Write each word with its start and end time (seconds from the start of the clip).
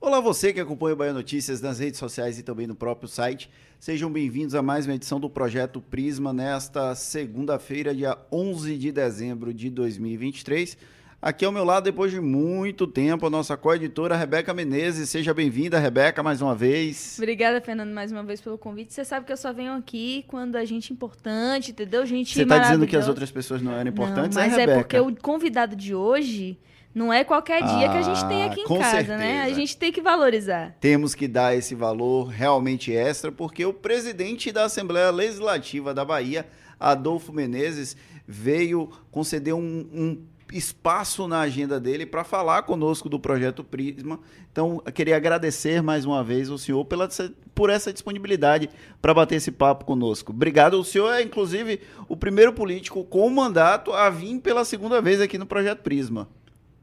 Olá 0.00 0.20
você 0.20 0.52
que 0.52 0.60
acompanha 0.60 0.92
o 0.92 0.96
Bahia 0.96 1.12
Notícias 1.12 1.60
nas 1.62 1.78
redes 1.78 1.98
sociais 1.98 2.38
e 2.38 2.42
também 2.42 2.66
no 2.66 2.74
próprio 2.74 3.08
site. 3.08 3.50
Sejam 3.80 4.10
bem-vindos 4.10 4.54
a 4.54 4.62
mais 4.62 4.86
uma 4.86 4.94
edição 4.94 5.18
do 5.18 5.30
Projeto 5.30 5.80
Prisma 5.80 6.32
nesta 6.32 6.94
segunda-feira, 6.94 7.94
dia 7.94 8.18
11 8.30 8.76
de 8.76 8.92
dezembro 8.92 9.52
de 9.54 9.70
2023. 9.70 10.76
Aqui 11.22 11.42
ao 11.42 11.50
meu 11.52 11.64
lado, 11.64 11.84
depois 11.84 12.12
de 12.12 12.20
muito 12.20 12.86
tempo, 12.86 13.26
a 13.26 13.30
nossa 13.30 13.56
co-editora 13.56 14.14
Rebeca 14.14 14.52
Menezes. 14.52 15.08
Seja 15.08 15.32
bem-vinda, 15.32 15.78
Rebeca, 15.78 16.22
mais 16.22 16.42
uma 16.42 16.54
vez. 16.54 17.16
Obrigada, 17.16 17.62
Fernando, 17.62 17.94
mais 17.94 18.12
uma 18.12 18.22
vez 18.22 18.42
pelo 18.42 18.58
convite. 18.58 18.92
Você 18.92 19.06
sabe 19.06 19.24
que 19.24 19.32
eu 19.32 19.36
só 19.38 19.50
venho 19.50 19.72
aqui 19.72 20.26
quando 20.28 20.56
a 20.56 20.66
gente 20.66 20.92
é 20.92 20.94
importante, 20.94 21.70
entendeu? 21.70 22.04
Gente 22.04 22.34
Você 22.34 22.42
está 22.42 22.58
dizendo 22.58 22.86
que 22.86 22.94
as 22.94 23.08
outras 23.08 23.30
pessoas 23.30 23.62
não 23.62 23.72
eram 23.72 23.88
importantes, 23.88 24.36
não, 24.36 24.42
mas 24.44 24.52
é, 24.52 24.56
Rebeca? 24.60 24.72
é 24.72 24.82
porque 24.82 24.98
o 25.00 25.16
convidado 25.16 25.74
de 25.74 25.94
hoje 25.94 26.58
não 26.94 27.12
é 27.12 27.24
qualquer 27.24 27.60
dia 27.62 27.88
ah, 27.88 27.92
que 27.92 27.98
a 27.98 28.02
gente 28.02 28.28
tem 28.28 28.44
aqui 28.44 28.60
em 28.60 28.68
casa, 28.68 28.90
certeza. 28.90 29.16
né? 29.16 29.42
A 29.42 29.52
gente 29.52 29.76
tem 29.76 29.90
que 29.90 30.00
valorizar. 30.00 30.76
Temos 30.80 31.14
que 31.14 31.26
dar 31.26 31.56
esse 31.56 31.74
valor 31.74 32.28
realmente 32.28 32.94
extra, 32.94 33.32
porque 33.32 33.66
o 33.66 33.72
presidente 33.72 34.52
da 34.52 34.64
Assembleia 34.64 35.10
Legislativa 35.10 35.92
da 35.92 36.04
Bahia, 36.04 36.46
Adolfo 36.78 37.32
Menezes, 37.32 37.96
veio 38.26 38.90
conceder 39.10 39.54
um, 39.54 39.86
um 39.92 40.22
espaço 40.52 41.26
na 41.26 41.40
agenda 41.40 41.80
dele 41.80 42.06
para 42.06 42.22
falar 42.22 42.62
conosco 42.62 43.08
do 43.08 43.18
projeto 43.18 43.64
Prisma. 43.64 44.20
Então, 44.52 44.80
eu 44.86 44.92
queria 44.92 45.16
agradecer 45.16 45.82
mais 45.82 46.04
uma 46.04 46.22
vez 46.22 46.48
ao 46.48 46.58
senhor 46.58 46.84
pela, 46.84 47.08
por 47.54 47.70
essa 47.70 47.92
disponibilidade 47.92 48.70
para 49.02 49.12
bater 49.12 49.36
esse 49.36 49.50
papo 49.50 49.84
conosco. 49.84 50.30
Obrigado. 50.30 50.74
O 50.74 50.84
senhor 50.84 51.12
é, 51.12 51.22
inclusive, 51.22 51.80
o 52.08 52.16
primeiro 52.16 52.52
político 52.52 53.02
com 53.04 53.28
mandato 53.30 53.92
a 53.92 54.08
vir 54.08 54.38
pela 54.40 54.64
segunda 54.64 55.02
vez 55.02 55.20
aqui 55.20 55.36
no 55.36 55.46
projeto 55.46 55.80
Prisma. 55.80 56.28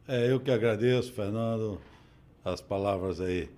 É, 0.07 0.31
eu 0.31 0.39
que 0.39 0.51
agradeço, 0.51 1.13
Fernando, 1.13 1.79
as 2.43 2.59
palavras 2.59 3.21
aí 3.21 3.49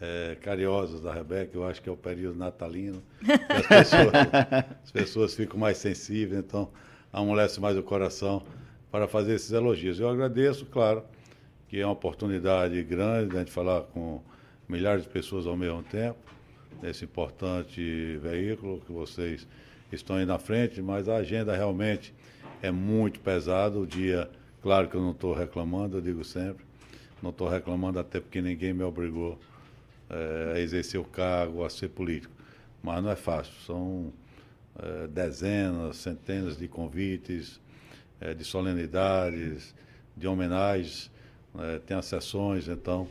é, 0.00 0.36
carinhosas 0.40 1.00
da 1.00 1.12
Rebeca. 1.12 1.56
Eu 1.56 1.64
acho 1.64 1.80
que 1.80 1.88
é 1.88 1.92
o 1.92 1.96
período 1.96 2.36
natalino. 2.36 3.02
As 3.48 3.66
pessoas, 3.66 4.12
as 4.82 4.90
pessoas 4.90 5.34
ficam 5.34 5.58
mais 5.58 5.78
sensíveis, 5.78 6.38
então 6.44 6.68
amolece 7.12 7.60
mais 7.60 7.76
o 7.76 7.82
coração 7.82 8.42
para 8.90 9.06
fazer 9.06 9.34
esses 9.34 9.52
elogios. 9.52 10.00
Eu 10.00 10.08
agradeço, 10.08 10.66
claro, 10.66 11.04
que 11.68 11.80
é 11.80 11.86
uma 11.86 11.92
oportunidade 11.92 12.82
grande 12.82 13.30
de 13.30 13.36
a 13.36 13.38
gente 13.40 13.52
falar 13.52 13.82
com 13.82 14.20
milhares 14.68 15.04
de 15.04 15.08
pessoas 15.08 15.46
ao 15.46 15.56
mesmo 15.56 15.82
tempo, 15.82 16.18
nesse 16.82 17.04
importante 17.04 18.18
veículo 18.18 18.80
que 18.80 18.92
vocês 18.92 19.46
estão 19.92 20.16
aí 20.16 20.26
na 20.26 20.38
frente, 20.38 20.82
mas 20.82 21.08
a 21.08 21.16
agenda 21.16 21.54
realmente 21.54 22.12
é 22.60 22.70
muito 22.70 23.20
pesada. 23.20 23.78
O 23.78 23.86
dia, 23.86 24.28
claro 24.64 24.88
que 24.88 24.94
eu 24.94 25.02
não 25.02 25.10
estou 25.10 25.34
reclamando, 25.34 25.98
eu 25.98 26.00
digo 26.00 26.24
sempre, 26.24 26.64
não 27.22 27.28
estou 27.28 27.46
reclamando 27.46 27.98
até 27.98 28.18
porque 28.18 28.40
ninguém 28.40 28.72
me 28.72 28.82
obrigou 28.82 29.38
é, 30.08 30.54
a 30.56 30.58
exercer 30.58 30.98
o 30.98 31.04
cargo, 31.04 31.62
a 31.62 31.68
ser 31.68 31.90
político. 31.90 32.32
Mas 32.82 33.02
não 33.02 33.10
é 33.10 33.14
fácil, 33.14 33.52
são 33.66 34.10
é, 34.78 35.06
dezenas, 35.06 35.98
centenas 35.98 36.56
de 36.56 36.66
convites, 36.66 37.60
é, 38.18 38.32
de 38.32 38.42
solenidades, 38.42 39.74
de 40.16 40.26
homenagens, 40.26 41.10
né, 41.54 41.78
tem 41.86 41.94
as 41.94 42.06
sessões, 42.06 42.66
então 42.66 43.06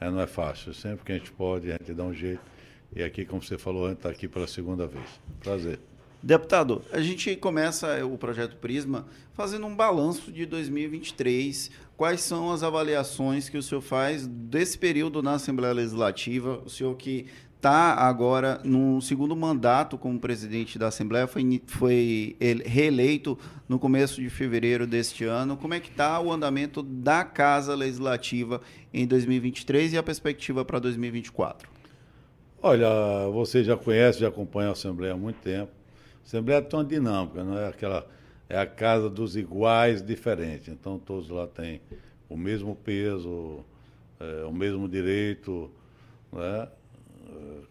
não 0.00 0.20
é 0.22 0.26
fácil. 0.26 0.72
Sempre 0.72 1.04
que 1.04 1.12
a 1.12 1.18
gente 1.18 1.32
pode, 1.32 1.70
a 1.70 1.76
gente 1.76 1.92
dá 1.92 2.04
um 2.04 2.14
jeito. 2.14 2.40
E 2.96 3.02
aqui, 3.02 3.26
como 3.26 3.42
você 3.42 3.58
falou 3.58 3.84
antes, 3.84 3.98
está 3.98 4.08
aqui 4.08 4.26
pela 4.26 4.46
segunda 4.46 4.86
vez. 4.86 5.20
Prazer. 5.40 5.78
Deputado, 6.22 6.82
a 6.92 7.00
gente 7.00 7.36
começa 7.36 8.04
o 8.04 8.18
projeto 8.18 8.56
Prisma 8.56 9.06
fazendo 9.34 9.66
um 9.66 9.74
balanço 9.74 10.32
de 10.32 10.44
2023. 10.46 11.70
Quais 11.96 12.20
são 12.20 12.50
as 12.50 12.64
avaliações 12.64 13.48
que 13.48 13.56
o 13.56 13.62
senhor 13.62 13.80
faz 13.80 14.26
desse 14.26 14.76
período 14.76 15.22
na 15.22 15.34
Assembleia 15.34 15.72
Legislativa? 15.72 16.60
O 16.64 16.68
senhor 16.68 16.96
que 16.96 17.26
está 17.58 17.94
agora 17.94 18.60
no 18.64 19.00
segundo 19.00 19.34
mandato 19.36 19.98
como 19.98 20.18
presidente 20.18 20.78
da 20.78 20.88
Assembleia, 20.88 21.26
foi, 21.26 21.62
foi 21.66 22.36
reeleito 22.64 23.38
no 23.68 23.78
começo 23.78 24.20
de 24.20 24.30
fevereiro 24.30 24.86
deste 24.86 25.24
ano. 25.24 25.56
Como 25.56 25.74
é 25.74 25.80
que 25.80 25.90
está 25.90 26.20
o 26.20 26.32
andamento 26.32 26.82
da 26.82 27.24
Casa 27.24 27.74
Legislativa 27.76 28.60
em 28.92 29.06
2023 29.06 29.92
e 29.92 29.98
a 29.98 30.02
perspectiva 30.02 30.64
para 30.64 30.80
2024? 30.80 31.68
Olha, 32.60 32.88
você 33.32 33.62
já 33.62 33.76
conhece, 33.76 34.18
já 34.18 34.28
acompanha 34.28 34.70
a 34.70 34.72
Assembleia 34.72 35.14
há 35.14 35.16
muito 35.16 35.40
tempo. 35.40 35.77
Assembleia 36.28 36.60
tem 36.60 36.78
uma 36.78 36.84
dinâmica, 36.84 37.42
não 37.42 37.58
é 37.58 37.68
aquela 37.68 38.06
é 38.50 38.58
a 38.58 38.66
casa 38.66 39.08
dos 39.08 39.34
iguais 39.34 40.02
diferentes. 40.02 40.68
Então 40.68 40.98
todos 40.98 41.30
lá 41.30 41.46
têm 41.46 41.80
o 42.28 42.36
mesmo 42.36 42.76
peso, 42.76 43.64
é, 44.20 44.44
o 44.44 44.52
mesmo 44.52 44.86
direito, 44.86 45.70
né? 46.30 46.68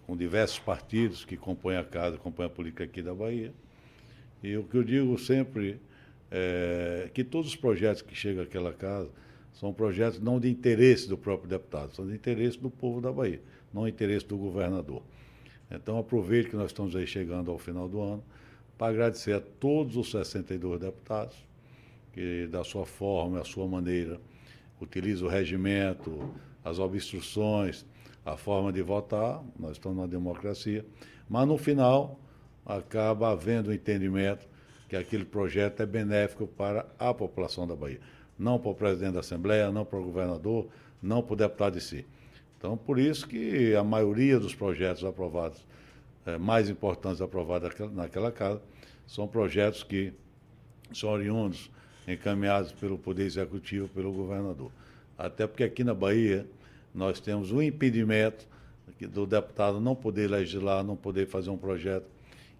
com 0.08 0.18
diversos 0.18 0.58
partidos 0.58 1.24
que 1.24 1.38
compõem 1.38 1.78
a 1.78 1.84
casa, 1.84 2.18
compõem 2.18 2.48
a 2.48 2.50
política 2.50 2.84
aqui 2.84 3.04
da 3.04 3.14
Bahia. 3.14 3.54
E 4.42 4.58
o 4.58 4.64
que 4.64 4.76
eu 4.76 4.84
digo 4.84 5.20
sempre 5.20 5.80
é 6.32 7.12
que 7.14 7.24
todos 7.24 7.50
os 7.50 7.56
projetos 7.56 8.02
que 8.02 8.16
chegam 8.16 8.44
àquela 8.44 8.74
casa 8.74 9.10
são 9.54 9.72
projetos 9.72 10.20
não 10.20 10.40
de 10.40 10.50
interesse 10.50 11.08
do 11.08 11.18
próprio 11.18 11.48
deputado, 11.48 11.96
são 11.96 12.08
de 12.08 12.16
interesse 12.16 12.58
do 12.58 12.72
povo 12.72 13.02
da 13.02 13.12
Bahia, 13.12 13.42
não 13.72 13.84
de 13.84 13.92
interesse 13.92 14.26
do 14.26 14.36
governador. 14.36 15.04
Então, 15.70 16.00
aproveito 16.00 16.50
que 16.50 16.56
nós 16.56 16.72
estamos 16.72 16.96
aí 16.96 17.06
chegando 17.06 17.52
ao 17.52 17.60
final 17.60 17.88
do 17.88 18.02
ano 18.02 18.24
para 18.78 18.88
agradecer 18.88 19.34
a 19.34 19.42
todos 19.42 19.98
os 19.98 20.12
62 20.12 20.80
deputados 20.80 21.36
que, 22.14 22.48
da 22.48 22.64
sua 22.64 22.86
forma, 22.86 23.40
da 23.40 23.46
sua 23.46 23.68
maneira, 23.68 24.20
utilizam 24.80 25.28
o 25.28 25.32
regimento, 25.32 26.32
as 26.64 26.80
obstruções, 26.80 27.86
a 28.26 28.36
forma 28.36 28.72
de 28.74 28.82
votar, 28.82 29.44
nós 29.58 29.74
estamos 29.74 29.98
numa 29.98 30.08
democracia, 30.08 30.86
mas 31.30 31.48
no 31.48 31.58
final 31.58 32.20
acaba 32.66 33.32
havendo 33.32 33.70
um 33.70 33.74
entendimento 33.74 34.48
que 34.90 34.96
aquele 34.96 35.26
projeto 35.26 35.82
é 35.82 35.86
benéfico 35.86 36.46
para 36.46 36.86
a 37.00 37.14
população 37.14 37.68
da 37.68 37.76
Bahia. 37.76 38.00
Não 38.38 38.60
para 38.60 38.72
o 38.72 38.76
presidente 38.76 39.14
da 39.14 39.22
Assembleia, 39.22 39.72
não 39.72 39.86
para 39.86 40.00
o 40.00 40.04
governador, 40.04 40.68
não 41.02 41.22
para 41.22 41.34
o 41.34 41.38
deputado 41.38 41.74
de 41.74 41.82
si. 41.82 42.06
Então, 42.58 42.78
por 42.78 43.00
isso 43.00 43.28
que 43.28 43.76
a 43.76 43.84
maioria 43.84 44.40
dos 44.40 44.56
projetos 44.56 45.04
aprovados, 45.04 45.66
mais 46.40 46.70
importantes 46.70 47.22
aprovados 47.22 47.70
naquela 47.94 48.32
casa, 48.32 48.62
são 49.06 49.28
projetos 49.28 49.84
que 49.84 50.14
são 50.94 51.10
oriundos, 51.10 51.72
encaminhados 52.08 52.72
pelo 52.72 52.98
Poder 52.98 53.26
Executivo, 53.26 53.88
pelo 53.90 54.12
governador. 54.12 54.72
Até 55.18 55.48
porque 55.48 55.64
aqui 55.64 55.84
na 55.84 55.94
Bahia, 55.94 56.46
nós 56.94 57.20
temos 57.20 57.52
um 57.52 57.62
impedimento 57.62 58.48
do 59.02 59.26
deputado 59.26 59.80
não 59.80 59.96
poder 59.96 60.30
legislar, 60.30 60.84
não 60.84 60.96
poder 60.96 61.28
fazer 61.28 61.50
um 61.50 61.58
projeto 61.58 62.06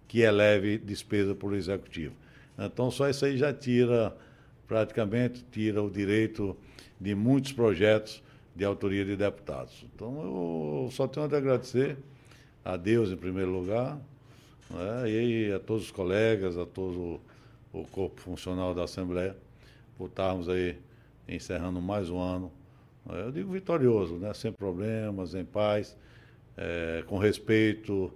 que 0.06 0.20
eleve 0.20 0.78
despesa 0.78 1.34
para 1.34 1.48
o 1.48 1.54
executivo. 1.54 2.14
Então, 2.58 2.90
só 2.90 3.08
isso 3.08 3.24
aí 3.24 3.36
já 3.36 3.52
tira, 3.52 4.16
praticamente, 4.66 5.44
tira 5.50 5.82
o 5.82 5.90
direito 5.90 6.56
de 7.00 7.14
muitos 7.14 7.52
projetos 7.52 8.22
de 8.54 8.64
autoria 8.64 9.04
de 9.04 9.16
deputados. 9.16 9.84
Então, 9.94 10.84
eu 10.84 10.90
só 10.90 11.06
tenho 11.06 11.24
a 11.24 11.36
agradecer 11.36 11.96
a 12.68 12.76
Deus, 12.76 13.10
em 13.10 13.16
primeiro 13.16 13.50
lugar, 13.50 13.98
né, 14.68 15.10
e 15.10 15.50
a 15.50 15.58
todos 15.58 15.84
os 15.84 15.90
colegas, 15.90 16.58
a 16.58 16.66
todo 16.66 17.18
o 17.72 17.84
corpo 17.84 18.20
funcional 18.20 18.74
da 18.74 18.84
Assembleia, 18.84 19.34
por 19.96 20.08
estarmos 20.08 20.50
aí 20.50 20.76
encerrando 21.26 21.80
mais 21.80 22.10
um 22.10 22.18
ano 22.18 22.52
eu 23.08 23.32
digo 23.32 23.50
vitorioso, 23.50 24.16
né? 24.16 24.34
sem 24.34 24.52
problemas, 24.52 25.34
em 25.34 25.44
paz, 25.44 25.96
é, 26.58 27.02
com 27.06 27.16
respeito, 27.16 28.12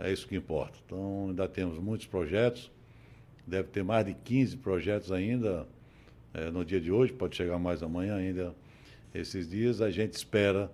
é 0.00 0.12
isso 0.12 0.26
que 0.26 0.34
importa. 0.34 0.76
Então, 0.84 1.26
ainda 1.28 1.46
temos 1.46 1.78
muitos 1.78 2.08
projetos, 2.08 2.68
deve 3.46 3.68
ter 3.68 3.84
mais 3.84 4.04
de 4.04 4.14
15 4.14 4.56
projetos 4.56 5.12
ainda 5.12 5.64
é, 6.34 6.50
no 6.50 6.64
dia 6.64 6.80
de 6.80 6.90
hoje, 6.90 7.12
pode 7.12 7.36
chegar 7.36 7.56
mais 7.56 7.84
amanhã 7.84 8.16
ainda, 8.16 8.52
esses 9.14 9.48
dias. 9.48 9.80
A 9.80 9.92
gente 9.92 10.14
espera 10.14 10.68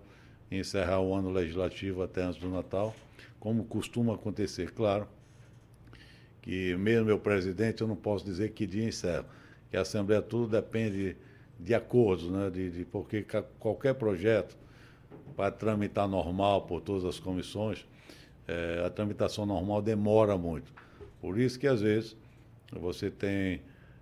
encerrar 0.51 1.01
o 1.01 1.13
ano 1.13 1.31
legislativo 1.31 2.03
até 2.03 2.23
antes 2.23 2.41
do 2.41 2.49
Natal, 2.49 2.95
como 3.39 3.65
costuma 3.65 4.15
acontecer, 4.15 4.73
claro, 4.73 5.07
que 6.43 6.77
mesmo 6.77 7.07
meu 7.07 7.19
presidente, 7.19 7.83
eu 7.83 7.89
não 7.89 7.97
posso 7.97 8.25
dizer 8.25 8.51
que 8.51 8.67
dia 8.67 8.85
encerra, 8.85 9.27
que 9.71 9.77
a 9.77 9.83
Assembleia 9.83 10.23
tudo 10.23 10.49
depende 10.49 11.17
de 11.59 11.75
acordos, 11.75 12.31
né? 12.31 12.51
De, 12.51 12.71
de, 12.71 12.85
porque 12.85 13.27
qualquer 13.59 13.95
projeto, 13.95 14.57
para 15.37 15.51
tramitar 15.51 16.09
normal 16.09 16.63
por 16.63 16.81
todas 16.81 17.05
as 17.05 17.19
comissões, 17.19 17.87
é, 18.47 18.83
a 18.85 18.91
tramitação 18.91 19.45
normal 19.45 19.83
demora 19.83 20.37
muito. 20.37 20.73
Por 21.21 21.39
isso 21.39 21.59
que, 21.59 21.67
às 21.67 21.81
vezes, 21.81 22.17
você 22.73 23.11
tem 23.11 23.61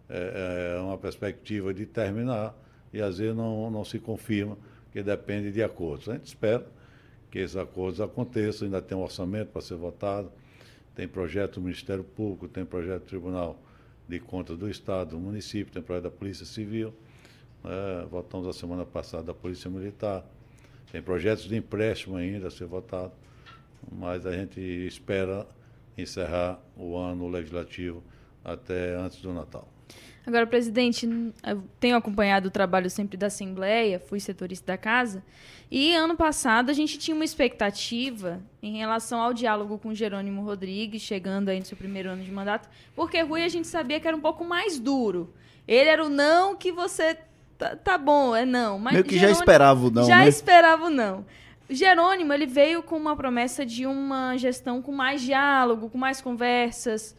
é, 0.08 0.78
uma 0.80 0.96
perspectiva 0.96 1.74
de 1.74 1.84
terminar 1.84 2.54
e, 2.92 3.00
às 3.00 3.18
vezes, 3.18 3.34
não, 3.34 3.70
não 3.70 3.84
se 3.84 3.98
confirma, 3.98 4.56
que 4.92 5.02
depende 5.02 5.50
de 5.50 5.62
acordos. 5.62 6.08
A 6.08 6.12
gente 6.12 6.26
espera 6.26 6.66
que 7.30 7.38
esses 7.38 7.56
acordos 7.56 8.00
aconteçam, 8.00 8.66
ainda 8.66 8.80
tem 8.80 8.96
um 8.96 9.02
orçamento 9.02 9.50
para 9.50 9.60
ser 9.60 9.74
votado, 9.74 10.30
tem 10.94 11.06
projeto 11.06 11.54
do 11.54 11.62
Ministério 11.62 12.04
Público, 12.04 12.48
tem 12.48 12.64
projeto 12.64 13.02
do 13.02 13.06
Tribunal 13.06 13.58
de 14.08 14.18
Contas 14.20 14.56
do 14.56 14.70
Estado, 14.70 15.10
do 15.10 15.18
município, 15.18 15.72
tem 15.72 15.82
projeto 15.82 16.04
da 16.04 16.10
Polícia 16.10 16.46
Civil. 16.46 16.94
Né? 17.62 18.06
Votamos 18.10 18.46
a 18.46 18.52
semana 18.52 18.84
passada 18.84 19.32
a 19.32 19.34
Polícia 19.34 19.70
Militar. 19.70 20.24
tem 20.90 21.02
projetos 21.02 21.44
de 21.44 21.56
empréstimo 21.56 22.16
ainda 22.16 22.48
a 22.48 22.50
ser 22.50 22.66
votado, 22.66 23.12
mas 23.92 24.24
a 24.24 24.32
gente 24.32 24.60
espera 24.60 25.46
encerrar 25.98 26.60
o 26.76 26.96
ano 26.96 27.28
legislativo 27.28 28.02
até 28.44 28.94
antes 28.94 29.20
do 29.20 29.32
Natal. 29.32 29.75
Agora, 30.26 30.44
presidente, 30.44 31.08
eu 31.46 31.62
tenho 31.78 31.96
acompanhado 31.96 32.48
o 32.48 32.50
trabalho 32.50 32.90
sempre 32.90 33.16
da 33.16 33.28
Assembleia, 33.28 34.00
fui 34.00 34.18
setorista 34.18 34.72
da 34.72 34.76
casa, 34.76 35.22
e 35.70 35.94
ano 35.94 36.16
passado 36.16 36.68
a 36.68 36.72
gente 36.72 36.98
tinha 36.98 37.14
uma 37.14 37.24
expectativa 37.24 38.40
em 38.60 38.76
relação 38.78 39.20
ao 39.20 39.32
diálogo 39.32 39.78
com 39.78 39.94
Jerônimo 39.94 40.42
Rodrigues, 40.42 41.02
chegando 41.02 41.48
aí 41.48 41.60
no 41.60 41.64
seu 41.64 41.76
primeiro 41.76 42.10
ano 42.10 42.24
de 42.24 42.32
mandato, 42.32 42.68
porque 42.94 43.20
Rui 43.20 43.44
a 43.44 43.48
gente 43.48 43.68
sabia 43.68 44.00
que 44.00 44.08
era 44.08 44.16
um 44.16 44.20
pouco 44.20 44.44
mais 44.44 44.80
duro. 44.80 45.32
Ele 45.66 45.88
era 45.88 46.04
o 46.04 46.08
não 46.08 46.56
que 46.56 46.72
você. 46.72 47.16
Tá, 47.56 47.74
tá 47.74 47.96
bom, 47.96 48.34
é 48.34 48.44
não. 48.44 48.78
Mas 48.78 48.94
Meio 48.94 49.04
que 49.04 49.14
Jerônimo, 49.14 49.34
já 49.34 49.40
esperava 49.40 49.86
o 49.86 49.90
não. 49.90 50.04
Já 50.04 50.18
né? 50.18 50.28
esperava 50.28 50.86
o 50.86 50.90
não. 50.90 51.24
Jerônimo, 51.70 52.32
ele 52.32 52.46
veio 52.46 52.82
com 52.82 52.96
uma 52.96 53.16
promessa 53.16 53.64
de 53.64 53.86
uma 53.86 54.36
gestão 54.36 54.82
com 54.82 54.92
mais 54.92 55.22
diálogo, 55.22 55.88
com 55.88 55.98
mais 55.98 56.20
conversas. 56.20 57.16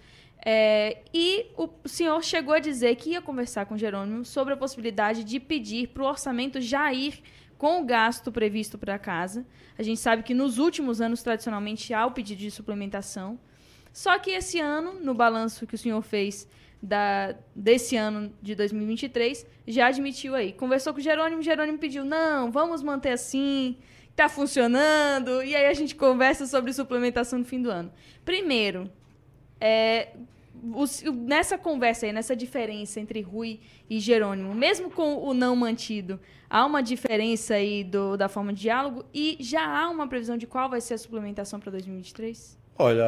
É, 0.49 0.99
e 1.13 1.47
o 1.57 1.67
senhor 1.85 2.23
chegou 2.23 2.53
a 2.53 2.59
dizer 2.59 2.95
que 2.95 3.09
ia 3.09 3.21
conversar 3.21 3.65
com 3.65 3.77
Jerônimo 3.77 4.23
sobre 4.23 4.53
a 4.53 4.57
possibilidade 4.57 5.25
de 5.25 5.41
pedir 5.41 5.89
para 5.89 6.01
o 6.03 6.05
orçamento 6.05 6.61
já 6.61 6.93
ir 6.93 7.21
com 7.57 7.81
o 7.81 7.85
gasto 7.85 8.31
previsto 8.31 8.77
para 8.77 8.95
a 8.95 8.97
casa. 8.97 9.45
A 9.77 9.83
gente 9.83 9.99
sabe 9.99 10.23
que 10.23 10.33
nos 10.33 10.57
últimos 10.57 11.01
anos, 11.01 11.21
tradicionalmente, 11.21 11.93
há 11.93 12.05
o 12.05 12.11
pedido 12.11 12.39
de 12.39 12.49
suplementação. 12.49 13.37
Só 13.91 14.17
que 14.17 14.31
esse 14.31 14.57
ano, 14.57 14.93
no 14.93 15.13
balanço 15.13 15.67
que 15.67 15.75
o 15.75 15.77
senhor 15.77 16.01
fez 16.01 16.47
da, 16.81 17.35
desse 17.53 17.97
ano 17.97 18.33
de 18.41 18.55
2023, 18.55 19.45
já 19.67 19.87
admitiu 19.87 20.33
aí. 20.33 20.53
Conversou 20.53 20.93
com 20.93 20.99
o 21.01 21.03
Jerônimo, 21.03 21.41
Jerônimo 21.41 21.77
pediu, 21.77 22.05
não, 22.05 22.53
vamos 22.53 22.81
manter 22.81 23.11
assim, 23.11 23.75
está 24.11 24.29
funcionando, 24.29 25.43
e 25.43 25.53
aí 25.53 25.65
a 25.65 25.73
gente 25.73 25.93
conversa 25.93 26.47
sobre 26.47 26.71
suplementação 26.71 27.39
no 27.39 27.43
fim 27.43 27.61
do 27.61 27.69
ano. 27.69 27.91
Primeiro, 28.23 28.89
é, 29.59 30.09
o, 30.63 31.11
nessa 31.11 31.57
conversa 31.57 32.05
aí, 32.05 32.13
nessa 32.13 32.35
diferença 32.35 32.99
entre 32.99 33.21
Rui 33.21 33.59
e 33.89 33.99
Jerônimo, 33.99 34.53
mesmo 34.53 34.89
com 34.89 35.17
o 35.17 35.33
não 35.33 35.55
mantido, 35.55 36.19
há 36.49 36.65
uma 36.65 36.81
diferença 36.81 37.55
aí 37.55 37.83
do, 37.83 38.17
da 38.17 38.27
forma 38.27 38.53
de 38.53 38.61
diálogo 38.61 39.05
e 39.13 39.37
já 39.39 39.65
há 39.65 39.89
uma 39.89 40.07
previsão 40.07 40.37
de 40.37 40.47
qual 40.47 40.69
vai 40.69 40.81
ser 40.81 40.95
a 40.95 40.97
suplementação 40.97 41.59
para 41.59 41.71
2023? 41.71 42.57
Olha, 42.77 43.03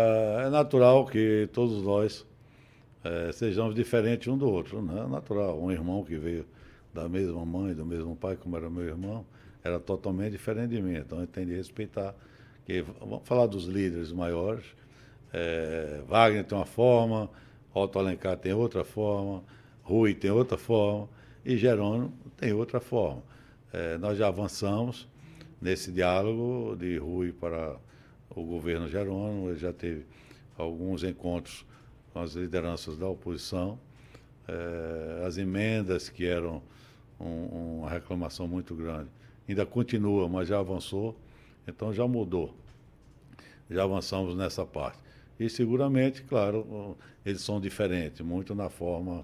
é 0.46 0.50
natural 0.50 1.06
que 1.06 1.48
todos 1.54 1.84
nós 1.84 2.25
é, 3.04 3.31
sejamos 3.31 3.75
diferentes 3.75 4.28
um 4.28 4.38
do 4.38 4.50
outro, 4.50 4.81
né? 4.81 5.04
É 5.04 5.07
natural. 5.07 5.62
Um 5.62 5.72
irmão 5.72 6.04
que 6.04 6.18
veio 6.18 6.45
da 6.94 7.07
mesma 7.07 7.45
mãe, 7.45 7.74
do 7.74 7.86
mesmo 7.86 8.16
pai, 8.16 8.36
como 8.36 8.57
era 8.57 8.69
meu 8.69 8.84
irmão, 8.84 9.25
era 9.63 9.80
totalmente 9.80 10.31
diferente 10.31 10.72
de 10.72 10.81
mim. 10.81 10.95
Então 10.95 11.19
eu 11.19 11.28
tenho 11.28 11.48
de 11.48 11.56
respeitar. 11.56 12.16
Que, 12.66 12.81
vamos 13.00 13.28
falar 13.28 13.45
dos 13.45 13.66
líderes 13.66 14.12
maiores 14.12 14.66
é, 15.34 16.02
Wagner 16.08 16.44
tem 16.44 16.58
uma 16.58 16.66
forma, 16.66 17.30
Otto 17.74 18.00
Alencar 18.00 18.38
tem 18.38 18.54
outra 18.54 18.84
forma, 18.84 19.44
Rui 19.84 20.14
tem 20.14 20.31
outra 20.31 20.58
forma 20.58 21.08
e 21.46 21.58
Jerônimo 21.58 22.14
tem 22.38 22.54
outra 22.54 22.80
forma. 22.80 23.22
É, 23.72 23.98
nós 23.98 24.18
já 24.18 24.28
avançamos 24.28 25.08
nesse 25.62 25.92
diálogo 25.92 26.76
de 26.76 26.98
Rui 26.98 27.31
para 27.31 27.76
o 28.30 28.44
governo 28.44 28.88
Jerônimo, 28.88 29.50
ele 29.50 29.60
já 29.60 29.74
teve 29.74 30.06
alguns 30.58 31.04
encontros 31.04 31.66
com 32.14 32.20
as 32.20 32.34
lideranças 32.34 32.98
da 32.98 33.08
oposição, 33.08 33.80
é, 34.48 35.26
as 35.26 35.38
emendas 35.38 36.10
que 36.10 36.26
eram 36.26 36.62
um, 37.20 37.80
uma 37.80 37.90
reclamação 37.90 38.48
muito 38.48 38.74
grande, 38.74 39.10
ainda 39.48 39.66
continua, 39.66 40.28
mas 40.28 40.48
já 40.48 40.60
avançou, 40.60 41.16
então 41.68 41.94
já 41.94 42.08
mudou, 42.08 42.54
já 43.70 43.84
avançamos 43.84 44.36
nessa 44.36 44.66
parte. 44.66 44.98
E 45.40 45.50
seguramente, 45.50 46.24
claro, 46.24 46.98
eles 47.26 47.42
são 47.42 47.62
diferentes, 47.62 48.20
muito 48.20 48.54
na 48.54 48.70
forma, 48.70 49.24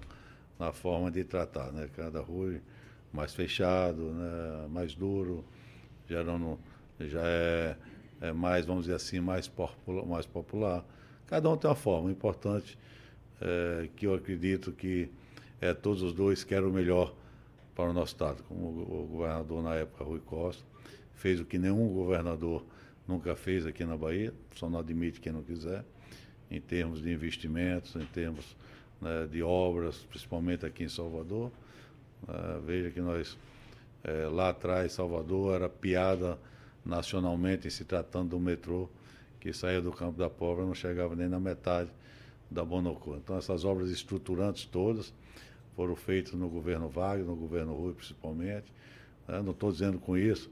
na 0.58 0.72
forma 0.72 1.10
de 1.10 1.22
tratar, 1.24 1.70
né? 1.72 1.90
Cada 1.94 2.20
Rui 2.20 2.62
mais 3.12 3.34
fechado, 3.34 4.12
né? 4.12 4.66
mais 4.70 4.94
duro, 4.94 5.44
gerando, 6.08 6.58
já 6.98 7.20
é, 7.22 7.76
é 8.22 8.32
mais, 8.32 8.64
vamos 8.64 8.84
dizer 8.84 8.94
assim, 8.94 9.20
mais 9.20 9.46
popular, 9.46 10.06
mais 10.06 10.24
popular. 10.24 10.84
Cada 11.26 11.50
um 11.50 11.56
tem 11.56 11.68
uma 11.68 11.76
forma. 11.76 12.10
Importante 12.10 12.78
é 13.38 13.88
que 13.94 14.06
eu 14.06 14.14
acredito 14.14 14.72
que 14.72 15.10
é, 15.60 15.74
todos 15.74 16.02
os 16.02 16.14
dois 16.14 16.44
querem 16.44 16.66
o 16.66 16.72
melhor 16.72 17.14
para 17.74 17.90
o 17.90 17.92
nosso 17.92 18.14
Estado. 18.14 18.42
Como 18.44 18.68
o 18.68 19.06
governador 19.06 19.62
na 19.62 19.74
época, 19.74 20.02
Rui 20.02 20.20
Costa, 20.20 20.64
fez 21.14 21.40
o 21.40 21.44
que 21.44 21.58
nenhum 21.58 21.88
governador 21.88 22.64
nunca 23.06 23.36
fez 23.36 23.66
aqui 23.66 23.84
na 23.84 23.96
Bahia, 23.98 24.32
só 24.54 24.68
não 24.68 24.78
admite 24.78 25.20
quem 25.20 25.32
não 25.32 25.42
quiser 25.42 25.84
em 26.50 26.60
termos 26.60 27.02
de 27.02 27.12
investimentos, 27.12 27.94
em 27.96 28.06
termos 28.06 28.56
né, 29.00 29.26
de 29.30 29.42
obras, 29.42 29.98
principalmente 30.08 30.64
aqui 30.64 30.84
em 30.84 30.88
Salvador. 30.88 31.50
Uh, 32.22 32.60
veja 32.64 32.90
que 32.90 33.00
nós, 33.00 33.36
é, 34.02 34.26
lá 34.26 34.50
atrás, 34.50 34.92
Salvador 34.92 35.54
era 35.54 35.68
piada 35.68 36.38
nacionalmente 36.84 37.66
em 37.66 37.70
se 37.70 37.84
tratando 37.84 38.30
do 38.30 38.40
metrô, 38.40 38.88
que 39.40 39.52
saía 39.52 39.80
do 39.82 39.92
Campo 39.92 40.18
da 40.18 40.30
Pobre 40.30 40.64
não 40.64 40.74
chegava 40.74 41.14
nem 41.14 41.28
na 41.28 41.38
metade 41.38 41.90
da 42.50 42.64
Bonocô. 42.64 43.16
Então, 43.16 43.36
essas 43.36 43.64
obras 43.64 43.90
estruturantes 43.90 44.64
todas 44.64 45.12
foram 45.74 45.94
feitas 45.94 46.32
no 46.32 46.48
governo 46.48 46.88
Wagner, 46.88 47.26
no 47.26 47.36
governo 47.36 47.74
Rui, 47.74 47.92
principalmente. 47.92 48.72
Né? 49.28 49.42
Não 49.42 49.50
estou 49.50 49.70
dizendo 49.70 49.98
com 49.98 50.16
isso 50.16 50.50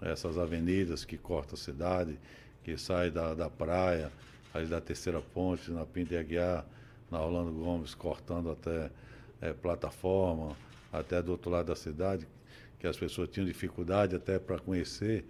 essas 0.00 0.38
avenidas 0.38 1.04
que 1.04 1.16
cortam 1.16 1.54
a 1.54 1.56
cidade, 1.56 2.18
que 2.62 2.76
saem 2.76 3.12
da, 3.12 3.34
da 3.34 3.50
praia, 3.50 4.10
ali 4.54 4.66
da 4.66 4.80
Terceira 4.80 5.20
Ponte, 5.20 5.70
na 5.72 5.84
Pinta 5.84 6.18
Aguiar, 6.18 6.64
na 7.10 7.20
Orlando 7.20 7.52
Gomes, 7.52 7.94
cortando 7.94 8.50
até 8.52 8.90
é, 9.40 9.52
plataforma, 9.52 10.56
até 10.92 11.20
do 11.20 11.32
outro 11.32 11.50
lado 11.50 11.66
da 11.66 11.76
cidade, 11.76 12.26
que 12.78 12.86
as 12.86 12.96
pessoas 12.96 13.28
tinham 13.28 13.46
dificuldade 13.46 14.14
até 14.14 14.38
para 14.38 14.58
conhecer, 14.58 15.24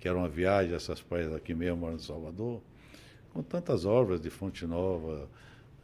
que 0.00 0.08
era 0.08 0.18
uma 0.18 0.28
viagem 0.28 0.74
essas 0.74 1.00
praias 1.00 1.32
aqui 1.32 1.54
mesmo, 1.54 1.90
em 1.90 1.98
Salvador, 1.98 2.60
com 3.32 3.42
tantas 3.42 3.84
obras 3.84 4.20
de 4.20 4.30
Fonte 4.30 4.66
Nova, 4.66 5.28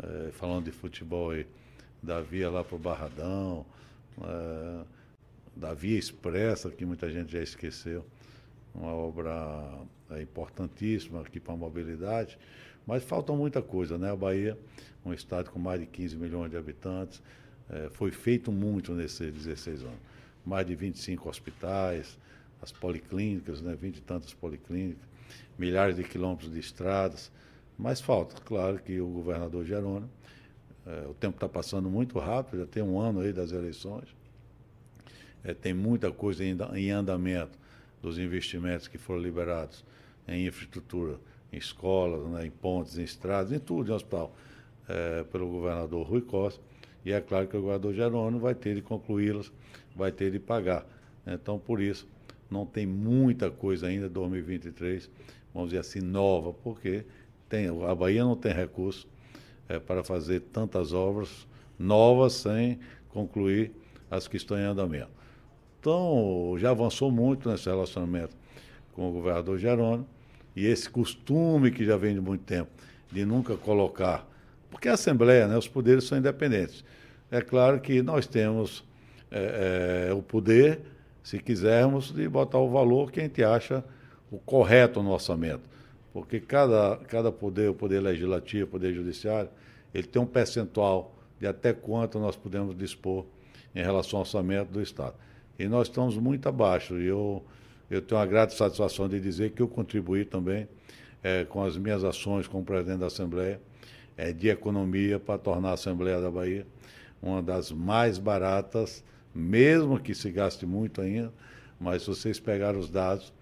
é, 0.03 0.33
falando 0.33 0.65
de 0.65 0.73
futebol 0.73 1.31
aí, 1.31 1.47
da 2.03 2.21
via 2.21 2.51
lá 2.51 2.65
para 2.65 2.75
o 2.75 2.79
Barradão, 2.79 3.65
é, 4.21 4.85
da 5.55 5.73
via 5.73 5.99
expressa, 5.99 6.69
que 6.71 6.85
muita 6.85 7.09
gente 7.11 7.31
já 7.31 7.41
esqueceu, 7.41 8.05
uma 8.75 8.93
obra 8.93 9.79
é, 10.11 10.23
importantíssima 10.23 11.21
aqui 11.21 11.39
para 11.39 11.55
a 11.55 11.57
mobilidade. 11.57 12.39
Mas 12.87 13.03
falta 13.05 13.33
muita 13.33 13.63
coisa, 13.63 13.97
né? 13.97 14.11
A 14.11 14.17
Bahia, 14.17 14.59
um 15.05 15.13
estado 15.13 15.51
com 15.51 15.59
mais 15.59 15.81
de 15.81 15.87
15 15.87 16.17
milhões 16.17 16.51
de 16.51 16.57
habitantes, 16.57 17.23
é, 17.71 17.89
foi 17.91 18.11
feito 18.11 18.51
muito 18.51 18.93
nesses 18.93 19.33
16 19.33 19.83
anos. 19.83 19.99
Mais 20.45 20.67
de 20.67 20.75
25 20.75 21.29
hospitais, 21.29 22.19
as 22.61 22.73
policlínicas, 22.73 23.61
né? 23.61 23.75
20 23.75 23.97
e 23.97 24.01
tantas 24.01 24.35
policlínicas, 24.35 25.05
milhares 25.59 25.97
de 25.97 26.05
quilômetros 26.05 26.53
de 26.53 26.59
estradas. 26.59 27.31
Mas 27.79 28.01
falta, 28.01 28.41
claro, 28.43 28.79
que 28.79 29.01
o 29.01 29.07
governador 29.07 29.65
Jerônimo, 29.65 30.11
é, 30.87 31.07
o 31.09 31.15
tempo 31.15 31.37
está 31.37 31.49
passando 31.49 31.89
muito 31.89 32.19
rápido, 32.19 32.61
já 32.61 32.67
tem 32.67 32.83
um 32.83 32.99
ano 32.99 33.21
aí 33.21 33.33
das 33.33 33.53
eleições, 33.53 34.09
é, 35.45 35.55
tem 35.55 35.73
muita 35.73 36.11
coisa 36.11 36.43
ainda 36.43 36.71
em 36.79 36.91
andamento 36.91 37.59
dos 38.01 38.19
investimentos 38.19 38.89
que 38.89 38.99
foram 38.99 39.21
liberados 39.21 39.85
em 40.27 40.47
infraestrutura 40.47 41.19
em 41.53 41.57
escolas, 41.57 42.25
né, 42.31 42.47
em 42.47 42.51
pontes, 42.51 42.99
em 42.99 43.03
estradas, 43.03 43.53
em 43.53 43.59
tudo, 43.59 43.91
em 43.91 43.95
hospital, 43.95 44.35
é, 44.89 45.23
pelo 45.25 45.49
governador 45.49 46.07
Rui 46.07 46.23
Costa. 46.23 46.61
E 47.05 47.13
é 47.13 47.21
claro 47.21 47.47
que 47.47 47.57
o 47.57 47.61
governador 47.61 47.93
Jerônimo 47.93 48.41
vai 48.41 48.55
ter 48.55 48.75
de 48.75 48.83
concluí-las, 48.83 49.53
vai 49.95 50.11
ter 50.11 50.31
de 50.31 50.39
pagar. 50.39 50.87
Então, 51.27 51.59
por 51.59 51.81
isso, 51.81 52.09
não 52.51 52.65
tem 52.65 52.87
muita 52.87 53.51
coisa 53.51 53.87
ainda 53.87 54.09
2023, 54.09 55.11
vamos 55.53 55.71
dizer 55.71 55.81
assim, 55.81 56.01
nova, 56.01 56.53
porque 56.53 57.05
tem, 57.49 57.69
a 57.69 57.95
Bahia 57.95 58.25
não 58.25 58.37
tem 58.37 58.53
recurso 58.53 59.07
é, 59.69 59.79
para 59.79 60.03
fazer 60.03 60.41
tantas 60.41 60.93
obras 60.93 61.47
novas 61.79 62.35
sem 62.35 62.79
concluir 63.09 63.73
as 64.11 64.29
que 64.29 64.37
estão 64.37 64.57
em 64.57 64.65
andamento. 64.65 65.11
Então, 65.81 66.55
já 66.59 66.71
avançou 66.71 67.11
muito 67.11 67.51
nesse 67.51 67.69
relacionamento 67.69 68.37
com 68.93 69.09
o 69.09 69.13
governador 69.13 69.59
Jerônimo 69.59 70.07
e 70.55 70.67
esse 70.67 70.89
costume 70.89 71.71
que 71.71 71.85
já 71.85 71.97
vem 71.97 72.15
de 72.15 72.21
muito 72.21 72.45
tempo, 72.45 72.71
de 73.11 73.25
nunca 73.25 73.57
colocar. 73.57 74.27
Porque 74.71 74.89
a 74.89 74.95
Assembleia, 74.95 75.47
né, 75.47 75.57
os 75.57 75.69
poderes 75.69 76.05
são 76.05 76.19
independentes. 76.19 76.85
É 77.31 77.41
claro 77.41 77.81
que 77.81 78.03
nós 78.03 78.27
temos 78.27 78.85
é, 79.31 80.09
é, 80.09 80.13
o 80.13 80.23
poder, 80.23 80.81
se 81.23 81.39
quisermos, 81.39 82.13
de 82.13 82.29
botar 82.29 82.59
o 82.59 82.71
valor 82.71 83.11
que 83.11 83.21
a 83.21 83.23
gente 83.23 83.43
acha 83.43 83.85
o 84.31 84.39
correto 84.39 85.03
no 85.03 85.11
orçamento. 85.11 85.63
Porque 86.13 86.41
cada, 86.41 86.97
cada 87.09 87.33
poder, 87.33 87.71
o 87.71 87.75
poder 87.75 88.01
legislativo, 88.01 88.65
o 88.65 88.69
poder 88.69 88.93
judiciário, 88.93 89.49
ele 89.95 90.07
tem 90.07 90.21
um 90.21 90.27
percentual 90.27 91.15
de 91.41 91.47
até 91.47 91.73
quanto 91.73 92.19
nós 92.19 92.37
podemos 92.37 92.77
dispor 92.77 93.25
em 93.75 93.83
relação 93.83 94.19
ao 94.19 94.25
orçamento 94.25 94.71
do 94.71 94.83
Estado. 94.83 95.15
E 95.59 95.67
nós 95.67 95.89
estamos 95.89 96.17
muito 96.17 96.49
abaixo. 96.49 96.99
E 96.99 97.07
eu 97.07 97.43
eu 97.95 98.01
tenho 98.01 98.21
a 98.21 98.27
grata 98.27 98.55
satisfação 98.55 99.09
de 99.09 99.21
dizer 99.21 99.51
que 99.51 99.61
eu 99.61 99.69
contribuí 99.69 100.25
também 100.25 100.67
é, 101.23 101.45
com 101.45 101.63
as 101.63 101.77
minhas 101.77 102.03
ações 102.03 102.49
como 102.49 102.65
presidente 102.65 103.01
da 103.01 103.07
Assembleia 103.07 103.61
é, 104.17 104.33
de 104.33 104.49
economia 104.49 105.21
para 105.21 105.39
tornar 105.39 105.71
a 105.71 105.75
Assembleia 105.75 106.21
da 106.21 106.31
Bahia 106.31 106.67
uma 107.23 107.41
das 107.41 107.71
mais 107.71 108.19
baratas, 108.19 109.05
mesmo 109.33 110.01
que 110.01 110.15
se 110.15 110.31
gaste 110.31 110.67
muito 110.67 111.01
ainda, 111.01 111.33
mas 111.79 112.03
se 112.03 112.09
vocês 112.09 112.41
pegarem 112.41 112.81
os 112.81 112.91
dados, 112.91 113.33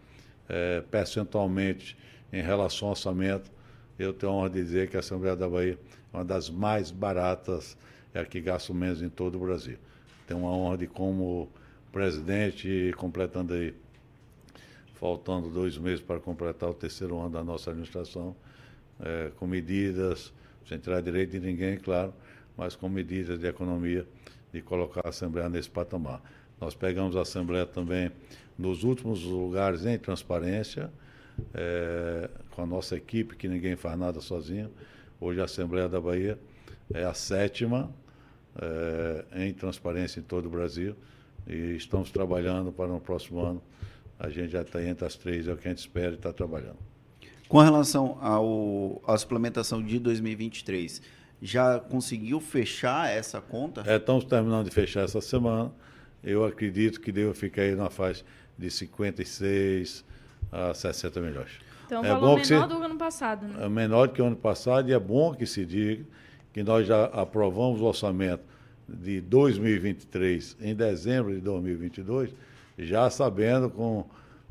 é, 0.49 0.83
percentualmente 0.91 1.97
em 2.33 2.43
relação 2.43 2.89
ao 2.89 2.93
orçamento, 2.93 3.51
eu 3.99 4.13
tenho 4.13 4.33
a 4.33 4.35
honra 4.35 4.51
de 4.51 4.63
dizer 4.63 4.91
que 4.91 4.97
a 4.97 5.01
Assembleia 5.01 5.35
da 5.35 5.49
Bahia 5.49 5.79
é 6.13 6.17
uma 6.17 6.25
das 6.25 6.51
mais 6.51 6.91
baratas, 6.91 7.77
é 8.13 8.21
a 8.21 8.25
que 8.25 8.41
gasta 8.41 8.75
menos 8.75 9.01
em 9.01 9.09
todo 9.09 9.37
o 9.37 9.41
Brasil. 9.41 9.79
Tenho 10.27 10.45
a 10.45 10.51
honra 10.51 10.77
de, 10.77 10.87
como 10.87 11.49
presidente, 11.93 12.93
completando 12.97 13.55
aí, 13.55 13.75
faltando 15.01 15.49
dois 15.49 15.79
meses 15.79 16.03
para 16.03 16.21
completar 16.21 16.69
o 16.69 16.75
terceiro 16.75 17.19
ano 17.19 17.31
da 17.31 17.43
nossa 17.43 17.71
administração, 17.71 18.37
é, 19.01 19.33
com 19.37 19.47
medidas, 19.47 20.31
sem 20.69 20.79
tirar 20.79 21.01
direito 21.01 21.31
de 21.31 21.41
ninguém, 21.41 21.79
claro, 21.79 22.13
mas 22.55 22.77
com 22.77 22.87
medidas 22.87 23.41
de 23.41 23.47
economia, 23.47 24.07
de 24.53 24.61
colocar 24.61 25.07
a 25.07 25.09
Assembleia 25.09 25.49
nesse 25.49 25.71
patamar. 25.71 26.21
Nós 26.61 26.75
pegamos 26.75 27.17
a 27.17 27.23
Assembleia 27.23 27.65
também 27.65 28.13
nos 28.59 28.85
últimos 28.85 29.25
lugares 29.25 29.87
em 29.87 29.99
transparência, 29.99 30.91
é, 31.55 32.29
com 32.51 32.63
a 32.63 32.67
nossa 32.67 32.95
equipe, 32.95 33.35
que 33.37 33.49
ninguém 33.49 33.77
faz 33.77 33.99
nada 33.99 34.21
sozinho. 34.21 34.71
Hoje 35.19 35.41
a 35.41 35.45
Assembleia 35.45 35.89
da 35.89 35.99
Bahia 35.99 36.39
é 36.93 37.05
a 37.05 37.15
sétima 37.15 37.91
é, 38.61 39.47
em 39.47 39.55
transparência 39.55 40.21
em 40.21 40.23
todo 40.23 40.45
o 40.45 40.51
Brasil 40.51 40.95
e 41.47 41.75
estamos 41.75 42.11
trabalhando 42.11 42.71
para 42.71 42.89
no 42.89 43.01
próximo 43.01 43.41
ano. 43.41 43.63
A 44.21 44.29
gente 44.29 44.53
já 44.53 44.61
está 44.61 44.83
entre 44.85 45.07
as 45.07 45.17
três, 45.17 45.49
é 45.49 45.53
o 45.53 45.57
que 45.57 45.67
a 45.67 45.71
gente 45.71 45.79
espera 45.79 46.13
e 46.13 46.15
está 46.15 46.31
trabalhando. 46.31 46.77
Com 47.49 47.59
relação 47.59 48.19
ao, 48.21 49.03
à 49.07 49.17
suplementação 49.17 49.83
de 49.83 49.99
2023, 49.99 51.01
já 51.41 51.81
conseguiu 51.81 52.39
fechar 52.39 53.11
essa 53.11 53.41
conta? 53.41 53.83
É, 53.87 53.97
estamos 53.97 54.25
terminando 54.25 54.67
de 54.67 54.71
fechar 54.71 55.05
essa 55.05 55.23
semana. 55.23 55.73
Eu 56.23 56.45
acredito 56.45 57.01
que 57.01 57.11
deva 57.11 57.33
ficar 57.33 57.63
aí 57.63 57.75
na 57.75 57.89
faixa 57.89 58.23
de 58.59 58.71
56 58.71 60.05
a 60.53 60.75
60 60.75 61.21
milhões. 61.21 61.51
Então, 61.87 62.05
é 62.05 62.09
valor 62.09 62.39
menor 62.39 62.45
se, 62.45 62.55
do 62.69 62.83
ano 62.83 62.97
passado, 62.97 63.49
né? 63.49 63.65
É 63.65 63.69
menor 63.69 64.09
do 64.09 64.15
que 64.15 64.21
o 64.21 64.27
ano 64.27 64.37
passado 64.37 64.91
e 64.91 64.93
é 64.93 64.99
bom 64.99 65.35
que 65.35 65.47
se 65.47 65.65
diga 65.65 66.05
que 66.53 66.63
nós 66.63 66.87
já 66.87 67.07
aprovamos 67.07 67.81
o 67.81 67.85
orçamento 67.85 68.45
de 68.87 69.21
2023 69.23 70.57
em 70.61 70.75
dezembro 70.75 71.33
de 71.33 71.41
2022, 71.41 72.35
já 72.85 73.09
sabendo 73.11 73.71
com 73.71 74.05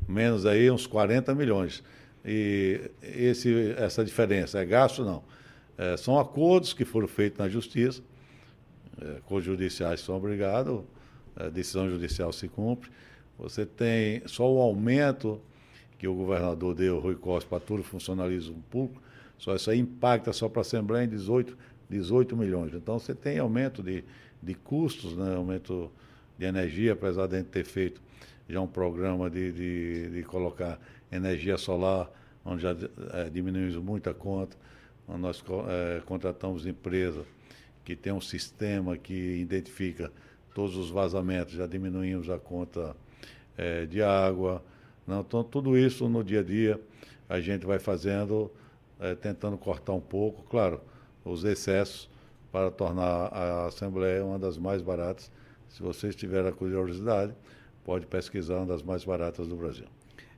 menos 0.08 0.46
aí 0.46 0.70
uns 0.70 0.86
40 0.86 1.34
milhões. 1.34 1.82
E 2.24 2.90
esse, 3.02 3.74
essa 3.78 4.04
diferença 4.04 4.58
é 4.58 4.64
gasto? 4.64 5.04
Não 5.04 5.22
é, 5.80 5.96
são 5.96 6.20
acordos 6.20 6.74
que 6.74 6.84
foram 6.84 7.08
feitos 7.08 7.38
na 7.38 7.48
justiça, 7.48 8.02
é, 9.00 9.16
acordos 9.16 9.46
judiciais 9.46 10.00
são 10.00 10.14
obrigados, 10.14 10.82
a 11.34 11.48
decisão 11.48 11.88
judicial 11.88 12.30
se 12.34 12.48
cumpre. 12.48 12.90
Você 13.38 13.64
tem 13.64 14.22
só 14.26 14.52
o 14.52 14.60
aumento 14.60 15.40
que 15.98 16.06
o 16.06 16.14
governador 16.14 16.74
deu, 16.74 16.98
Rui 16.98 17.14
Costa, 17.14 17.48
para 17.48 17.60
todo 17.60 17.80
o 17.80 17.82
funcionalismo 17.82 18.62
público, 18.70 19.00
só 19.38 19.56
isso 19.56 19.70
aí 19.70 19.78
impacta 19.78 20.34
só 20.34 20.50
para 20.50 20.60
a 20.60 20.62
Assembleia 20.62 21.06
em 21.06 21.08
18, 21.08 21.56
18 21.88 22.36
milhões. 22.36 22.74
Então 22.74 22.98
você 22.98 23.14
tem 23.14 23.38
aumento 23.38 23.82
de, 23.82 24.04
de 24.42 24.52
custos, 24.52 25.16
né? 25.16 25.34
aumento 25.34 25.90
de 26.38 26.44
energia, 26.44 26.92
apesar 26.92 27.26
de 27.26 27.36
a 27.36 27.38
gente 27.38 27.48
ter 27.48 27.64
feito 27.64 28.02
já 28.50 28.60
um 28.60 28.66
programa 28.66 29.30
de, 29.30 29.52
de, 29.52 30.10
de 30.10 30.22
colocar 30.22 30.80
energia 31.10 31.56
solar, 31.56 32.10
onde 32.44 32.62
já 32.62 32.76
é, 33.12 33.30
diminuímos 33.30 33.76
muito 33.76 34.08
a 34.08 34.14
conta 34.14 34.56
nós 35.18 35.42
é, 35.68 36.00
contratamos 36.04 36.66
empresa 36.66 37.24
que 37.84 37.96
tem 37.96 38.12
um 38.12 38.20
sistema 38.20 38.96
que 38.96 39.14
identifica 39.40 40.12
todos 40.54 40.76
os 40.76 40.90
vazamentos, 40.90 41.54
já 41.54 41.66
diminuímos 41.66 42.28
a 42.28 42.38
conta 42.38 42.94
é, 43.56 43.86
de 43.86 44.02
água. 44.02 44.62
Não? 45.06 45.20
Então, 45.20 45.42
tudo 45.42 45.76
isso 45.76 46.08
no 46.08 46.22
dia 46.22 46.40
a 46.40 46.42
dia 46.42 46.80
a 47.28 47.40
gente 47.40 47.64
vai 47.64 47.78
fazendo, 47.78 48.50
é, 48.98 49.14
tentando 49.14 49.56
cortar 49.56 49.92
um 49.92 50.00
pouco, 50.00 50.42
claro, 50.48 50.80
os 51.24 51.44
excessos 51.44 52.08
para 52.52 52.70
tornar 52.70 53.26
a 53.32 53.66
Assembleia 53.66 54.24
uma 54.24 54.38
das 54.38 54.58
mais 54.58 54.82
baratas. 54.82 55.30
Se 55.68 55.82
vocês 55.82 56.16
tiverem 56.16 56.48
a 56.48 56.52
curiosidade, 56.52 57.32
pode 57.84 58.06
pesquisar 58.06 58.56
uma 58.56 58.66
das 58.66 58.82
mais 58.82 59.04
baratas 59.04 59.46
do 59.48 59.56
Brasil. 59.56 59.86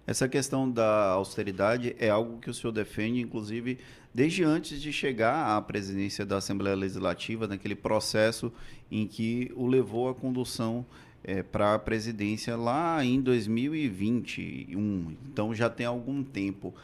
Essa 0.06 0.28
questão 0.28 0.68
da 0.68 1.10
austeridade 1.10 1.94
é 1.98 2.10
algo 2.10 2.38
que 2.40 2.50
o 2.50 2.54
senhor 2.54 2.72
defende, 2.72 3.20
inclusive, 3.20 3.78
desde 4.12 4.42
antes 4.42 4.80
de 4.82 4.92
chegar 4.92 5.56
à 5.56 5.62
presidência 5.62 6.26
da 6.26 6.38
Assembleia 6.38 6.74
Legislativa, 6.74 7.46
naquele 7.46 7.76
processo 7.76 8.52
em 8.90 9.06
que 9.06 9.52
o 9.54 9.66
levou 9.66 10.08
à 10.08 10.14
condução 10.14 10.84
é, 11.22 11.42
para 11.42 11.74
a 11.74 11.78
presidência 11.78 12.56
lá 12.56 13.04
em 13.04 13.20
2021. 13.20 15.16
Então 15.30 15.54
já 15.54 15.70
tem 15.70 15.86
algum 15.86 16.22
tempo. 16.24 16.74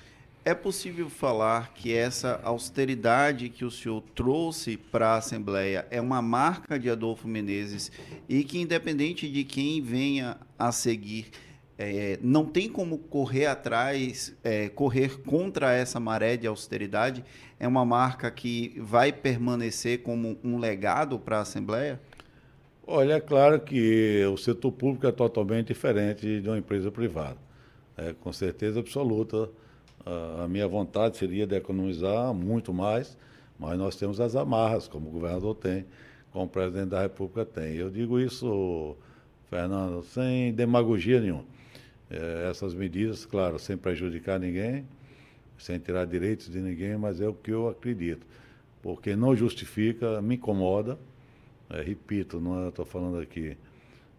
É 0.49 0.55
possível 0.55 1.11
falar 1.11 1.75
que 1.75 1.93
essa 1.93 2.40
austeridade 2.43 3.50
que 3.50 3.67
o 3.67 3.71
senhor 3.71 4.02
trouxe 4.14 4.78
para 4.78 5.09
a 5.09 5.17
Assembleia 5.19 5.87
é 5.90 6.00
uma 6.00 6.23
marca 6.23 6.78
de 6.78 6.88
Adolfo 6.88 7.28
Menezes 7.28 7.93
e 8.26 8.43
que, 8.43 8.59
independente 8.59 9.31
de 9.31 9.45
quem 9.45 9.83
venha 9.83 10.38
a 10.59 10.73
seguir, 10.73 11.26
é, 11.76 12.19
não 12.23 12.47
tem 12.47 12.67
como 12.67 12.97
correr 12.97 13.45
atrás, 13.45 14.35
é, 14.43 14.71
correr 14.71 15.21
contra 15.21 15.75
essa 15.75 16.00
maré 16.00 16.35
de 16.35 16.47
austeridade? 16.47 17.23
É 17.61 17.69
uma 17.69 17.85
marca 17.85 18.31
que 18.31 18.75
vai 18.78 19.12
permanecer 19.12 19.99
como 19.99 20.38
um 20.43 20.57
legado 20.57 21.19
para 21.19 21.37
a 21.37 21.40
Assembleia? 21.43 22.00
Olha, 22.87 23.17
é 23.17 23.21
claro 23.21 23.61
que 23.61 24.25
o 24.25 24.38
setor 24.38 24.73
público 24.73 25.07
é 25.07 25.12
totalmente 25.12 25.67
diferente 25.67 26.40
de 26.40 26.49
uma 26.49 26.57
empresa 26.57 26.90
privada. 26.90 27.37
É, 27.99 28.14
com 28.14 28.33
certeza 28.33 28.81
absoluta, 28.81 29.50
a 30.43 30.49
minha 30.49 30.67
vontade 30.67 31.17
seria 31.17 31.47
de 31.47 31.57
economizar 31.57 32.33
muito 32.35 32.73
mais, 32.73 33.17
mas 33.59 33.79
nós 33.79 33.97
temos 33.97 34.21
as 34.21 34.37
amarras, 34.37 34.88
como 34.88 35.09
o 35.09 35.12
governador 35.12 35.55
tem, 35.55 35.85
como 36.33 36.45
o 36.45 36.49
presidente 36.49 36.91
da 36.91 37.03
República 37.03 37.45
tem. 37.45 37.75
Eu 37.75 37.91
digo 37.91 38.19
isso, 38.19 38.97
Fernando, 39.50 40.03
sem 40.03 40.53
demagogia 40.53 41.21
nenhuma 41.21 41.45
é, 42.11 42.49
essas 42.50 42.75
medidas, 42.75 43.25
claro, 43.25 43.59
sem 43.59 43.77
prejudicar 43.77 44.38
ninguém, 44.41 44.87
sem 45.59 45.79
tirar 45.79 46.07
direitos 46.07 46.49
de 46.49 46.61
ninguém, 46.61 46.97
mas 46.97 47.21
é 47.21 47.29
o 47.29 47.35
que 47.35 47.50
eu 47.50 47.69
acredito. 47.69 48.27
Porque 48.83 49.15
não 49.17 49.35
justifica, 49.37 50.23
me 50.23 50.37
incomoda, 50.37 50.99
é, 51.69 51.83
repito, 51.83 52.41
não 52.41 52.69
estou 52.69 52.85
falando 52.85 53.21
aqui 53.21 53.57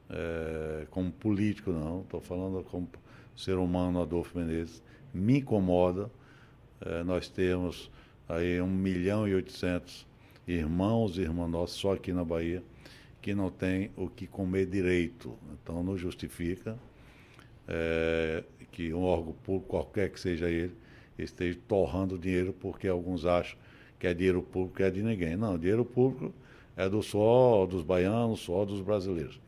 é, 0.09 0.85
como 0.89 1.11
político, 1.11 1.71
não, 1.71 2.01
estou 2.01 2.21
falando 2.21 2.63
como 2.63 2.87
ser 3.35 3.55
humano, 3.55 4.01
Adolfo 4.01 4.37
Menezes, 4.37 4.83
me 5.13 5.39
incomoda 5.39 6.09
é, 6.81 7.03
nós 7.03 7.27
temos 7.27 7.91
aí 8.27 8.61
1 8.61 8.67
milhão 8.67 9.27
e 9.27 9.35
800 9.35 10.07
irmãos 10.47 11.17
e 11.17 11.21
irmãs 11.21 11.49
nossos 11.49 11.77
só 11.77 11.93
aqui 11.93 12.13
na 12.13 12.23
Bahia 12.23 12.63
que 13.21 13.35
não 13.35 13.51
tem 13.51 13.91
o 13.97 14.07
que 14.07 14.25
comer 14.25 14.65
direito. 14.65 15.37
Então 15.53 15.83
não 15.83 15.97
justifica 15.97 16.77
é, 17.67 18.43
que 18.71 18.93
um 18.93 19.03
órgão 19.03 19.33
público, 19.43 19.67
qualquer 19.67 20.09
que 20.09 20.19
seja 20.19 20.49
ele, 20.49 20.73
esteja 21.17 21.59
torrando 21.67 22.17
dinheiro 22.17 22.53
porque 22.53 22.87
alguns 22.87 23.25
acham 23.25 23.57
que 23.99 24.07
é 24.07 24.13
dinheiro 24.13 24.41
público 24.41 24.77
que 24.77 24.83
é 24.83 24.89
de 24.89 25.03
ninguém. 25.03 25.35
Não, 25.35 25.57
dinheiro 25.57 25.83
público 25.83 26.33
é 26.77 26.87
do 26.87 27.03
só 27.03 27.65
dos 27.65 27.83
baianos, 27.83 28.39
só 28.39 28.63
dos 28.63 28.79
brasileiros. 28.79 29.39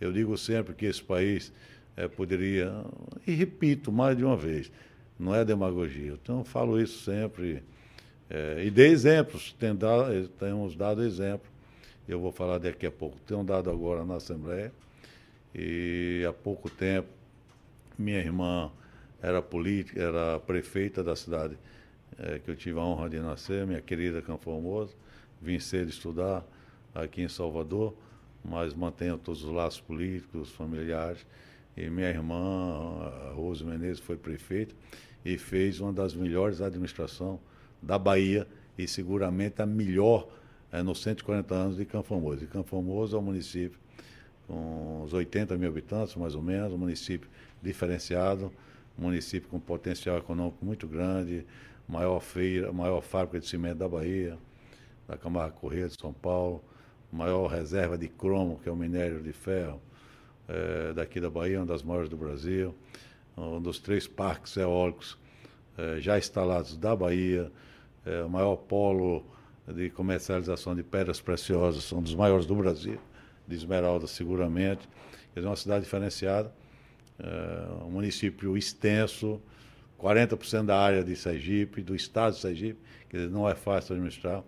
Eu 0.00 0.12
digo 0.12 0.38
sempre 0.38 0.72
que 0.72 0.86
esse 0.86 1.02
país 1.02 1.52
é, 1.96 2.06
poderia, 2.06 2.72
e 3.26 3.32
repito 3.32 3.90
mais 3.90 4.16
de 4.16 4.24
uma 4.24 4.36
vez, 4.36 4.70
não 5.18 5.34
é 5.34 5.44
demagogia. 5.44 6.12
Então, 6.12 6.38
eu 6.38 6.44
falo 6.44 6.80
isso 6.80 7.04
sempre. 7.04 7.62
É, 8.28 8.64
e 8.64 8.70
dei 8.70 8.88
exemplos, 8.90 9.54
temos 10.38 10.76
dado 10.76 11.02
exemplo. 11.02 11.48
Eu 12.08 12.20
vou 12.20 12.32
falar 12.32 12.58
daqui 12.58 12.86
a 12.86 12.90
pouco. 12.90 13.16
Tenho 13.26 13.42
dado 13.42 13.70
agora 13.70 14.04
na 14.04 14.16
Assembleia. 14.16 14.72
E 15.54 16.24
há 16.28 16.32
pouco 16.32 16.68
tempo 16.68 17.08
minha 17.98 18.18
irmã 18.18 18.70
era 19.22 19.40
política, 19.40 20.00
era 20.00 20.38
prefeita 20.40 21.02
da 21.02 21.16
cidade 21.16 21.56
é, 22.18 22.38
que 22.38 22.50
eu 22.50 22.56
tive 22.56 22.78
a 22.78 22.82
honra 22.82 23.08
de 23.08 23.18
nascer, 23.18 23.66
minha 23.66 23.80
querida 23.80 24.22
Campo 24.22 24.44
Formoso. 24.44 24.94
Vim 25.40 25.58
cedo 25.58 25.88
estudar 25.88 26.44
aqui 26.94 27.22
em 27.22 27.28
Salvador, 27.28 27.94
mas 28.44 28.74
mantenho 28.74 29.18
todos 29.18 29.44
os 29.44 29.52
laços 29.52 29.80
políticos, 29.80 30.50
familiares. 30.50 31.26
E 31.76 31.90
minha 31.90 32.08
irmã, 32.08 33.12
Rose 33.34 33.64
Menezes, 33.64 34.00
foi 34.00 34.16
prefeita 34.16 34.74
e 35.24 35.36
fez 35.36 35.80
uma 35.80 35.92
das 35.92 36.14
melhores 36.14 36.60
administrações 36.60 37.38
da 37.82 37.98
Bahia 37.98 38.46
e 38.78 38.88
seguramente 38.88 39.60
a 39.60 39.66
melhor 39.66 40.28
é, 40.72 40.82
nos 40.82 41.02
140 41.02 41.54
anos 41.54 41.76
de 41.76 41.84
Campo 41.84 42.08
Formoso. 42.08 42.44
E 42.44 42.46
Campo 42.46 42.68
Formoso 42.68 43.16
é 43.16 43.18
um 43.18 43.22
município 43.22 43.78
com 44.46 45.02
uns 45.04 45.12
80 45.12 45.56
mil 45.56 45.68
habitantes, 45.68 46.14
mais 46.16 46.34
ou 46.34 46.42
menos, 46.42 46.72
um 46.72 46.78
município 46.78 47.28
diferenciado, 47.62 48.52
um 48.98 49.02
município 49.02 49.48
com 49.48 49.58
potencial 49.58 50.16
econômico 50.18 50.64
muito 50.64 50.86
grande, 50.86 51.44
maior 51.88 52.20
feira, 52.20 52.72
maior 52.72 53.00
fábrica 53.00 53.40
de 53.40 53.46
cimento 53.46 53.78
da 53.78 53.88
Bahia, 53.88 54.38
da 55.06 55.16
Camargo 55.16 55.56
Correia 55.60 55.88
de 55.88 55.94
São 56.00 56.12
Paulo, 56.12 56.62
maior 57.12 57.48
reserva 57.48 57.96
de 57.98 58.08
cromo, 58.08 58.58
que 58.62 58.68
é 58.68 58.72
o 58.72 58.76
minério 58.76 59.20
de 59.20 59.32
ferro, 59.32 59.80
é, 60.48 60.92
daqui 60.92 61.20
da 61.20 61.28
Bahia, 61.28 61.58
uma 61.58 61.66
das 61.66 61.82
maiores 61.82 62.08
do 62.08 62.16
Brasil, 62.16 62.74
um 63.36 63.60
dos 63.60 63.78
três 63.78 64.06
parques 64.06 64.56
eólicos 64.56 65.18
é, 65.76 66.00
já 66.00 66.18
instalados 66.18 66.76
da 66.76 66.94
Bahia, 66.94 67.50
é, 68.04 68.22
o 68.22 68.30
maior 68.30 68.56
polo 68.56 69.24
de 69.66 69.90
comercialização 69.90 70.74
de 70.74 70.82
pedras 70.82 71.20
preciosas, 71.20 71.84
são 71.84 72.00
dos 72.00 72.14
maiores 72.14 72.46
do 72.46 72.54
Brasil, 72.54 72.98
de 73.46 73.56
Esmeralda 73.56 74.06
seguramente. 74.06 74.88
É 75.34 75.40
uma 75.40 75.56
cidade 75.56 75.84
diferenciada, 75.84 76.50
um 77.84 77.90
município 77.90 78.56
extenso, 78.56 79.40
40% 79.98 80.64
da 80.64 80.78
área 80.78 81.04
de 81.04 81.14
Sergipe, 81.14 81.82
do 81.82 81.94
estado 81.94 82.34
de 82.34 82.40
Sergipe, 82.40 82.80
que 83.10 83.18
não 83.18 83.46
é 83.48 83.54
fácil 83.54 83.94
administrar. 83.94 84.42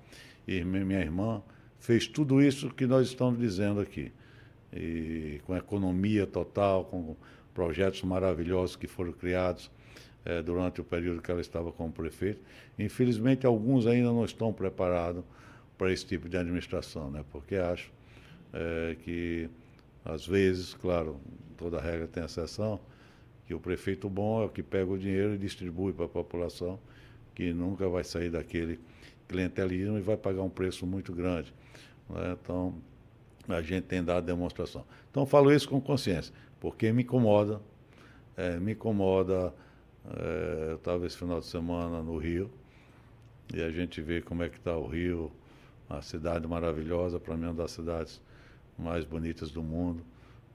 E 0.47 0.65
minha 0.65 1.01
irmã 1.01 1.43
fez 1.79 2.07
tudo 2.07 2.41
isso 2.41 2.71
que 2.71 2.87
nós 2.87 3.09
estamos 3.09 3.39
dizendo 3.39 3.81
aqui. 3.81 4.13
E 4.73 5.41
com 5.45 5.57
economia 5.57 6.27
total, 6.27 6.85
com 6.85 7.17
projetos 7.55 8.03
maravilhosos 8.03 8.77
que 8.77 8.87
foram 8.87 9.13
criados 9.13 9.71
é, 10.25 10.43
durante 10.43 10.81
o 10.81 10.85
período 10.85 11.23
que 11.23 11.31
ela 11.31 11.41
estava 11.41 11.73
como 11.73 11.93
prefeito. 11.93 12.41
Infelizmente, 12.79 13.47
alguns 13.47 13.87
ainda 13.87 14.09
não 14.09 14.25
estão 14.25 14.53
preparados 14.53 15.25
para 15.77 15.93
esse 15.93 16.05
tipo 16.05 16.29
de 16.29 16.37
administração, 16.37 17.11
né? 17.11 17.25
porque 17.31 17.57
acho 17.57 17.91
é, 18.53 18.97
que, 19.03 19.49
às 20.05 20.27
vezes, 20.27 20.75
claro, 20.75 21.21
toda 21.57 21.81
regra 21.81 22.07
tem 22.07 22.25
exceção, 22.25 22.81
que 23.47 23.55
o 23.55 23.61
prefeito 23.61 24.09
bom 24.11 24.43
é 24.43 24.45
o 24.45 24.49
que 24.49 24.63
pega 24.63 24.91
o 24.91 24.99
dinheiro 24.99 25.35
e 25.35 25.39
distribui 25.39 25.93
para 25.93 26.05
a 26.05 26.09
população, 26.09 26.79
que 27.35 27.53
nunca 27.53 27.89
vai 27.89 28.05
sair 28.05 28.31
daquele 28.31 28.79
clientelismo 29.27 29.97
e 29.99 30.01
vai 30.03 30.17
pagar 30.17 30.43
um 30.43 30.51
preço 30.51 30.87
muito 30.87 31.13
grande. 31.13 31.55
Né? 32.11 32.37
Então, 32.43 32.75
a 33.49 33.63
gente 33.63 33.85
tem 33.85 34.03
dado 34.03 34.25
demonstração. 34.25 34.85
Então, 35.11 35.25
falo 35.25 35.53
isso 35.53 35.69
com 35.69 35.81
consciência, 35.81 36.33
porque 36.61 36.93
me 36.93 37.03
incomoda, 37.03 37.61
é, 38.37 38.59
me 38.59 38.73
incomoda 38.73 39.55
é, 40.17 40.71
eu 40.71 40.77
estava 40.77 41.07
esse 41.07 41.17
final 41.17 41.41
de 41.41 41.47
semana 41.47 42.03
no 42.03 42.17
Rio 42.17 42.51
e 43.53 43.61
a 43.63 43.71
gente 43.71 44.01
vê 44.01 44.21
como 44.21 44.43
é 44.43 44.49
que 44.49 44.57
está 44.57 44.77
o 44.77 44.87
Rio, 44.87 45.31
uma 45.89 46.03
cidade 46.03 46.47
maravilhosa, 46.47 47.19
para 47.19 47.37
mim 47.37 47.45
uma 47.45 47.55
das 47.55 47.73
cidades 47.73 48.21
mais 48.79 49.05
bonitas 49.05 49.51
do 49.51 49.63
mundo. 49.63 50.03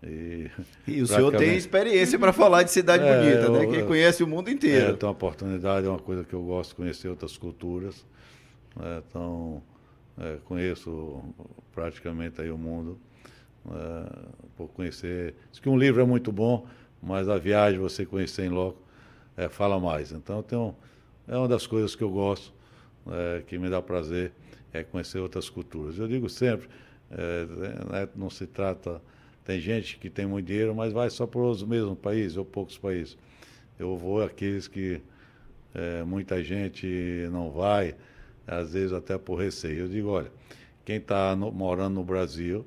E, 0.01 0.49
e 0.87 1.01
o 1.01 1.07
senhor 1.07 1.35
tem 1.35 1.55
experiência 1.55 2.17
para 2.19 2.33
falar 2.33 2.63
de 2.63 2.71
cidade 2.71 3.03
é, 3.03 3.17
bonita, 3.17 3.49
né? 3.49 3.65
Quem 3.67 3.85
conhece 3.85 4.23
o 4.23 4.27
mundo 4.27 4.49
inteiro. 4.49 4.87
É, 4.87 4.91
então, 4.91 5.09
a 5.09 5.11
oportunidade 5.11 5.87
é 5.87 5.89
uma 5.89 5.99
coisa 5.99 6.23
que 6.23 6.33
eu 6.33 6.43
gosto 6.43 6.71
de 6.71 6.75
conhecer 6.75 7.07
outras 7.07 7.37
culturas. 7.37 8.05
Né? 8.75 9.01
Então, 9.07 9.61
é, 10.17 10.37
conheço 10.45 11.23
praticamente 11.73 12.41
aí 12.41 12.51
o 12.51 12.57
mundo 12.57 12.99
é, 13.69 14.29
por 14.55 14.67
conhecer. 14.69 15.35
Diz 15.51 15.59
que 15.59 15.69
um 15.69 15.77
livro 15.77 16.01
é 16.01 16.05
muito 16.05 16.31
bom, 16.31 16.67
mas 17.01 17.27
a 17.29 17.37
viagem, 17.37 17.79
você 17.79 18.05
conhecer 18.05 18.45
em 18.45 18.49
loco, 18.49 18.81
é, 19.35 19.49
fala 19.49 19.79
mais. 19.79 20.11
Então, 20.11 20.41
tenho, 20.43 20.75
é 21.27 21.37
uma 21.37 21.47
das 21.47 21.65
coisas 21.65 21.95
que 21.95 22.03
eu 22.03 22.09
gosto, 22.09 22.53
é, 23.07 23.43
que 23.45 23.57
me 23.57 23.69
dá 23.69 23.81
prazer, 23.81 24.31
é 24.71 24.83
conhecer 24.83 25.19
outras 25.19 25.49
culturas. 25.49 25.97
Eu 25.97 26.07
digo 26.07 26.29
sempre, 26.29 26.67
é, 27.11 27.45
né, 27.91 28.09
não 28.15 28.29
se 28.29 28.47
trata. 28.47 29.01
Tem 29.43 29.59
gente 29.59 29.97
que 29.97 30.09
tem 30.09 30.25
muito 30.25 30.47
dinheiro, 30.47 30.73
mas 30.73 30.93
vai 30.93 31.09
só 31.09 31.27
para 31.27 31.41
os 31.41 31.63
mesmos 31.63 31.97
países 31.97 32.37
ou 32.37 32.45
poucos 32.45 32.77
países. 32.77 33.17
Eu 33.77 33.97
vou 33.97 34.23
aqueles 34.23 34.67
que 34.67 35.01
é, 35.73 36.03
muita 36.03 36.43
gente 36.43 37.27
não 37.31 37.51
vai, 37.51 37.95
às 38.45 38.73
vezes 38.73 38.93
até 38.93 39.17
por 39.17 39.35
receio. 39.35 39.81
Eu 39.81 39.87
digo, 39.87 40.09
olha, 40.09 40.31
quem 40.85 40.97
está 40.97 41.35
morando 41.35 41.95
no 41.95 42.03
Brasil, 42.03 42.65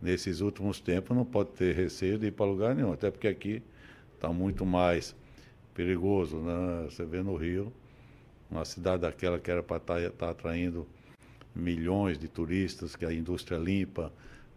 nesses 0.00 0.40
últimos 0.40 0.80
tempos, 0.80 1.16
não 1.16 1.24
pode 1.24 1.50
ter 1.50 1.74
receio 1.74 2.18
de 2.18 2.26
ir 2.26 2.32
para 2.32 2.46
lugar 2.46 2.74
nenhum, 2.74 2.92
até 2.92 3.10
porque 3.10 3.28
aqui 3.28 3.62
está 4.14 4.28
muito 4.28 4.64
mais 4.64 5.14
perigoso, 5.74 6.38
né? 6.38 6.84
Você 6.84 7.04
vê 7.04 7.22
no 7.22 7.36
Rio, 7.36 7.72
uma 8.50 8.64
cidade 8.64 9.02
daquela 9.02 9.38
que 9.38 9.50
era 9.50 9.62
para 9.62 9.76
estar 9.76 10.00
tá, 10.00 10.10
tá 10.10 10.30
atraindo 10.30 10.86
milhões 11.54 12.18
de 12.18 12.28
turistas, 12.28 12.94
que 12.96 13.04
a 13.04 13.12
indústria 13.12 13.58
limpa, 13.58 14.12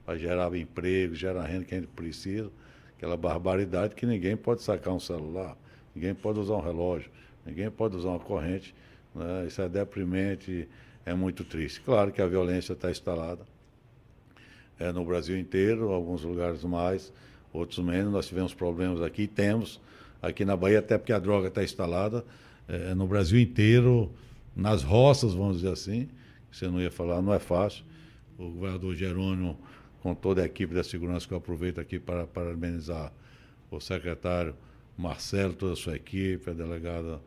para 0.06 0.17
gerar 0.17 0.56
emprego, 0.56 1.15
gerar 1.15 1.45
renda 1.45 1.65
que 1.65 1.76
a 1.76 1.80
gente 1.80 1.89
precisa, 1.89 2.52
aquela 2.97 3.17
barbaridade 3.17 3.95
que 3.95 4.06
ninguém 4.06 4.36
pode 4.36 4.62
sacar 4.62 4.93
um 4.93 5.00
celular, 5.00 5.58
ninguém 5.95 6.13
pode 6.13 6.39
usar 6.39 6.56
um 6.56 6.62
relógio, 6.62 7.12
ninguém 7.45 7.69
pode 7.69 7.95
usar 7.95 8.10
uma 8.10 8.19
corrente. 8.19 8.76
Né? 9.15 9.45
Isso 9.47 9.62
é 9.62 9.69
deprimente, 9.69 10.67
é 11.06 11.13
muito 11.13 11.43
triste. 11.43 11.82
Claro 11.82 12.12
que 12.12 12.21
a 12.21 12.28
violência 12.28 12.74
está 12.74 12.89
instalada 12.89 13.43
é, 14.80 14.91
no 14.91 15.06
Brasil 15.06 15.38
inteiro, 15.38 15.91
alguns 15.91 16.24
lugares 16.24 16.63
mais, 16.63 17.12
outros 17.54 17.80
menos. 17.80 18.12
Nós 18.12 18.28
tivemos 18.28 18.54
problemas 18.54 19.02
aqui, 19.02 19.28
temos 19.28 19.80
aqui 20.21 20.45
na 20.45 20.56
Bahia, 20.56 20.80
até 20.80 20.97
porque 20.97 21.13
a 21.13 21.19
droga 21.19 21.47
está 21.47 21.63
instalada 21.63 22.26
é, 22.67 22.93
no 22.93 23.08
Brasil 23.08 23.39
inteiro, 23.39 24.12
nas 24.56 24.84
roças, 24.84 25.34
vamos 25.34 25.58
dizer 25.58 25.74
assim. 25.74 26.10
Você 26.52 26.67
não 26.67 26.82
ia 26.82 26.91
falar, 26.91 27.21
não 27.21 27.34
é 27.34 27.39
fácil. 27.39 27.84
O 28.38 28.50
governador 28.50 28.95
Jerônimo, 28.95 29.58
com 30.02 30.13
toda 30.15 30.41
a 30.41 30.45
equipe 30.45 30.74
da 30.74 30.84
segurança, 30.84 31.28
que 31.28 31.34
eu 31.34 31.38
aproveito 31.38 31.80
aqui 31.80 32.00
para 32.00 32.26
parabenizar 32.26 33.13
o 33.69 33.80
secretário 33.80 34.56
Marcelo, 34.97 35.54
toda 35.54 35.74
a 35.74 35.76
sua 35.76 35.95
equipe, 35.95 36.50
a 36.50 36.54
delegada 36.54 37.21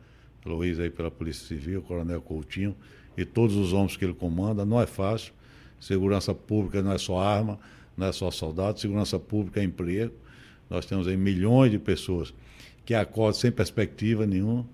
Luiz 0.45 0.79
aí 0.79 0.89
pela 0.89 1.09
Polícia 1.09 1.47
Civil, 1.47 1.81
Coronel 1.81 2.21
Coutinho 2.21 2.75
e 3.17 3.25
todos 3.25 3.55
os 3.55 3.73
homens 3.73 3.97
que 3.97 4.05
ele 4.05 4.13
comanda. 4.13 4.63
Não 4.65 4.79
é 4.79 4.85
fácil. 4.85 5.33
Segurança 5.79 6.33
pública 6.33 6.81
não 6.81 6.91
é 6.91 6.97
só 6.97 7.19
arma, 7.19 7.59
não 7.97 8.07
é 8.07 8.11
só 8.11 8.29
soldado. 8.31 8.79
Segurança 8.79 9.19
pública 9.19 9.59
é 9.59 9.63
emprego. 9.63 10.13
Nós 10.69 10.85
temos 10.85 11.07
aí 11.07 11.17
milhões 11.17 11.71
de 11.71 11.79
pessoas 11.79 12.33
que 12.85 12.93
acorde 12.93 13.37
sem 13.37 13.51
perspectiva 13.51 14.25
nenhuma, 14.25 14.65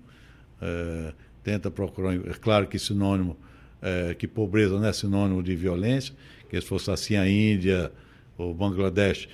é, 0.60 1.12
tenta 1.42 1.70
procurar. 1.70 2.14
É 2.14 2.34
claro 2.34 2.66
que 2.66 2.78
sinônimo, 2.78 3.36
é, 3.80 4.14
que 4.14 4.28
pobreza 4.28 4.78
não 4.78 4.86
é 4.86 4.92
sinônimo 4.92 5.42
de 5.42 5.56
violência, 5.56 6.14
que 6.48 6.60
se 6.60 6.66
fosse 6.66 6.90
assim 6.90 7.16
a 7.16 7.28
Índia 7.28 7.90
ou 8.36 8.54
Bangladesh, 8.54 9.28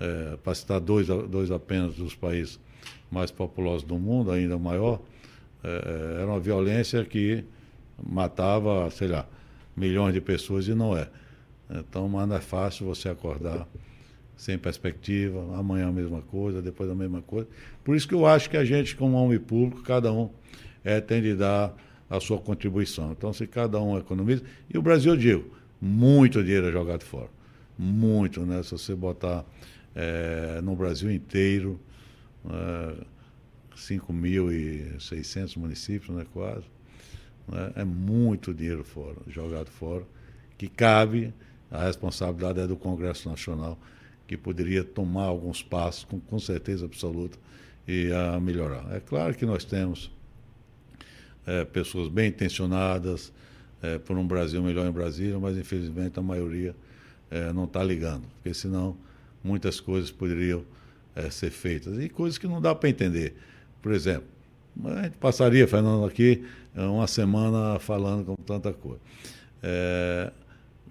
é, 0.00 0.36
para 0.42 0.54
citar 0.54 0.80
dois, 0.80 1.06
dois 1.06 1.50
apenas 1.50 1.94
dos 1.94 2.14
países 2.14 2.58
mais 3.10 3.30
populosos 3.30 3.84
do 3.84 3.98
mundo, 3.98 4.30
ainda 4.30 4.58
maior, 4.58 5.00
é, 5.64 6.20
era 6.20 6.26
uma 6.26 6.40
violência 6.40 7.04
que 7.04 7.44
matava, 8.02 8.90
sei 8.90 9.08
lá, 9.08 9.26
milhões 9.76 10.14
de 10.14 10.20
pessoas 10.20 10.68
e 10.68 10.74
não 10.74 10.96
é. 10.96 11.08
Então, 11.70 12.08
mas 12.08 12.28
não 12.28 12.36
é 12.36 12.40
fácil 12.40 12.86
você 12.86 13.08
acordar 13.08 13.66
sem 14.36 14.58
perspectiva, 14.58 15.40
amanhã 15.56 15.88
a 15.88 15.92
mesma 15.92 16.20
coisa, 16.20 16.60
depois 16.60 16.90
a 16.90 16.94
mesma 16.94 17.22
coisa. 17.22 17.48
Por 17.82 17.96
isso 17.96 18.06
que 18.06 18.14
eu 18.14 18.26
acho 18.26 18.50
que 18.50 18.56
a 18.56 18.64
gente, 18.64 18.96
como 18.96 19.16
homem 19.16 19.38
público, 19.38 19.82
cada 19.82 20.12
um 20.12 20.30
é, 20.84 21.00
tem 21.00 21.22
de 21.22 21.34
dar 21.34 21.74
a 22.10 22.20
sua 22.20 22.38
contribuição. 22.38 23.12
Então, 23.12 23.32
se 23.32 23.46
cada 23.46 23.80
um 23.80 23.96
economiza. 23.98 24.42
E 24.72 24.76
o 24.76 24.82
Brasil, 24.82 25.12
eu 25.12 25.16
digo, 25.16 25.56
muito 25.80 26.42
dinheiro 26.42 26.68
é 26.68 26.72
jogado 26.72 27.04
fora. 27.04 27.28
Muito, 27.78 28.40
né? 28.44 28.62
Se 28.62 28.72
você 28.72 28.94
botar 28.94 29.44
é, 29.94 30.60
no 30.62 30.76
Brasil 30.76 31.10
inteiro, 31.10 31.80
é, 32.48 32.94
5.600 33.76 35.56
municípios, 35.56 36.16
né, 36.16 36.26
quase. 36.32 36.64
Né? 37.48 37.72
É 37.76 37.84
muito 37.84 38.54
dinheiro 38.54 38.84
fora, 38.84 39.16
jogado 39.26 39.70
fora, 39.70 40.04
que 40.56 40.68
cabe, 40.68 41.32
a 41.70 41.84
responsabilidade 41.84 42.60
é 42.60 42.66
do 42.66 42.76
Congresso 42.76 43.28
Nacional 43.28 43.78
que 44.26 44.36
poderia 44.36 44.82
tomar 44.82 45.24
alguns 45.24 45.62
passos, 45.62 46.04
com, 46.04 46.18
com 46.18 46.38
certeza 46.38 46.86
absoluta, 46.86 47.38
e 47.86 48.10
a 48.12 48.40
melhorar. 48.40 48.86
É 48.94 49.00
claro 49.00 49.34
que 49.34 49.44
nós 49.44 49.64
temos 49.64 50.10
é, 51.46 51.64
pessoas 51.64 52.08
bem 52.08 52.28
intencionadas 52.28 53.32
é, 53.82 53.98
por 53.98 54.16
um 54.16 54.26
Brasil 54.26 54.62
melhor 54.62 54.86
em 54.86 54.92
Brasília, 54.92 55.38
mas 55.38 55.58
infelizmente 55.58 56.18
a 56.18 56.22
maioria 56.22 56.74
é, 57.30 57.52
não 57.52 57.64
está 57.64 57.84
ligando, 57.84 58.24
porque 58.36 58.54
senão 58.54 58.96
muitas 59.42 59.78
coisas 59.80 60.10
poderiam 60.10 60.64
é, 61.14 61.28
ser 61.28 61.50
feitas 61.50 61.98
e 61.98 62.08
coisas 62.08 62.38
que 62.38 62.46
não 62.46 62.60
dá 62.60 62.74
para 62.74 62.88
entender. 62.88 63.36
Por 63.84 63.92
exemplo, 63.92 64.24
a 64.82 65.02
gente 65.02 65.18
passaria, 65.18 65.68
Fernando, 65.68 66.06
aqui 66.06 66.42
uma 66.74 67.06
semana 67.06 67.78
falando 67.78 68.24
com 68.24 68.34
tanta 68.34 68.72
coisa. 68.72 68.98
É, 69.62 70.32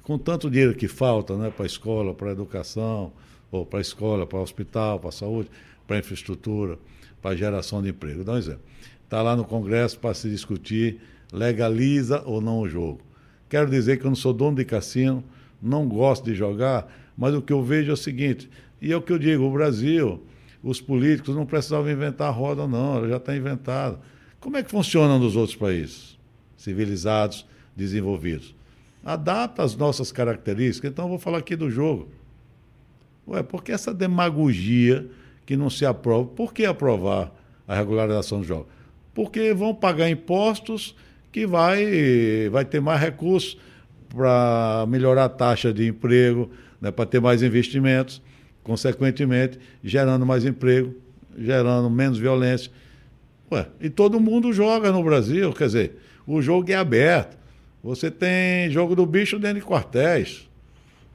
com 0.03 0.15
tanto 0.15 0.47
dinheiro 0.47 0.75
que 0.75 0.87
falta 0.87 1.35
né, 1.35 1.49
para 1.49 1.63
a 1.63 1.65
escola, 1.65 2.13
para 2.13 2.29
a 2.29 2.31
educação, 2.33 3.11
ou 3.51 3.65
para 3.65 3.79
a 3.79 3.81
escola, 3.81 4.27
para 4.27 4.37
o 4.37 4.43
hospital, 4.43 4.99
para 4.99 5.09
a 5.09 5.11
saúde, 5.11 5.49
para 5.87 5.95
a 5.95 5.99
infraestrutura, 5.99 6.77
para 7.19 7.31
a 7.31 7.35
geração 7.35 7.81
de 7.81 7.89
emprego. 7.89 8.23
Dá 8.23 8.33
um 8.33 8.37
exemplo. 8.37 8.61
Está 9.03 9.23
lá 9.23 9.35
no 9.35 9.43
Congresso 9.43 9.97
para 9.97 10.13
se 10.13 10.29
discutir 10.29 11.01
legaliza 11.31 12.21
ou 12.27 12.39
não 12.39 12.59
o 12.59 12.69
jogo. 12.69 13.01
Quero 13.49 13.71
dizer 13.71 13.97
que 13.97 14.05
eu 14.05 14.11
não 14.11 14.15
sou 14.15 14.33
dono 14.33 14.57
de 14.57 14.65
cassino, 14.65 15.23
não 15.59 15.87
gosto 15.87 16.25
de 16.25 16.35
jogar, 16.35 16.93
mas 17.17 17.33
o 17.33 17.41
que 17.41 17.53
eu 17.53 17.63
vejo 17.63 17.89
é 17.89 17.93
o 17.95 17.97
seguinte: 17.97 18.47
E 18.79 18.91
é 18.91 18.95
o 18.95 19.01
que 19.01 19.11
eu 19.11 19.17
digo, 19.17 19.45
o 19.45 19.51
Brasil, 19.51 20.21
os 20.63 20.79
políticos 20.79 21.35
não 21.35 21.45
precisavam 21.45 21.91
inventar 21.91 22.29
a 22.29 22.31
roda, 22.31 22.65
não, 22.65 22.95
ela 22.95 23.09
já 23.09 23.17
está 23.17 23.35
inventada. 23.35 23.99
Como 24.39 24.55
é 24.55 24.63
que 24.63 24.71
funciona 24.71 25.19
nos 25.19 25.35
outros 25.35 25.55
países 25.55 26.17
civilizados, 26.55 27.45
desenvolvidos? 27.75 28.55
Adapta 29.03 29.61
as 29.61 29.75
nossas 29.75 30.11
características. 30.11 30.91
Então, 30.91 31.05
eu 31.05 31.09
vou 31.09 31.19
falar 31.19 31.39
aqui 31.39 31.55
do 31.55 31.69
jogo. 31.69 32.07
Ué, 33.27 33.43
por 33.43 33.63
que 33.63 33.73
essa 33.73 33.93
demagogia 33.93 35.05
que 35.45 35.57
não 35.57 35.69
se 35.69 35.85
aprova? 35.85 36.25
Por 36.29 36.53
que 36.53 36.65
aprovar 36.65 37.33
a 37.67 37.75
regularização 37.75 38.39
do 38.39 38.45
jogo? 38.45 38.67
Porque 39.13 39.53
vão 39.53 39.75
pagar 39.75 40.09
impostos 40.09 40.95
que 41.31 41.45
vai, 41.45 42.49
vai 42.49 42.63
ter 42.63 42.79
mais 42.79 43.01
recursos 43.01 43.57
para 44.07 44.85
melhorar 44.87 45.25
a 45.25 45.29
taxa 45.29 45.73
de 45.73 45.87
emprego, 45.87 46.49
né, 46.79 46.91
para 46.91 47.05
ter 47.05 47.19
mais 47.19 47.41
investimentos, 47.41 48.21
consequentemente, 48.63 49.59
gerando 49.83 50.25
mais 50.25 50.45
emprego, 50.45 50.95
gerando 51.37 51.89
menos 51.89 52.17
violência. 52.17 52.71
Ué, 53.51 53.67
e 53.79 53.89
todo 53.89 54.19
mundo 54.19 54.51
joga 54.53 54.91
no 54.91 55.03
Brasil, 55.03 55.51
quer 55.53 55.65
dizer, 55.65 55.99
o 56.25 56.41
jogo 56.41 56.71
é 56.71 56.75
aberto. 56.75 57.37
Você 57.83 58.09
tem 58.09 58.69
jogo 58.69 58.95
do 58.95 59.05
bicho 59.05 59.37
dentro 59.37 59.59
de 59.59 59.65
quartéis. 59.65 60.49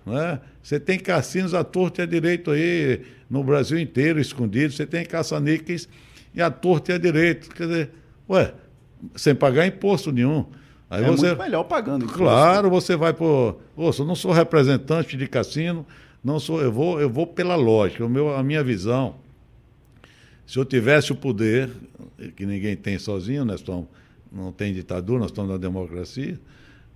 Né? 0.05 0.39
Você 0.63 0.79
tem 0.79 0.99
cassinos 0.99 1.55
à 1.55 1.65
torta 1.65 2.03
e 2.03 2.05
à 2.05 2.07
direito 2.07 2.51
aí 2.51 3.03
no 3.29 3.43
Brasil 3.43 3.79
inteiro, 3.79 4.21
escondidos. 4.21 4.77
Você 4.77 4.87
tem 4.87 5.05
caça-níqueis 5.05 5.89
e 6.35 6.43
à 6.43 6.51
torta 6.51 6.93
e 6.93 6.95
à 6.95 6.99
direito. 6.99 7.49
Quer 7.55 7.67
dizer, 7.67 7.91
ué, 8.29 8.53
sem 9.17 9.35
pagar 9.35 9.67
imposto 9.67 10.13
nenhum. 10.13 10.47
Aí 10.91 11.05
é 11.05 11.07
você, 11.07 11.29
muito 11.29 11.39
melhor 11.39 11.65
pagando. 11.65 12.05
Imposto. 12.05 12.23
Claro, 12.23 12.71
você 12.71 12.97
vai 12.97 13.13
por. 13.13 13.61
Ouça, 13.77 14.03
eu 14.03 14.07
não 14.07 14.15
sou 14.15 14.33
representante 14.33 15.17
de 15.17 15.27
cassino, 15.27 15.87
não 16.23 16.39
sou. 16.39 16.61
Eu 16.61 16.73
vou, 16.73 17.01
eu 17.01 17.09
vou 17.09 17.27
pela 17.27 17.57
lógica, 17.57 18.05
o 18.05 18.09
meu, 18.09 18.35
a 18.35 18.43
minha 18.43 18.63
visão. 18.63 19.17
Se 20.47 20.59
eu 20.59 20.65
tivesse 20.65 21.13
o 21.13 21.15
poder, 21.15 21.71
que 22.37 22.47
ninguém 22.47 22.77
tem 22.77 22.99
sozinho, 22.99 23.45
nós 23.45 23.61
estamos, 23.61 23.87
não 24.33 24.51
tem 24.51 24.73
ditadura, 24.73 25.21
nós 25.21 25.31
estamos 25.31 25.51
na 25.51 25.59
democracia, 25.59 26.41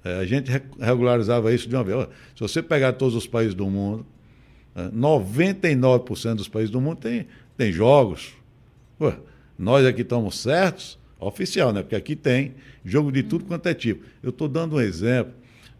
é, 0.04 0.18
a 0.18 0.24
gente 0.24 0.50
regularizava 0.80 1.52
isso 1.52 1.68
de 1.68 1.76
uma 1.76 1.84
vez. 1.84 2.08
Se 2.34 2.40
você 2.40 2.62
pegar 2.62 2.94
todos 2.94 3.14
os 3.14 3.26
países 3.26 3.54
do 3.54 3.68
mundo, 3.68 4.06
é, 4.74 4.88
99% 4.88 6.34
dos 6.34 6.48
países 6.48 6.70
do 6.70 6.80
mundo 6.80 6.96
tem, 6.96 7.26
tem 7.56 7.70
jogos. 7.70 8.32
Ué, 9.00 9.16
nós 9.58 9.84
aqui 9.84 10.00
estamos 10.00 10.38
certos, 10.38 10.98
oficial, 11.20 11.72
né? 11.72 11.82
Porque 11.82 11.94
aqui 11.94 12.16
tem 12.16 12.54
jogo 12.84 13.12
de 13.12 13.22
tudo 13.22 13.44
quanto 13.44 13.66
é 13.68 13.74
tipo. 13.74 14.04
Eu 14.22 14.30
estou 14.30 14.48
dando 14.48 14.76
um 14.76 14.80
exemplo 14.80 15.32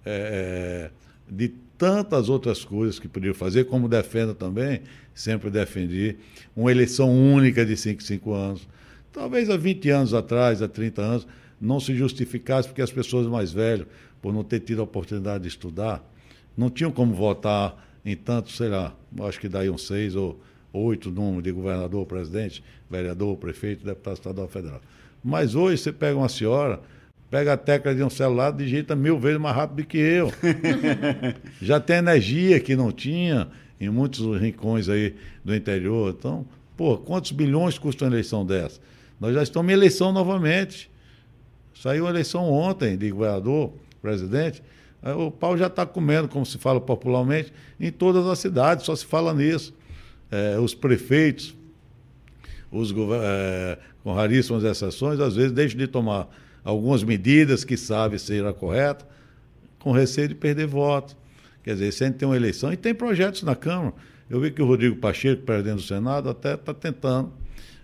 é, 0.05 0.91
é, 0.91 0.91
de 1.29 1.55
tantas 1.83 2.29
outras 2.29 2.65
coisas 2.65 3.01
que 3.01 3.09
podiam 3.09 3.35
fazer, 3.35 3.65
como 3.65 3.89
defendo 3.89 4.35
também, 4.35 4.83
sempre 5.13 5.51
defendi, 5.51 6.15
uma 6.55 6.71
eleição 6.71 7.11
única 7.11 7.67
de 7.67 7.77
5, 7.77 8.01
5 8.01 8.33
anos. 8.33 8.69
Talvez 9.13 9.51
há 9.51 9.57
20 9.57 9.91
anos 9.91 10.15
atrás, 10.15 10.63
há 10.63 10.69
30 10.69 11.03
anos, 11.03 11.27
não 11.61 11.81
se 11.81 11.93
justificasse 11.97 12.69
porque 12.69 12.83
as 12.83 12.93
pessoas 12.93 13.27
mais 13.27 13.51
velhas, 13.53 13.89
por 14.21 14.33
não 14.33 14.45
ter 14.45 14.61
tido 14.61 14.81
a 14.81 14.85
oportunidade 14.85 15.43
de 15.43 15.49
estudar, 15.49 16.09
não 16.57 16.71
tinham 16.71 16.93
como 16.93 17.17
votar 17.17 17.85
em 18.05 18.15
tanto, 18.15 18.53
sei 18.53 18.69
lá, 18.69 18.95
acho 19.23 19.41
que 19.41 19.49
daí 19.49 19.69
uns 19.69 19.85
seis 19.85 20.15
ou 20.15 20.41
oito 20.73 21.11
números 21.11 21.43
de 21.43 21.51
governador, 21.51 22.07
presidente, 22.07 22.63
vereador, 22.89 23.37
prefeito, 23.39 23.85
deputado 23.85 24.15
estadual 24.15 24.47
federal. 24.47 24.81
Mas 25.25 25.57
hoje 25.57 25.83
você 25.83 25.91
pega 25.91 26.17
uma 26.17 26.29
senhora, 26.29 26.81
pega 27.33 27.55
a 27.55 27.57
tecla 27.57 27.95
de 27.95 28.05
um 28.05 28.11
celular, 28.11 28.53
digita 28.53 28.95
mil 28.95 29.19
vezes 29.19 29.41
mais 29.41 29.57
rápido 29.57 29.87
que 29.87 29.97
eu. 29.97 30.31
Já 31.63 31.81
tem 31.81 31.97
energia 31.97 32.61
que 32.61 32.77
não 32.77 32.93
tinha 32.93 33.49
em 33.81 33.89
muitos 33.89 34.39
rincões 34.39 34.87
aí 34.87 35.15
do 35.43 35.55
interior. 35.55 36.15
Então, 36.17 36.45
pô, 36.77 36.99
quantos 36.99 37.33
bilhões 37.33 37.79
custa 37.79 38.05
uma 38.05 38.11
eleição 38.11 38.45
dessa? 38.45 38.79
Nós 39.19 39.35
já 39.35 39.43
estamos 39.43 39.71
em 39.71 39.73
eleição 39.73 40.13
novamente. 40.13 40.91
Saiu 41.75 42.07
a 42.07 42.11
eleição 42.11 42.53
ontem 42.53 42.99
de 42.99 43.11
governador, 43.11 43.73
presidente. 44.03 44.63
O 45.17 45.31
pau 45.31 45.57
já 45.57 45.69
está 45.69 45.87
comendo, 45.87 46.29
como 46.29 46.45
se 46.45 46.59
fala 46.59 46.83
popularmente, 46.83 47.51
em 47.81 47.91
todas 47.91 48.27
as 48.27 48.41
cidades, 48.41 48.85
só 48.85 48.95
se 48.95 49.07
fala 49.07 49.33
nisso. 49.33 49.73
É, 50.31 50.59
os 50.59 50.75
prefeitos, 50.75 51.57
os 52.71 52.93
é, 52.93 53.79
com 54.05 54.13
raríssimas 54.13 54.65
exceções, 54.65 55.19
às 55.19 55.35
vezes 55.35 55.53
deixam 55.53 55.79
de 55.79 55.87
tomar 55.87 56.29
algumas 56.65 57.03
medidas 57.03 57.65
que 57.65 57.77
sabem 57.77 58.19
ser 58.19 58.45
a 58.47 58.53
correta, 58.53 59.07
com 59.79 59.93
receio 59.93 60.29
de 60.29 60.35
perder 60.35 60.67
voto. 60.67 61.17
Quer 61.63 61.75
dizer, 61.75 61.93
sempre 61.93 62.19
tem 62.21 62.29
uma 62.29 62.37
eleição 62.37 62.73
e 62.73 62.77
tem 62.77 62.95
projetos 62.95 63.43
na 63.43 63.55
Câmara. 63.55 63.95
Eu 64.29 64.41
vi 64.41 64.51
que 64.51 64.63
o 64.63 64.67
Rodrigo 64.67 64.97
Pacheco, 64.97 65.43
presidente 65.43 65.77
do 65.77 65.83
Senado, 65.83 66.29
até 66.29 66.55
está 66.55 66.73
tentando 66.73 67.33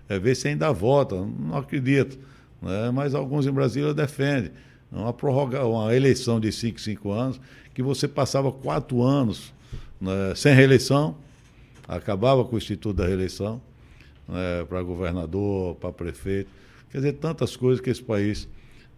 é, 0.08 0.18
ver 0.18 0.34
se 0.34 0.48
ainda 0.48 0.72
vota. 0.72 1.14
Não 1.16 1.56
acredito. 1.56 2.18
Né? 2.62 2.90
Mas 2.92 3.14
alguns 3.14 3.46
em 3.46 3.52
Brasília 3.52 3.92
defendem. 3.92 4.50
Uma, 4.90 5.12
prorroga, 5.12 5.64
uma 5.66 5.94
eleição 5.94 6.40
de 6.40 6.50
5, 6.50 6.80
5 6.80 7.12
anos, 7.12 7.40
que 7.74 7.82
você 7.82 8.08
passava 8.08 8.50
quatro 8.50 9.02
anos 9.02 9.52
né, 10.00 10.32
sem 10.34 10.54
reeleição, 10.54 11.16
acabava 11.86 12.44
com 12.44 12.54
o 12.54 12.58
Instituto 12.58 12.96
da 12.96 13.06
Reeleição, 13.06 13.60
né, 14.26 14.64
para 14.66 14.82
governador, 14.82 15.74
para 15.76 15.92
prefeito. 15.92 16.50
Quer 16.90 16.98
dizer, 16.98 17.12
tantas 17.14 17.54
coisas 17.54 17.82
que 17.82 17.90
esse 17.90 18.02
país 18.02 18.48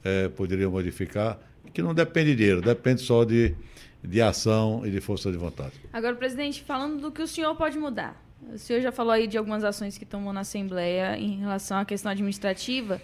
é, 0.05 0.29
poderia 0.29 0.69
modificar, 0.69 1.39
que 1.73 1.83
não 1.83 1.95
depende 1.95 2.31
de 2.31 2.37
dinheiro, 2.37 2.61
depende 2.61 3.03
só 3.03 3.25
de, 3.25 3.55
de 4.03 4.21
ação 4.21 4.83
e 4.85 4.91
de 4.91 5.01
força 5.01 5.31
de 5.31 5.37
vontade. 5.37 5.73
Agora, 5.93 6.15
presidente, 6.15 6.63
falando 6.63 7.01
do 7.01 7.11
que 7.11 7.23
o 7.23 7.27
senhor 7.27 7.55
pode 7.55 7.79
mudar. 7.79 8.21
O 8.53 8.59
senhor 8.59 8.81
já 8.81 8.91
falou 8.91 9.13
aí 9.13 9.27
de 9.27 9.37
algumas 9.37 9.63
ações 9.63 9.99
que 9.99 10.05
tomou 10.05 10.33
na 10.33 10.41
Assembleia 10.41 11.17
em 11.19 11.39
relação 11.39 11.79
à 11.79 11.85
questão 11.85 12.11
administrativa. 12.11 13.01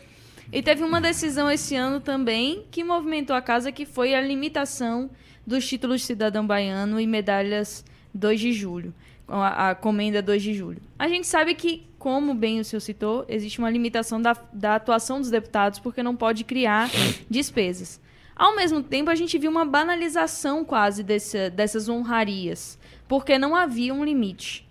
E 0.52 0.62
teve 0.62 0.82
uma 0.82 1.00
decisão 1.00 1.50
esse 1.50 1.74
ano 1.76 2.00
também 2.00 2.64
que 2.70 2.82
movimentou 2.82 3.36
a 3.36 3.42
casa, 3.42 3.70
que 3.70 3.84
foi 3.84 4.14
a 4.14 4.20
limitação 4.20 5.10
dos 5.46 5.66
títulos 5.66 6.00
de 6.00 6.06
cidadão 6.06 6.46
baiano 6.46 7.00
e 7.00 7.06
medalhas 7.06 7.84
2 8.14 8.40
de 8.40 8.52
julho, 8.52 8.94
a, 9.28 9.70
a 9.70 9.74
comenda 9.74 10.22
2 10.22 10.42
de 10.42 10.54
julho. 10.54 10.80
A 10.98 11.08
gente 11.08 11.26
sabe 11.26 11.54
que 11.54 11.86
como 11.98 12.34
bem 12.34 12.60
o 12.60 12.64
senhor 12.64 12.80
citou, 12.80 13.24
existe 13.28 13.58
uma 13.58 13.68
limitação 13.68 14.22
da, 14.22 14.36
da 14.52 14.76
atuação 14.76 15.20
dos 15.20 15.30
deputados 15.30 15.78
porque 15.78 16.02
não 16.02 16.14
pode 16.14 16.44
criar 16.44 16.88
despesas. 17.28 18.00
Ao 18.36 18.54
mesmo 18.54 18.82
tempo, 18.82 19.10
a 19.10 19.14
gente 19.14 19.38
viu 19.38 19.50
uma 19.50 19.64
banalização 19.64 20.64
quase 20.64 21.02
desse, 21.02 21.48
dessas 21.50 21.88
honrarias, 21.88 22.78
porque 23.08 23.38
não 23.38 23.56
havia 23.56 23.94
um 23.94 24.04
limite. 24.04 24.66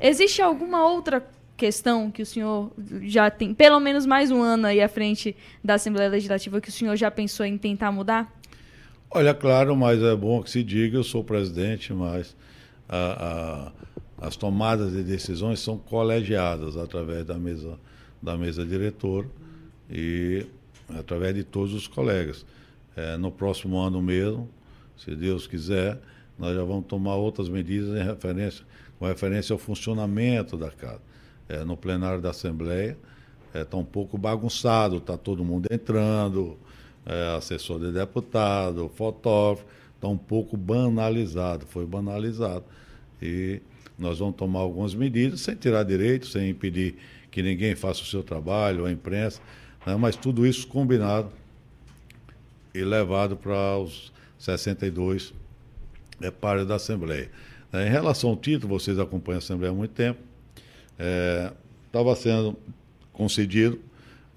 Existe 0.00 0.42
alguma 0.42 0.86
outra 0.86 1.26
questão 1.56 2.10
que 2.10 2.20
o 2.20 2.26
senhor 2.26 2.70
já 3.02 3.30
tem, 3.30 3.54
pelo 3.54 3.80
menos 3.80 4.04
mais 4.04 4.30
um 4.30 4.42
ano 4.42 4.66
aí 4.66 4.82
à 4.82 4.88
frente 4.88 5.34
da 5.64 5.74
Assembleia 5.74 6.10
Legislativa, 6.10 6.60
que 6.60 6.68
o 6.68 6.72
senhor 6.72 6.94
já 6.94 7.10
pensou 7.10 7.46
em 7.46 7.56
tentar 7.56 7.90
mudar? 7.90 8.30
Olha, 9.10 9.32
claro, 9.32 9.74
mas 9.74 10.02
é 10.02 10.14
bom 10.14 10.42
que 10.42 10.50
se 10.50 10.62
diga, 10.62 10.98
eu 10.98 11.04
sou 11.04 11.24
presidente, 11.24 11.94
mas 11.94 12.36
a, 12.88 13.72
as 14.18 14.36
tomadas 14.36 14.92
de 14.92 15.02
decisões 15.02 15.60
são 15.60 15.76
colegiadas 15.76 16.76
através 16.76 17.24
da 17.24 17.34
mesa, 17.34 17.78
da 18.20 18.36
mesa 18.36 18.64
diretora 18.64 19.28
e 19.90 20.46
através 20.98 21.34
de 21.34 21.44
todos 21.44 21.74
os 21.74 21.86
colegas. 21.86 22.44
É, 22.96 23.16
no 23.16 23.30
próximo 23.30 23.78
ano 23.78 24.00
mesmo, 24.00 24.48
se 24.96 25.14
Deus 25.14 25.46
quiser, 25.46 26.00
nós 26.38 26.54
já 26.54 26.64
vamos 26.64 26.86
tomar 26.86 27.16
outras 27.16 27.48
medidas 27.48 27.94
em 27.98 28.02
referência, 28.02 28.64
com 28.98 29.06
referência 29.06 29.52
ao 29.52 29.58
funcionamento 29.58 30.56
da 30.56 30.70
casa. 30.70 31.00
É, 31.48 31.62
no 31.62 31.76
plenário 31.76 32.20
da 32.20 32.30
Assembleia 32.30 32.96
está 33.48 33.58
é, 33.58 33.64
tá 33.64 33.76
um 33.76 33.84
pouco 33.84 34.18
bagunçado, 34.18 34.96
está 34.96 35.16
todo 35.16 35.44
mundo 35.44 35.68
entrando, 35.70 36.56
é, 37.04 37.36
assessor 37.36 37.78
de 37.78 37.92
deputado, 37.92 38.90
fotógrafo, 38.94 39.64
está 39.94 40.08
um 40.08 40.16
pouco 40.16 40.56
banalizado, 40.56 41.66
foi 41.66 41.86
banalizado. 41.86 42.64
E 43.22 43.62
nós 43.98 44.18
vamos 44.18 44.36
tomar 44.36 44.60
algumas 44.60 44.94
medidas, 44.94 45.40
sem 45.40 45.54
tirar 45.54 45.82
direito, 45.82 46.26
sem 46.26 46.50
impedir 46.50 46.96
que 47.30 47.42
ninguém 47.42 47.74
faça 47.74 48.02
o 48.02 48.06
seu 48.06 48.22
trabalho, 48.22 48.84
a 48.84 48.92
imprensa, 48.92 49.40
né? 49.86 49.96
mas 49.96 50.16
tudo 50.16 50.46
isso 50.46 50.66
combinado 50.66 51.30
e 52.74 52.84
levado 52.84 53.36
para 53.36 53.78
os 53.78 54.12
62 54.38 55.32
é, 56.20 56.30
pares 56.30 56.66
da 56.66 56.74
Assembleia. 56.76 57.30
É, 57.72 57.86
em 57.86 57.90
relação 57.90 58.30
ao 58.30 58.36
título, 58.36 58.78
vocês 58.78 58.98
acompanham 58.98 59.38
a 59.38 59.38
Assembleia 59.38 59.72
há 59.72 59.74
muito 59.74 59.92
tempo, 59.92 60.20
estava 61.86 62.10
é, 62.10 62.14
sendo 62.14 62.56
concedido 63.12 63.80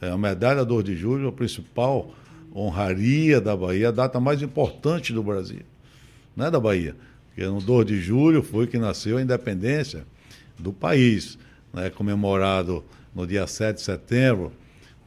é, 0.02 0.10
a 0.10 0.18
medalha 0.18 0.64
2 0.64 0.86
de 0.86 0.96
julho, 0.96 1.28
a 1.28 1.32
principal 1.34 2.14
honraria 2.56 3.42
da 3.42 3.56
Bahia, 3.56 3.90
a 3.90 3.92
data 3.92 4.20
mais 4.20 4.42
importante 4.42 5.12
do 5.12 5.22
Brasil, 5.22 5.62
não 6.36 6.46
é 6.46 6.52
da 6.52 6.60
Bahia 6.60 6.96
que 7.40 7.46
no 7.46 7.62
2 7.62 7.86
de 7.86 8.02
julho 8.02 8.44
foi 8.44 8.68
que 8.68 8.78
nasceu 8.78 9.16
a 9.16 9.22
independência 9.22 10.06
do 10.58 10.74
país, 10.74 11.40
né, 11.74 11.90
comemorado 11.90 12.84
no 13.16 13.26
dia 13.26 13.48
7 13.48 13.78
de 13.78 13.82
setembro, 13.82 14.52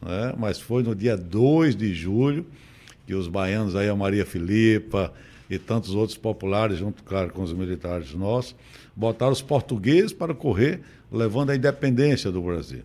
né, 0.00 0.32
mas 0.38 0.58
foi 0.58 0.82
no 0.82 0.94
dia 0.94 1.14
2 1.14 1.76
de 1.76 1.92
julho 1.92 2.46
que 3.06 3.14
os 3.14 3.28
baianos, 3.28 3.76
aí 3.76 3.86
a 3.86 3.94
Maria 3.94 4.24
Filipa 4.24 5.12
e 5.50 5.58
tantos 5.58 5.94
outros 5.94 6.16
populares, 6.16 6.78
junto 6.78 7.02
claro, 7.02 7.30
com 7.34 7.42
os 7.42 7.52
militares 7.52 8.14
nossos, 8.14 8.56
botaram 8.96 9.32
os 9.32 9.42
portugueses 9.42 10.14
para 10.14 10.32
correr, 10.32 10.80
levando 11.12 11.50
a 11.50 11.56
independência 11.56 12.32
do 12.32 12.40
Brasil. 12.40 12.80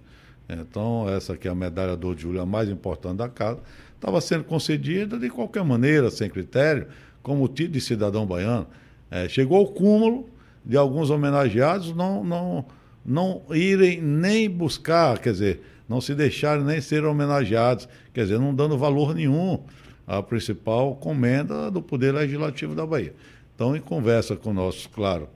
Então, 0.49 1.07
essa 1.09 1.35
aqui 1.35 1.47
é 1.47 1.51
a 1.51 1.55
medalha 1.55 1.95
do 1.95 2.13
Júlio, 2.17 2.41
a 2.41 2.45
mais 2.45 2.67
importante 2.67 3.19
da 3.19 3.29
casa, 3.29 3.61
estava 3.95 4.19
sendo 4.19 4.43
concedida 4.43 5.17
de 5.17 5.29
qualquer 5.29 5.63
maneira, 5.63 6.11
sem 6.11 6.29
critério, 6.29 6.87
como 7.23 7.47
título 7.47 7.75
de 7.75 7.81
cidadão 7.81 8.25
baiano. 8.25 8.67
É, 9.09 9.27
chegou 9.29 9.57
ao 9.57 9.67
cúmulo 9.67 10.29
de 10.65 10.75
alguns 10.75 11.09
homenageados 11.09 11.95
não, 11.95 12.23
não, 12.23 12.65
não 13.05 13.41
irem 13.51 14.01
nem 14.01 14.49
buscar, 14.49 15.17
quer 15.19 15.31
dizer, 15.31 15.61
não 15.87 16.01
se 16.01 16.13
deixarem 16.13 16.63
nem 16.63 16.81
ser 16.81 17.05
homenageados, 17.05 17.87
quer 18.13 18.23
dizer, 18.23 18.37
não 18.37 18.53
dando 18.53 18.77
valor 18.77 19.15
nenhum 19.15 19.63
à 20.05 20.21
principal 20.21 20.95
comenda 20.95 21.71
do 21.71 21.81
Poder 21.81 22.13
Legislativo 22.13 22.75
da 22.75 22.85
Bahia. 22.85 23.13
Então, 23.55 23.75
em 23.75 23.81
conversa 23.81 24.35
com 24.35 24.53
nossos, 24.53 24.87
claro, 24.87 25.29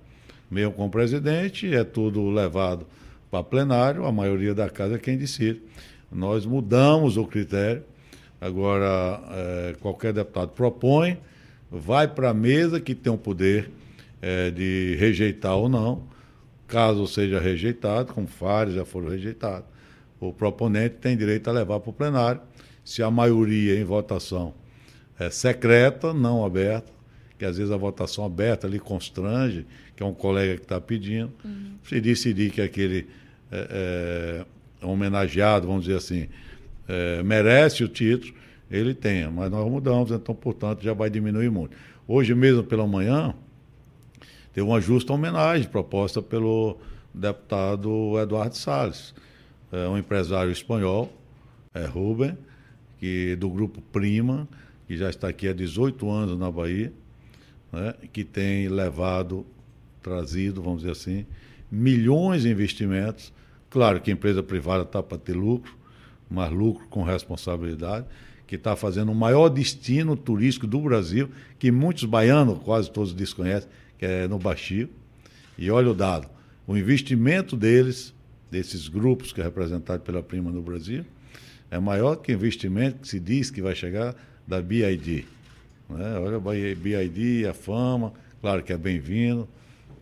meio 0.49 0.71
com 0.71 0.85
o 0.85 0.89
presidente, 0.89 1.73
é 1.73 1.83
tudo 1.83 2.29
levado 2.29 2.85
para 3.31 3.41
plenário, 3.41 4.05
a 4.05 4.11
maioria 4.11 4.53
da 4.53 4.69
casa 4.69 4.95
é 4.95 4.97
quem 4.97 5.17
decide. 5.17 5.61
Nós 6.11 6.45
mudamos 6.45 7.15
o 7.15 7.25
critério, 7.25 7.83
agora 8.39 9.21
é, 9.31 9.75
qualquer 9.79 10.11
deputado 10.11 10.49
propõe, 10.49 11.17
vai 11.71 12.07
para 12.07 12.31
a 12.31 12.33
mesa 12.33 12.81
que 12.81 12.93
tem 12.93 13.11
o 13.11 13.17
poder 13.17 13.71
é, 14.21 14.51
de 14.51 14.97
rejeitar 14.99 15.55
ou 15.55 15.69
não. 15.69 16.03
Caso 16.67 17.07
seja 17.07 17.39
rejeitado, 17.39 18.13
como 18.13 18.27
vários 18.27 18.75
já 18.75 18.85
foram 18.85 19.09
rejeitados, 19.09 19.67
o 20.19 20.31
proponente 20.31 20.95
tem 20.95 21.17
direito 21.17 21.49
a 21.49 21.53
levar 21.53 21.79
para 21.79 21.89
o 21.89 21.93
plenário. 21.93 22.41
Se 22.83 23.01
a 23.01 23.09
maioria 23.09 23.79
em 23.79 23.83
votação 23.83 24.53
é 25.19 25.29
secreta, 25.29 26.13
não 26.13 26.45
aberta, 26.45 26.91
que 27.37 27.45
às 27.45 27.57
vezes 27.57 27.71
a 27.71 27.77
votação 27.77 28.23
aberta 28.25 28.67
ali 28.67 28.79
constrange, 28.79 29.65
que 29.95 30.03
é 30.03 30.05
um 30.05 30.13
colega 30.13 30.55
que 30.55 30.61
está 30.61 30.79
pedindo, 30.79 31.31
uhum. 31.43 31.75
se 31.83 31.99
decidir 31.99 32.51
que 32.51 32.61
aquele 32.61 33.07
é, 33.51 34.45
é, 34.81 34.85
homenageado, 34.85 35.67
vamos 35.67 35.85
dizer 35.85 35.97
assim, 35.97 36.27
é, 36.87 37.21
merece 37.23 37.83
o 37.83 37.87
título, 37.87 38.33
ele 38.71 38.95
tenha. 38.95 39.29
Mas 39.29 39.51
nós 39.51 39.69
mudamos, 39.69 40.09
então, 40.09 40.33
portanto, 40.33 40.81
já 40.81 40.93
vai 40.93 41.09
diminuir 41.09 41.51
muito. 41.51 41.75
Hoje 42.07 42.33
mesmo 42.33 42.63
pela 42.63 42.87
manhã, 42.87 43.35
teve 44.53 44.65
uma 44.65 44.79
justa 44.79 45.13
homenagem 45.13 45.67
proposta 45.67 46.21
pelo 46.21 46.77
deputado 47.13 48.17
Eduardo 48.19 48.55
Salles, 48.55 49.13
é 49.71 49.87
um 49.87 49.97
empresário 49.97 50.51
espanhol, 50.51 51.11
é 51.73 51.85
Rubem, 51.85 52.37
que 52.97 53.35
do 53.35 53.49
grupo 53.49 53.81
Prima, 53.81 54.47
que 54.87 54.97
já 54.97 55.09
está 55.09 55.27
aqui 55.27 55.47
há 55.47 55.53
18 55.53 56.09
anos 56.09 56.37
na 56.37 56.51
Bahia, 56.51 56.91
né, 57.71 57.93
que 58.11 58.23
tem 58.23 58.67
levado, 58.67 59.45
trazido, 60.01 60.61
vamos 60.61 60.79
dizer 60.79 60.91
assim, 60.91 61.25
milhões 61.71 62.43
de 62.43 62.49
investimentos. 62.49 63.31
Claro 63.69 64.01
que 64.01 64.11
a 64.11 64.13
empresa 64.13 64.43
privada 64.43 64.83
está 64.83 65.01
para 65.01 65.17
ter 65.17 65.33
lucro, 65.33 65.77
mas 66.29 66.51
lucro 66.51 66.85
com 66.89 67.03
responsabilidade, 67.03 68.05
que 68.51 68.57
está 68.57 68.75
fazendo 68.75 69.13
o 69.13 69.15
maior 69.15 69.47
destino 69.47 70.13
turístico 70.13 70.67
do 70.67 70.81
Brasil, 70.81 71.29
que 71.57 71.71
muitos 71.71 72.03
baianos, 72.03 72.59
quase 72.61 72.91
todos 72.91 73.13
desconhecem, 73.13 73.69
que 73.97 74.05
é 74.05 74.27
no 74.27 74.37
Baixio. 74.37 74.89
E 75.57 75.71
olha 75.71 75.89
o 75.89 75.93
dado, 75.93 76.27
o 76.67 76.75
investimento 76.75 77.55
deles, 77.55 78.13
desses 78.51 78.89
grupos 78.89 79.31
que 79.31 79.39
é 79.39 79.43
representado 79.45 80.03
pela 80.03 80.21
Prima 80.21 80.51
no 80.51 80.61
Brasil, 80.61 81.05
é 81.69 81.79
maior 81.79 82.17
que 82.17 82.33
o 82.33 82.35
investimento 82.35 82.97
que 82.99 83.07
se 83.07 83.21
diz 83.21 83.49
que 83.49 83.61
vai 83.61 83.73
chegar 83.73 84.13
da 84.45 84.61
BID. 84.61 85.23
Né? 85.89 86.19
Olha 86.19 86.35
a 86.35 86.75
BID, 86.75 87.47
a 87.47 87.53
fama, 87.53 88.11
claro 88.41 88.63
que 88.63 88.73
é 88.73 88.77
bem-vindo. 88.77 89.47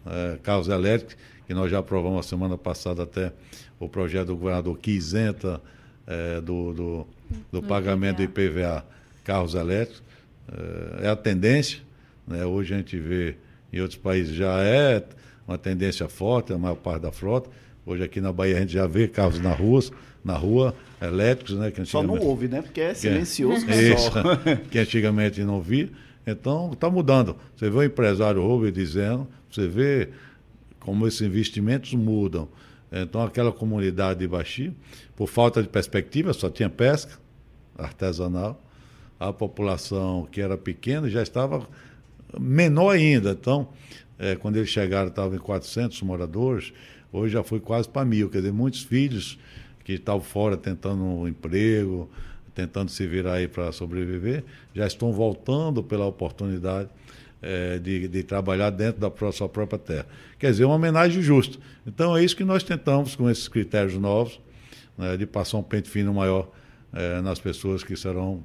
É, 0.07 0.39
carros 0.41 0.69
elétricos, 0.69 1.15
que 1.45 1.53
nós 1.53 1.69
já 1.69 1.77
aprovamos 1.77 2.25
a 2.25 2.27
semana 2.27 2.57
passada 2.57 3.03
até 3.03 3.31
o 3.79 3.87
projeto 3.87 4.29
do 4.29 4.37
governador 4.37 4.75
que 4.79 4.89
isenta 4.89 5.61
é, 6.07 6.41
do, 6.41 6.73
do, 6.73 7.07
do 7.51 7.61
pagamento 7.61 8.17
do 8.17 8.23
IPVA 8.23 8.85
carros 9.23 9.53
elétricos. 9.53 10.01
É, 11.01 11.05
é 11.05 11.09
a 11.09 11.15
tendência. 11.15 11.79
Né? 12.27 12.45
Hoje 12.45 12.73
a 12.73 12.77
gente 12.77 12.97
vê 12.97 13.35
em 13.71 13.79
outros 13.81 13.99
países 13.99 14.35
já 14.35 14.61
é 14.63 15.03
uma 15.47 15.57
tendência 15.57 16.07
forte, 16.07 16.53
a 16.53 16.57
maior 16.57 16.75
parte 16.75 17.01
da 17.01 17.11
frota. 17.11 17.49
Hoje 17.85 18.03
aqui 18.03 18.21
na 18.21 18.31
Bahia 18.31 18.57
a 18.57 18.59
gente 18.59 18.73
já 18.73 18.85
vê 18.85 19.07
carros 19.07 19.39
na 19.39 19.51
rua, 19.51 19.81
na 20.23 20.35
rua 20.35 20.75
elétricos, 21.01 21.55
né? 21.55 21.71
Que 21.71 21.83
Só 21.85 22.03
não 22.03 22.19
ouve, 22.19 22.47
né? 22.47 22.61
Porque 22.61 22.81
é 22.81 22.93
silencioso 22.93 23.65
que, 23.65 23.71
Isso, 23.71 24.11
que 24.69 24.77
antigamente 24.77 25.43
não 25.43 25.61
via. 25.61 25.89
Então 26.25 26.71
está 26.73 26.89
mudando. 26.89 27.35
Você 27.55 27.69
vê 27.69 27.77
o 27.77 27.83
empresário 27.83 28.41
Rubens 28.41 28.73
dizendo, 28.73 29.27
você 29.49 29.67
vê 29.67 30.09
como 30.79 31.07
esses 31.07 31.21
investimentos 31.21 31.93
mudam. 31.93 32.47
Então 32.91 33.21
aquela 33.21 33.51
comunidade 33.51 34.19
de 34.19 34.27
Baxi, 34.27 34.73
por 35.15 35.27
falta 35.27 35.61
de 35.61 35.69
perspectiva, 35.69 36.33
só 36.33 36.49
tinha 36.49 36.69
pesca 36.69 37.19
artesanal. 37.77 38.61
A 39.19 39.33
população 39.33 40.27
que 40.31 40.39
era 40.39 40.57
pequena 40.57 41.09
já 41.09 41.21
estava 41.21 41.67
menor 42.39 42.91
ainda. 42.95 43.31
Então, 43.31 43.67
é, 44.17 44.35
quando 44.35 44.57
eles 44.57 44.69
chegaram, 44.69 45.09
estavam 45.09 45.35
em 45.35 45.39
400 45.39 46.01
moradores, 46.01 46.73
hoje 47.11 47.33
já 47.33 47.43
foi 47.43 47.59
quase 47.59 47.87
para 47.89 48.05
mil. 48.05 48.29
Quer 48.29 48.39
dizer, 48.39 48.53
muitos 48.53 48.83
filhos 48.83 49.37
que 49.83 49.93
estavam 49.93 50.21
fora 50.21 50.55
tentando 50.55 51.03
um 51.03 51.27
emprego, 51.27 52.09
tentando 52.53 52.91
se 52.91 53.05
virar 53.07 53.35
aí 53.35 53.47
para 53.47 53.71
sobreviver, 53.71 54.43
já 54.73 54.85
estão 54.85 55.11
voltando 55.11 55.83
pela 55.83 56.05
oportunidade 56.05 56.89
é, 57.41 57.79
de, 57.79 58.07
de, 58.07 58.23
trabalhar 58.23 58.69
dentro 58.69 58.99
da 58.99 59.31
sua 59.31 59.47
própria 59.47 59.79
terra. 59.79 60.05
Quer 60.37 60.51
dizer, 60.51 60.65
uma 60.65 60.75
homenagem 60.75 61.21
justa. 61.21 61.57
Então 61.85 62.15
é 62.15 62.23
isso 62.23 62.35
que 62.35 62.43
nós 62.43 62.63
tentamos 62.63 63.15
com 63.15 63.29
esses 63.29 63.47
critérios 63.47 63.95
novos, 63.95 64.39
né, 64.97 65.15
de 65.15 65.25
passar 65.25 65.57
um 65.57 65.63
pente 65.63 65.89
fino 65.89 66.13
maior 66.13 66.49
é, 66.93 67.21
nas 67.21 67.39
pessoas 67.39 67.83
que 67.83 67.95
serão, 67.95 68.43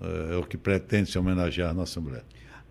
é, 0.00 0.36
ou 0.36 0.44
que 0.44 0.56
pretendem 0.56 1.06
se 1.06 1.18
homenagear 1.18 1.74
na 1.74 1.82
Assembleia. 1.82 2.24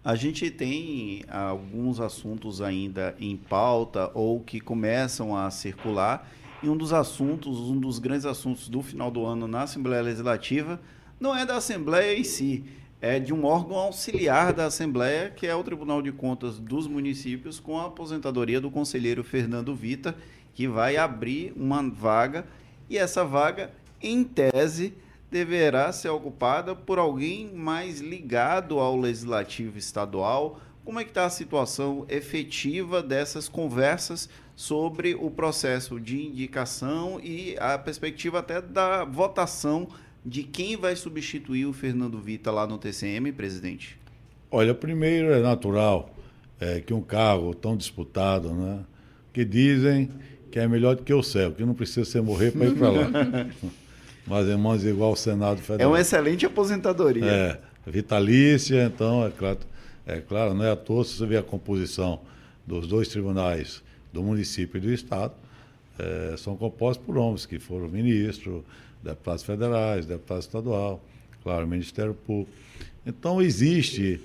A 0.04 0.16
gente 0.16 0.50
tem 0.50 1.24
alguns 1.30 2.00
assuntos 2.00 2.62
ainda 2.62 3.14
em 3.20 3.36
pauta 3.36 4.10
ou 4.14 4.40
que 4.40 4.60
começam 4.60 5.36
a 5.36 5.52
circular 5.52 6.32
e 6.64 6.70
um 6.70 6.76
dos 6.76 6.94
assuntos, 6.94 7.58
um 7.60 7.78
dos 7.78 8.00
grandes 8.00 8.26
assuntos 8.26 8.70
do 8.70 8.82
final 8.82 9.12
do 9.12 9.26
ano 9.26 9.48
na 9.48 9.64
Assembleia 9.64 10.02
Legislativa, 10.02 10.80
não 11.20 11.36
é 11.36 11.46
da 11.46 11.58
Assembleia 11.58 12.18
em 12.18 12.24
si, 12.24 12.64
é 13.02 13.20
de 13.20 13.34
um 13.34 13.46
órgão 13.46 13.78
auxiliar 13.78 14.52
da 14.52 14.66
Assembleia, 14.66 15.30
que 15.30 15.48
é 15.48 15.56
o 15.56 15.64
Tribunal 15.64 16.02
de 16.02 16.12
Contas 16.12 16.60
dos 16.60 16.86
Municípios, 16.86 17.60
com 17.60 17.80
a 17.80 17.86
aposentadoria 17.86 18.60
do 18.60 18.70
conselheiro 18.70 19.24
Fernando 19.24 19.74
Vita, 19.74 20.16
que 20.54 20.68
vai 20.68 20.98
abrir 20.98 21.54
uma 21.56 21.82
vaga, 21.90 22.46
e 22.90 22.98
essa 22.98 23.24
vaga, 23.24 23.72
em 24.02 24.24
tese, 24.24 24.94
deverá 25.32 25.92
ser 25.92 26.10
ocupada 26.10 26.76
por 26.76 27.00
alguém 27.00 27.54
mais 27.54 28.02
ligado 28.02 28.80
ao 28.80 28.98
legislativo 28.98 29.78
estadual. 29.78 30.60
Como 30.84 31.00
é 31.00 31.04
que 31.04 31.12
está 31.12 31.26
a 31.26 31.30
situação 31.30 32.06
efetiva 32.10 33.02
dessas 33.02 33.48
conversas 33.48 34.28
sobre 34.56 35.16
o 35.16 35.30
processo 35.30 36.00
de 36.00 36.26
indicação 36.26 37.20
e 37.24 37.56
a 37.60 37.78
perspectiva 37.78 38.40
até 38.40 38.60
da 38.62 39.06
votação 39.06 39.88
de 40.26 40.44
quem 40.44 40.76
vai 40.76 40.96
substituir 40.96 41.66
o 41.66 41.74
Fernando 41.74 42.20
Vita 42.20 42.52
lá 42.52 42.68
no 42.68 42.78
TCM, 42.78 43.32
presidente? 43.32 43.98
Olha, 44.52 44.74
primeiro 44.74 45.32
é 45.32 45.42
natural 45.42 46.14
é, 46.60 46.80
que 46.82 46.94
um 46.94 47.02
cargo 47.02 47.54
tão 47.54 47.78
disputado, 47.78 48.54
né, 48.54 48.80
que 49.32 49.46
dizem 49.46 50.10
que 50.52 50.60
é 50.60 50.68
melhor 50.68 50.96
do 50.96 51.04
que 51.04 51.14
o 51.14 51.22
céu, 51.22 51.52
que 51.52 51.64
não 51.64 51.74
precisa 51.74 52.04
ser 52.04 52.22
morrer 52.22 52.52
para 52.52 52.66
ir 52.66 52.76
para 52.76 52.90
lá. 52.90 53.08
Mas 54.26 54.48
irmãos 54.48 54.84
igual 54.84 55.14
o 55.14 55.16
Senado 55.16 55.62
Federal. 55.62 55.82
É 55.82 55.88
uma 55.88 56.02
excelente 56.02 56.46
aposentadoria. 56.46 57.26
É, 57.26 57.60
vitalícia, 57.86 58.86
então, 58.86 59.26
é 59.26 59.32
claro, 59.32 59.60
é 60.06 60.20
claro, 60.20 60.54
não 60.54 60.66
é 60.66 60.72
à 60.72 60.76
toa 60.76 61.04
se 61.04 61.16
você 61.16 61.26
vê 61.26 61.38
a 61.38 61.44
composição 61.44 62.22
dos 62.66 62.88
dois 62.88 63.08
tribunais 63.08 63.82
do 64.12 64.22
município 64.22 64.78
e 64.78 64.82
do 64.82 64.92
Estado, 64.92 65.34
é, 65.98 66.36
são 66.38 66.56
compostos 66.56 67.04
por 67.06 67.18
homens 67.18 67.46
que 67.46 67.60
foram 67.60 67.88
ministros, 67.88 68.64
deputados 69.04 69.44
federais, 69.44 70.06
deputado 70.06 70.40
estadual, 70.40 71.04
claro, 71.44 71.68
Ministério 71.68 72.14
Público. 72.14 72.52
Então, 73.06 73.42
existe 73.42 74.22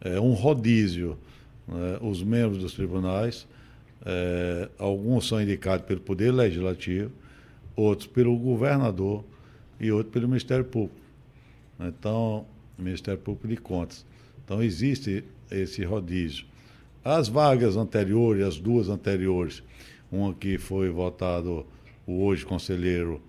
é, 0.00 0.20
um 0.20 0.32
rodízio. 0.32 1.18
Né? 1.66 1.98
Os 2.00 2.22
membros 2.22 2.58
dos 2.62 2.74
tribunais, 2.74 3.46
é, 4.04 4.68
alguns 4.78 5.28
são 5.28 5.40
indicados 5.40 5.86
pelo 5.86 6.00
Poder 6.00 6.32
Legislativo, 6.32 7.10
outros 7.76 8.06
pelo 8.06 8.36
governador 8.36 9.24
e 9.80 9.90
outros 9.90 10.12
pelo 10.12 10.28
Ministério 10.28 10.64
Público. 10.64 11.00
Então, 11.80 12.46
Ministério 12.78 13.20
Público 13.20 13.48
de 13.48 13.56
Contas. 13.56 14.04
Então, 14.44 14.62
existe 14.62 15.24
esse 15.50 15.84
rodízio. 15.84 16.46
As 17.04 17.28
vagas 17.28 17.76
anteriores, 17.76 18.44
as 18.44 18.58
duas 18.58 18.88
anteriores, 18.88 19.62
uma 20.10 20.32
que 20.34 20.58
foi 20.58 20.88
votado 20.90 21.66
o 22.06 22.24
hoje 22.24 22.44
conselheiro 22.44 23.20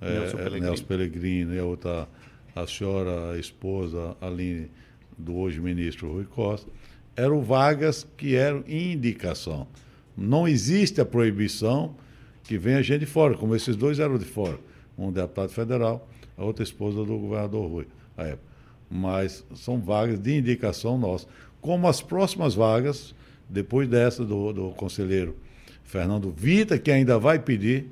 é, 0.00 0.18
Nelson, 0.18 0.36
Pellegrino. 0.36 0.66
Nelson 0.66 0.84
Pellegrino 0.84 1.54
e 1.54 1.58
a 1.58 1.64
outra 1.64 2.08
a 2.56 2.66
senhora 2.66 3.32
a 3.32 3.38
esposa 3.38 4.16
Aline 4.18 4.70
do 5.16 5.36
hoje 5.36 5.60
ministro 5.60 6.10
Rui 6.10 6.24
Costa, 6.24 6.70
eram 7.14 7.42
vagas 7.42 8.06
que 8.16 8.34
eram 8.34 8.64
indicação. 8.66 9.66
Não 10.16 10.48
existe 10.48 11.00
a 11.00 11.04
proibição 11.04 11.94
que 12.42 12.56
venha 12.56 12.82
gente 12.82 13.00
de 13.00 13.06
fora, 13.06 13.36
como 13.36 13.54
esses 13.54 13.76
dois 13.76 13.98
eram 13.98 14.18
de 14.18 14.24
fora. 14.24 14.58
Um 14.96 15.12
deputado 15.12 15.50
federal, 15.50 16.08
a 16.36 16.44
outra 16.44 16.62
esposa 16.62 17.04
do 17.04 17.18
governador 17.18 17.70
Rui, 17.70 17.86
à 18.16 18.24
época. 18.24 18.46
Mas 18.90 19.44
são 19.54 19.78
vagas 19.78 20.18
de 20.18 20.38
indicação 20.38 20.96
nossa. 20.96 21.26
Como 21.60 21.88
as 21.88 22.00
próximas 22.00 22.54
vagas, 22.54 23.14
depois 23.48 23.88
dessa 23.88 24.24
do, 24.24 24.52
do 24.52 24.70
conselheiro 24.70 25.36
Fernando 25.84 26.30
Vita, 26.30 26.78
que 26.78 26.90
ainda 26.90 27.18
vai 27.18 27.38
pedir 27.38 27.86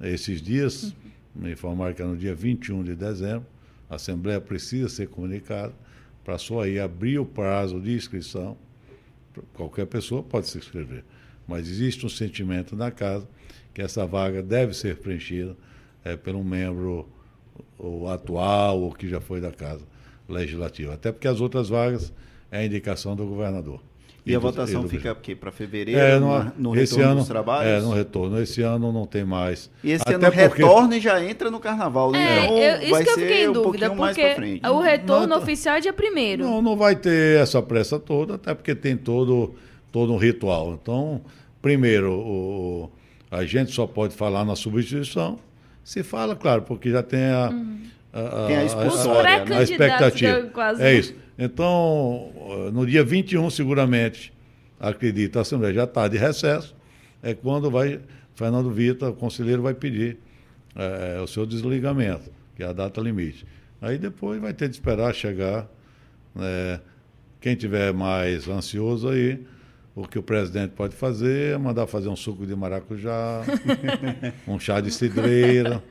esses 0.00 0.40
dias, 0.40 0.94
me 1.38 1.52
informaram 1.52 1.94
que 1.94 2.02
é 2.02 2.04
no 2.04 2.16
dia 2.16 2.34
21 2.34 2.82
de 2.82 2.94
dezembro, 2.94 3.46
a 3.88 3.94
Assembleia 3.94 4.40
precisa 4.40 4.88
ser 4.88 5.08
comunicada 5.08 5.72
para 6.24 6.36
só 6.36 6.62
aí 6.62 6.78
abrir 6.78 7.18
o 7.18 7.24
prazo 7.24 7.80
de 7.80 7.94
inscrição. 7.94 8.56
Qualquer 9.54 9.86
pessoa 9.86 10.22
pode 10.22 10.48
se 10.48 10.58
inscrever. 10.58 11.04
Mas 11.46 11.68
existe 11.68 12.04
um 12.04 12.08
sentimento 12.08 12.76
na 12.76 12.90
casa 12.90 13.26
que 13.72 13.80
essa 13.80 14.04
vaga 14.04 14.42
deve 14.42 14.74
ser 14.74 14.96
preenchida 14.96 15.56
é, 16.04 16.16
pelo 16.16 16.44
membro 16.44 17.08
ou 17.78 18.10
atual 18.10 18.80
ou 18.80 18.92
que 18.92 19.08
já 19.08 19.20
foi 19.20 19.40
da 19.40 19.52
casa 19.52 19.86
legislativa. 20.28 20.94
Até 20.94 21.12
porque 21.12 21.28
as 21.28 21.40
outras 21.40 21.68
vagas 21.68 22.12
é 22.50 22.58
a 22.58 22.66
indicação 22.66 23.16
do 23.16 23.26
governador. 23.26 23.80
E, 24.24 24.34
a 24.34 24.38
votação 24.38 24.86
fica 24.86 25.16
para 25.40 25.50
fevereiro, 25.50 25.98
é, 25.98 26.18
no, 26.18 26.52
no 26.58 26.70
retorno 26.70 27.04
ano, 27.04 27.20
dos 27.20 27.28
trabalhos? 27.28 27.72
É, 27.72 27.80
no 27.80 27.94
retorno. 27.94 28.40
Esse 28.40 28.60
ano 28.60 28.92
não 28.92 29.06
tem 29.06 29.24
mais. 29.24 29.70
E 29.82 29.90
esse 29.90 30.02
Até 30.02 30.14
ano 30.14 30.24
porque... 30.24 30.62
retorna 30.62 30.96
e 30.96 31.00
já 31.00 31.24
entra 31.24 31.50
no 31.50 31.58
carnaval, 31.58 32.12
né? 32.12 32.18
É, 32.18 32.44
então, 32.44 32.58
eu, 32.58 32.82
isso 32.82 33.04
que 33.04 33.10
eu 33.10 33.14
fiquei 33.14 33.44
em 33.44 33.52
dúvida, 33.52 33.90
um 33.90 33.96
porque 33.96 34.60
o 34.70 34.80
retorno 34.80 35.26
não, 35.28 35.38
oficial 35.38 35.76
é 35.76 35.80
dia 35.80 35.92
primeiro. 35.92 36.44
Não, 36.44 36.60
não 36.60 36.76
vai 36.76 36.94
ter 36.94 37.40
essa 37.40 37.62
pressa 37.62 37.98
toda, 37.98 38.34
até 38.34 38.52
porque 38.52 38.74
tem 38.74 38.96
todo, 38.96 39.54
todo 39.90 40.12
um 40.12 40.18
ritual. 40.18 40.78
Então, 40.80 41.22
primeiro, 41.62 42.12
o, 42.12 42.90
a 43.30 43.44
gente 43.44 43.72
só 43.72 43.86
pode 43.86 44.14
falar 44.14 44.44
na 44.44 44.54
substituição. 44.54 45.38
Se 45.82 46.02
fala, 46.02 46.36
claro, 46.36 46.62
porque 46.62 46.90
já 46.90 47.02
tem 47.02 47.30
a, 47.30 47.48
uhum. 47.48 47.80
a, 48.12 48.20
a, 48.20 48.46
tem 48.46 48.56
a, 48.56 49.54
a, 49.54 49.58
a 49.58 49.62
expectativa. 49.62 50.42
Quase, 50.52 50.82
é 50.82 50.94
isso. 50.94 51.14
Então, 51.38 52.32
no 52.72 52.84
dia 52.84 53.04
21, 53.04 53.48
seguramente, 53.50 54.32
acredito, 54.80 55.38
a 55.38 55.42
Assembleia 55.42 55.72
já 55.72 55.84
está 55.84 56.08
de 56.08 56.18
recesso, 56.18 56.74
é 57.22 57.32
quando 57.32 57.70
vai, 57.70 58.00
Fernando 58.34 58.70
Vita, 58.70 59.10
o 59.10 59.14
conselheiro, 59.14 59.62
vai 59.62 59.74
pedir 59.74 60.18
é, 60.74 61.20
o 61.20 61.26
seu 61.26 61.46
desligamento, 61.46 62.30
que 62.56 62.62
é 62.62 62.66
a 62.66 62.72
data 62.72 63.00
limite. 63.00 63.46
Aí 63.80 63.98
depois 63.98 64.40
vai 64.40 64.52
ter 64.52 64.68
de 64.68 64.74
esperar 64.74 65.14
chegar. 65.14 65.68
Né, 66.34 66.80
quem 67.40 67.54
tiver 67.54 67.92
mais 67.92 68.48
ansioso 68.48 69.08
aí, 69.08 69.44
o 69.94 70.06
que 70.06 70.18
o 70.18 70.22
presidente 70.22 70.70
pode 70.70 70.94
fazer 70.94 71.54
é 71.54 71.58
mandar 71.58 71.86
fazer 71.86 72.08
um 72.08 72.16
suco 72.16 72.44
de 72.44 72.54
maracujá, 72.54 73.42
um 74.46 74.58
chá 74.58 74.80
de 74.80 74.90
cidreira. 74.90 75.82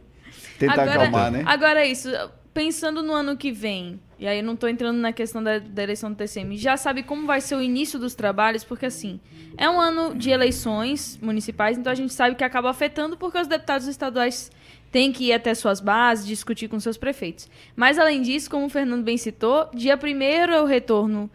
Tentar 0.59 0.73
agora, 0.73 0.91
acalmar, 0.93 1.31
né? 1.31 1.43
Agora 1.45 1.85
isso, 1.85 2.09
pensando 2.53 3.01
no 3.01 3.13
ano 3.13 3.37
que 3.37 3.51
vem, 3.51 3.99
e 4.19 4.27
aí 4.27 4.41
não 4.41 4.53
estou 4.53 4.67
entrando 4.67 4.97
na 4.97 5.13
questão 5.13 5.43
da, 5.43 5.59
da, 5.59 5.83
eleição 5.83 6.11
do 6.11 6.15
TCM, 6.15 6.57
já 6.57 6.75
sabe 6.75 7.03
como 7.03 7.27
vai 7.27 7.39
ser 7.39 7.55
o 7.55 7.61
início 7.61 7.99
dos 7.99 8.15
trabalhos, 8.15 8.63
porque 8.63 8.87
assim, 8.87 9.19
é 9.57 9.69
um 9.69 9.79
ano 9.79 10.15
de 10.15 10.29
eleições 10.29 11.19
municipais, 11.21 11.77
então 11.77 11.91
a 11.91 11.95
gente 11.95 12.13
sabe 12.13 12.35
que 12.35 12.43
acaba 12.43 12.69
afetando 12.69 13.15
porque 13.15 13.37
os 13.37 13.47
deputados 13.47 13.87
estaduais 13.87 14.51
têm 14.91 15.11
que 15.11 15.25
ir 15.25 15.33
até 15.33 15.53
suas 15.53 15.79
bases, 15.79 16.25
discutir 16.25 16.67
com 16.67 16.79
seus 16.79 16.97
prefeitos. 16.97 17.49
Mas 17.75 17.99
além 17.99 18.21
disso, 18.21 18.49
como 18.49 18.65
o 18.65 18.69
Fernando 18.69 19.03
bem 19.03 19.17
citou, 19.17 19.69
dia 19.73 19.99
1 20.01 20.21
é 20.51 20.61
o 20.61 20.65
retorno 20.65 21.29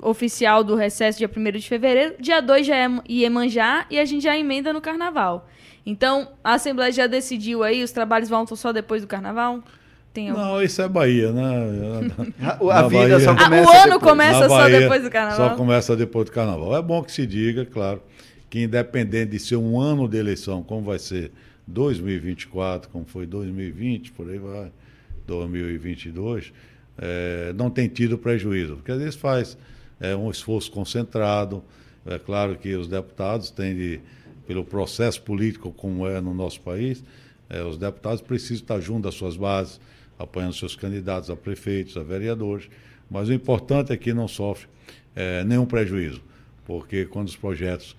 oficial 0.00 0.62
do 0.62 0.74
recesso, 0.74 1.18
dia 1.18 1.30
1 1.34 1.58
de 1.58 1.68
fevereiro, 1.68 2.14
dia 2.20 2.40
2 2.40 2.66
já 2.66 2.76
é 2.76 2.88
Iemanjá 3.08 3.86
e 3.90 3.98
a 3.98 4.04
gente 4.04 4.22
já 4.22 4.36
emenda 4.36 4.72
no 4.72 4.80
carnaval. 4.80 5.48
Então, 5.84 6.32
a 6.44 6.54
Assembleia 6.54 6.92
já 6.92 7.06
decidiu 7.06 7.62
aí, 7.62 7.82
os 7.82 7.90
trabalhos 7.90 8.28
voltam 8.28 8.56
só 8.56 8.72
depois 8.72 9.02
do 9.02 9.08
carnaval? 9.08 9.62
Tem 10.12 10.30
algum... 10.30 10.42
Não, 10.42 10.62
isso 10.62 10.82
é 10.82 10.88
Bahia, 10.88 11.32
né? 11.32 11.42
a, 12.42 12.88
vida 12.88 12.98
Bahia, 12.98 13.20
só 13.20 13.34
começa. 13.34 13.68
o 13.68 13.72
ano 13.72 13.84
depois. 13.84 14.10
começa 14.10 14.48
só 14.48 14.68
depois 14.68 15.02
do 15.02 15.10
carnaval. 15.10 15.48
Só 15.48 15.56
começa 15.56 15.96
depois 15.96 16.24
do 16.26 16.32
carnaval. 16.32 16.76
É 16.76 16.82
bom 16.82 17.02
que 17.02 17.12
se 17.12 17.26
diga, 17.26 17.64
claro, 17.64 18.02
que 18.48 18.62
independente 18.64 19.32
de 19.32 19.38
ser 19.38 19.56
um 19.56 19.80
ano 19.80 20.08
de 20.08 20.18
eleição, 20.18 20.62
como 20.62 20.82
vai 20.82 20.98
ser 20.98 21.30
2024, 21.66 22.90
como 22.90 23.04
foi 23.04 23.26
2020, 23.26 24.12
por 24.12 24.28
aí 24.28 24.38
vai, 24.38 24.72
2022, 25.26 26.52
é, 26.98 27.52
não 27.54 27.70
tem 27.70 27.88
tido 27.88 28.18
prejuízo. 28.18 28.76
Porque 28.76 28.90
às 28.90 28.98
vezes 28.98 29.14
faz 29.14 29.56
é, 30.00 30.16
um 30.16 30.30
esforço 30.30 30.70
concentrado. 30.72 31.62
É 32.04 32.18
claro 32.18 32.56
que 32.56 32.74
os 32.74 32.88
deputados 32.88 33.50
têm 33.50 33.76
de, 33.76 34.00
pelo 34.46 34.64
processo 34.64 35.22
político 35.22 35.70
como 35.70 36.06
é 36.06 36.20
no 36.20 36.34
nosso 36.34 36.60
país, 36.62 37.04
é, 37.48 37.62
os 37.62 37.76
deputados 37.76 38.20
precisam 38.20 38.56
estar 38.56 38.80
junto 38.80 39.06
às 39.08 39.14
suas 39.14 39.36
bases, 39.36 39.80
apoiando 40.20 40.54
seus 40.54 40.76
candidatos 40.76 41.30
a 41.30 41.36
prefeitos, 41.36 41.96
a 41.96 42.02
vereadores, 42.02 42.68
mas 43.10 43.28
o 43.28 43.32
importante 43.32 43.92
é 43.92 43.96
que 43.96 44.12
não 44.12 44.28
sofre 44.28 44.68
é, 45.16 45.42
nenhum 45.44 45.64
prejuízo, 45.64 46.22
porque 46.64 47.06
quando 47.06 47.28
os 47.28 47.36
projetos 47.36 47.96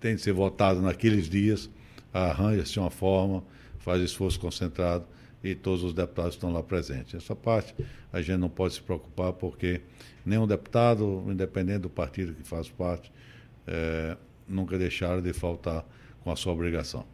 têm 0.00 0.14
de 0.14 0.22
ser 0.22 0.32
votados 0.32 0.80
naqueles 0.80 1.28
dias, 1.28 1.68
arranja-se 2.12 2.78
uma 2.78 2.90
forma, 2.90 3.42
faz 3.78 4.00
esforço 4.00 4.38
concentrado 4.38 5.04
e 5.42 5.54
todos 5.54 5.82
os 5.82 5.92
deputados 5.92 6.34
estão 6.34 6.52
lá 6.52 6.62
presentes. 6.62 7.14
Essa 7.14 7.34
parte 7.34 7.74
a 8.12 8.22
gente 8.22 8.38
não 8.38 8.48
pode 8.48 8.74
se 8.74 8.80
preocupar, 8.80 9.32
porque 9.32 9.80
nenhum 10.24 10.46
deputado, 10.46 11.24
independente 11.26 11.80
do 11.80 11.90
partido 11.90 12.34
que 12.34 12.44
faz 12.44 12.68
parte, 12.68 13.12
é, 13.66 14.16
nunca 14.48 14.78
deixaram 14.78 15.20
de 15.20 15.32
faltar 15.32 15.84
com 16.22 16.30
a 16.30 16.36
sua 16.36 16.52
obrigação. 16.52 17.04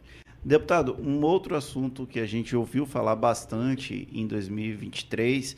Deputado, 0.43 0.97
um 0.99 1.21
outro 1.21 1.55
assunto 1.55 2.07
que 2.07 2.19
a 2.19 2.25
gente 2.25 2.55
ouviu 2.55 2.83
falar 2.87 3.15
bastante 3.15 4.07
em 4.11 4.25
2023 4.25 5.55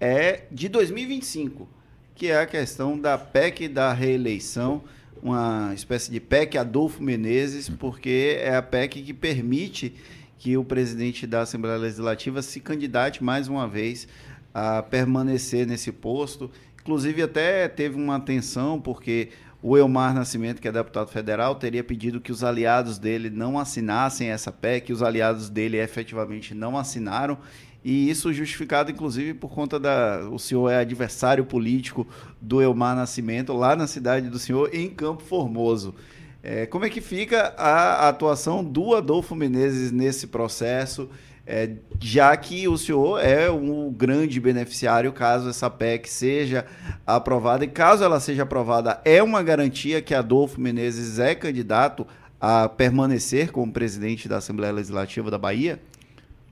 é 0.00 0.46
de 0.50 0.68
2025, 0.68 1.68
que 2.12 2.26
é 2.26 2.40
a 2.40 2.44
questão 2.44 2.98
da 2.98 3.16
PEC 3.16 3.68
da 3.68 3.92
reeleição, 3.92 4.82
uma 5.22 5.70
espécie 5.72 6.10
de 6.10 6.18
PEC 6.18 6.58
Adolfo 6.58 7.00
Menezes, 7.00 7.68
porque 7.68 8.36
é 8.40 8.56
a 8.56 8.62
PEC 8.62 9.00
que 9.00 9.14
permite 9.14 9.94
que 10.38 10.56
o 10.56 10.64
presidente 10.64 11.24
da 11.24 11.42
Assembleia 11.42 11.78
Legislativa 11.78 12.42
se 12.42 12.58
candidate 12.58 13.22
mais 13.22 13.46
uma 13.46 13.68
vez 13.68 14.08
a 14.52 14.82
permanecer 14.82 15.68
nesse 15.68 15.92
posto. 15.92 16.50
Inclusive, 16.80 17.22
até 17.22 17.68
teve 17.68 17.94
uma 17.94 18.16
atenção, 18.16 18.80
porque 18.80 19.28
o 19.62 19.76
Elmar 19.76 20.14
Nascimento, 20.14 20.60
que 20.60 20.68
é 20.68 20.72
deputado 20.72 21.08
federal, 21.08 21.54
teria 21.54 21.82
pedido 21.82 22.20
que 22.20 22.30
os 22.30 22.44
aliados 22.44 22.98
dele 22.98 23.30
não 23.30 23.58
assinassem 23.58 24.28
essa 24.28 24.52
PEC, 24.52 24.92
os 24.92 25.02
aliados 25.02 25.48
dele 25.48 25.78
efetivamente 25.78 26.54
não 26.54 26.76
assinaram. 26.76 27.38
E 27.84 28.10
isso 28.10 28.32
justificado, 28.32 28.90
inclusive, 28.90 29.32
por 29.32 29.50
conta 29.50 29.78
da. 29.78 30.28
O 30.30 30.38
senhor 30.38 30.70
é 30.70 30.80
adversário 30.80 31.44
político 31.44 32.06
do 32.40 32.60
Elmar 32.60 32.96
Nascimento, 32.96 33.52
lá 33.52 33.76
na 33.76 33.86
cidade 33.86 34.28
do 34.28 34.38
senhor, 34.38 34.70
em 34.74 34.90
Campo 34.90 35.22
Formoso. 35.22 35.94
É, 36.42 36.66
como 36.66 36.84
é 36.84 36.90
que 36.90 37.00
fica 37.00 37.54
a 37.56 38.08
atuação 38.08 38.62
do 38.62 38.94
Adolfo 38.94 39.34
Menezes 39.34 39.90
nesse 39.90 40.26
processo? 40.26 41.08
É, 41.46 41.76
já 42.00 42.36
que 42.36 42.66
o 42.66 42.76
senhor 42.76 43.20
é 43.20 43.48
um 43.48 43.92
grande 43.92 44.40
beneficiário 44.40 45.12
caso 45.12 45.48
essa 45.48 45.70
PEC 45.70 46.08
seja 46.08 46.66
aprovada. 47.06 47.64
E 47.64 47.68
caso 47.68 48.02
ela 48.02 48.18
seja 48.18 48.42
aprovada, 48.42 49.00
é 49.04 49.22
uma 49.22 49.42
garantia 49.42 50.02
que 50.02 50.12
Adolfo 50.12 50.60
Menezes 50.60 51.20
é 51.20 51.34
candidato 51.34 52.04
a 52.40 52.68
permanecer 52.68 53.52
como 53.52 53.72
presidente 53.72 54.28
da 54.28 54.38
Assembleia 54.38 54.72
Legislativa 54.72 55.30
da 55.30 55.38
Bahia? 55.38 55.80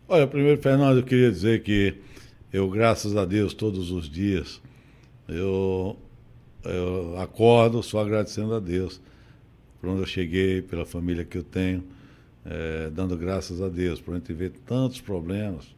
Olha, 0.09 0.26
primeiro, 0.26 0.61
Fernando, 0.62 0.98
eu 0.98 1.02
queria 1.02 1.30
dizer 1.30 1.62
que 1.62 1.94
eu, 2.52 2.70
graças 2.70 3.16
a 3.16 3.24
Deus, 3.24 3.52
todos 3.52 3.90
os 3.90 4.09
dias, 4.09 4.62
eu, 5.28 5.96
eu 6.64 7.18
acordo 7.18 7.83
só 7.83 8.00
agradecendo 8.00 8.54
a 8.54 8.61
Deus 8.61 9.01
por 9.80 9.90
onde 9.90 10.03
eu 10.03 10.07
cheguei, 10.07 10.62
pela 10.62 10.86
família 10.86 11.24
que 11.24 11.36
eu 11.36 11.42
tenho 11.42 11.82
é, 12.45 12.90
dando 12.90 13.16
graças 13.16 13.61
a 13.61 13.68
Deus 13.68 14.01
por 14.01 14.14
a 14.14 14.18
gente 14.18 14.32
ver 14.32 14.51
tantos 14.66 15.01
problemas, 15.01 15.74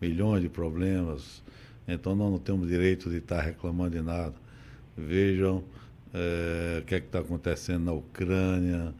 milhões 0.00 0.42
de 0.42 0.48
problemas. 0.48 1.42
Então 1.86 2.14
nós 2.14 2.30
não 2.30 2.38
temos 2.38 2.68
direito 2.68 3.10
de 3.10 3.16
estar 3.16 3.40
reclamando 3.40 3.90
de 3.90 4.02
nada. 4.02 4.34
Vejam 4.96 5.62
é, 6.12 6.80
o 6.80 6.84
que 6.84 6.94
é 6.94 6.98
está 6.98 7.20
acontecendo 7.20 7.84
na 7.84 7.92
Ucrânia, 7.92 8.94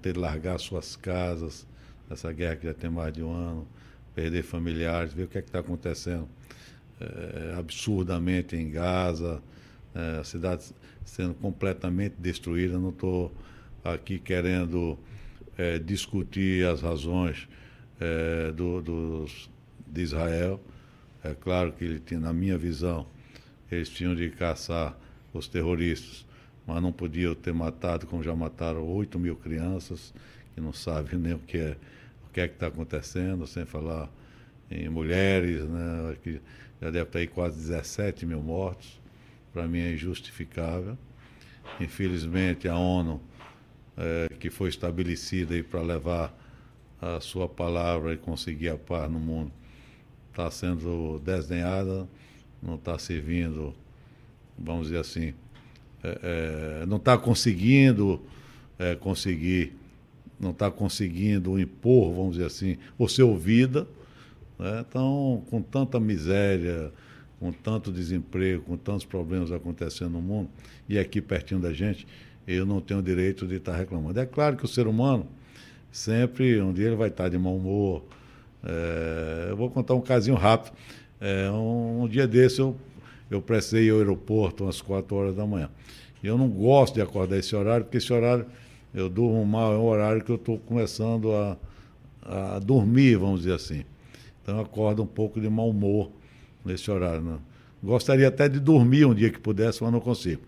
ter 0.00 0.14
de 0.14 0.18
largar 0.18 0.58
suas 0.58 0.96
casas, 0.96 1.66
essa 2.10 2.32
guerra 2.32 2.56
que 2.56 2.66
já 2.66 2.74
tem 2.74 2.88
mais 2.88 3.12
de 3.12 3.22
um 3.22 3.32
ano, 3.32 3.66
perder 4.14 4.42
familiares, 4.42 5.12
ver 5.12 5.24
o 5.24 5.28
que 5.28 5.36
é 5.36 5.40
está 5.40 5.58
acontecendo 5.58 6.26
é, 7.00 7.54
absurdamente 7.58 8.56
em 8.56 8.70
Gaza, 8.70 9.42
é, 9.94 10.20
a 10.20 10.24
cidade 10.24 10.64
sendo 11.04 11.34
completamente 11.34 12.14
destruída. 12.18 12.78
Não 12.78 12.90
estou 12.90 13.32
aqui 13.84 14.18
querendo 14.18 14.98
é, 15.56 15.78
discutir 15.78 16.66
as 16.66 16.82
razões 16.82 17.48
é, 18.00 18.52
do, 18.52 18.80
dos, 18.82 19.50
de 19.86 20.02
Israel. 20.02 20.60
É 21.24 21.34
claro 21.34 21.72
que 21.72 21.84
ele 21.84 21.98
tem, 21.98 22.18
na 22.18 22.32
minha 22.32 22.56
visão, 22.56 23.06
eles 23.70 23.88
tinham 23.88 24.14
de 24.14 24.30
caçar 24.30 24.96
os 25.32 25.48
terroristas, 25.48 26.24
mas 26.66 26.82
não 26.82 26.92
podiam 26.92 27.34
ter 27.34 27.52
matado, 27.52 28.06
como 28.06 28.22
já 28.22 28.34
mataram 28.34 28.86
8 28.86 29.18
mil 29.18 29.36
crianças, 29.36 30.14
que 30.54 30.60
não 30.60 30.72
sabem 30.72 31.18
nem 31.18 31.34
o 31.34 31.38
que 31.38 31.58
é 31.58 31.76
o 32.28 32.32
que 32.32 32.40
é 32.40 32.46
está 32.46 32.66
acontecendo, 32.66 33.46
sem 33.46 33.64
falar 33.64 34.10
em 34.70 34.88
mulheres, 34.88 35.64
né, 35.64 36.16
que 36.22 36.40
já 36.80 36.90
deve 36.90 37.04
estar 37.04 37.18
aí 37.20 37.26
quase 37.26 37.56
17 37.56 38.26
mil 38.26 38.42
mortos. 38.42 39.00
Para 39.52 39.66
mim 39.66 39.78
é 39.78 39.92
injustificável. 39.92 40.98
Infelizmente, 41.80 42.68
a 42.68 42.76
ONU, 42.76 43.20
é, 43.96 44.28
que 44.38 44.50
foi 44.50 44.68
estabelecida 44.68 45.62
para 45.64 45.82
levar 45.82 46.36
a 47.00 47.20
sua 47.20 47.48
palavra 47.48 48.14
e 48.14 48.16
conseguir 48.16 48.68
a 48.68 48.76
paz 48.76 49.10
no 49.10 49.18
mundo, 49.18 49.52
está 50.30 50.50
sendo 50.50 51.20
desdenhada, 51.24 52.08
não 52.62 52.74
está 52.76 52.98
servindo, 52.98 53.74
vamos 54.58 54.86
dizer 54.86 54.98
assim, 54.98 55.34
é, 56.02 56.82
é, 56.82 56.86
não 56.86 56.96
está 56.96 57.16
conseguindo 57.16 58.20
é, 58.78 58.94
conseguir, 58.94 59.72
não 60.38 60.50
está 60.50 60.70
conseguindo 60.70 61.58
impor, 61.58 62.12
vamos 62.14 62.32
dizer 62.32 62.46
assim, 62.46 62.76
o 62.98 63.08
seu 63.08 63.36
vida. 63.36 63.86
Né? 64.58 64.84
Então, 64.88 65.42
com 65.50 65.62
tanta 65.62 65.98
miséria, 65.98 66.92
com 67.38 67.52
tanto 67.52 67.92
desemprego, 67.92 68.62
com 68.62 68.76
tantos 68.76 69.04
problemas 69.04 69.52
acontecendo 69.52 70.12
no 70.12 70.22
mundo, 70.22 70.50
e 70.88 70.98
aqui 70.98 71.20
pertinho 71.20 71.60
da 71.60 71.72
gente, 71.72 72.06
eu 72.46 72.64
não 72.64 72.80
tenho 72.80 73.02
direito 73.02 73.46
de 73.46 73.56
estar 73.56 73.74
reclamando. 73.74 74.18
É 74.20 74.26
claro 74.26 74.56
que 74.56 74.64
o 74.64 74.68
ser 74.68 74.86
humano, 74.86 75.26
sempre, 75.90 76.60
um 76.60 76.72
dia 76.72 76.86
ele 76.86 76.96
vai 76.96 77.08
estar 77.08 77.28
de 77.28 77.38
mau 77.38 77.56
humor. 77.56 78.04
É, 78.64 79.48
eu 79.50 79.56
vou 79.56 79.70
contar 79.70 79.94
um 79.94 80.00
casinho 80.00 80.36
rápido. 80.36 80.74
É, 81.20 81.50
um, 81.50 82.02
um, 82.02 82.08
dia 82.08 82.26
desse 82.26 82.60
eu, 82.60 82.76
eu 83.30 83.40
precisei 83.40 83.86
ir 83.86 83.90
ao 83.90 83.98
aeroporto 83.98 84.64
umas 84.64 84.80
4 84.80 85.16
horas 85.16 85.36
da 85.36 85.46
manhã. 85.46 85.70
Eu 86.22 86.36
não 86.38 86.48
gosto 86.48 86.94
de 86.94 87.00
acordar 87.00 87.38
esse 87.38 87.54
horário, 87.54 87.84
porque 87.84 87.98
esse 87.98 88.12
horário 88.12 88.46
eu 88.94 89.08
durmo 89.08 89.44
mal, 89.44 89.74
é 89.74 89.76
um 89.76 89.84
horário 89.84 90.22
que 90.22 90.30
eu 90.30 90.36
estou 90.36 90.58
começando 90.58 91.32
a, 91.32 91.56
a 92.22 92.58
dormir, 92.58 93.16
vamos 93.16 93.40
dizer 93.40 93.54
assim. 93.54 93.84
Então 94.42 94.56
eu 94.56 94.62
acordo 94.62 95.02
um 95.02 95.06
pouco 95.06 95.40
de 95.40 95.48
mau 95.48 95.68
humor 95.68 96.10
nesse 96.64 96.90
horário. 96.90 97.20
Né? 97.20 97.38
Gostaria 97.82 98.28
até 98.28 98.48
de 98.48 98.58
dormir 98.58 99.04
um 99.04 99.14
dia 99.14 99.30
que 99.30 99.38
pudesse, 99.38 99.82
mas 99.82 99.92
não 99.92 100.00
consigo. 100.00 100.42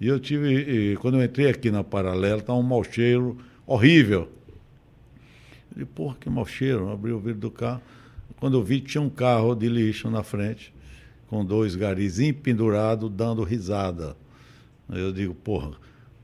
E 0.00 0.06
eu 0.06 0.20
tive, 0.20 0.92
e 0.92 0.96
quando 0.96 1.16
eu 1.16 1.24
entrei 1.24 1.48
aqui 1.48 1.70
na 1.70 1.82
Paralela, 1.82 2.40
estava 2.40 2.58
um 2.58 2.62
mau 2.62 2.84
cheiro 2.84 3.38
horrível. 3.66 4.28
Eu 5.70 5.84
disse, 5.84 5.86
porra, 5.86 6.16
que 6.20 6.28
mau 6.28 6.46
cheiro. 6.46 6.90
Abri 6.90 7.12
o 7.12 7.18
vidro 7.18 7.40
do 7.40 7.50
carro. 7.50 7.80
Quando 8.38 8.58
eu 8.58 8.62
vi, 8.62 8.80
tinha 8.80 9.00
um 9.00 9.08
carro 9.08 9.54
de 9.54 9.68
lixo 9.68 10.10
na 10.10 10.22
frente, 10.22 10.72
com 11.28 11.44
dois 11.44 11.74
garis 11.74 12.18
pendurados, 12.42 13.10
dando 13.10 13.42
risada. 13.42 14.16
Eu 14.90 15.12
digo, 15.12 15.34
porra, 15.34 15.72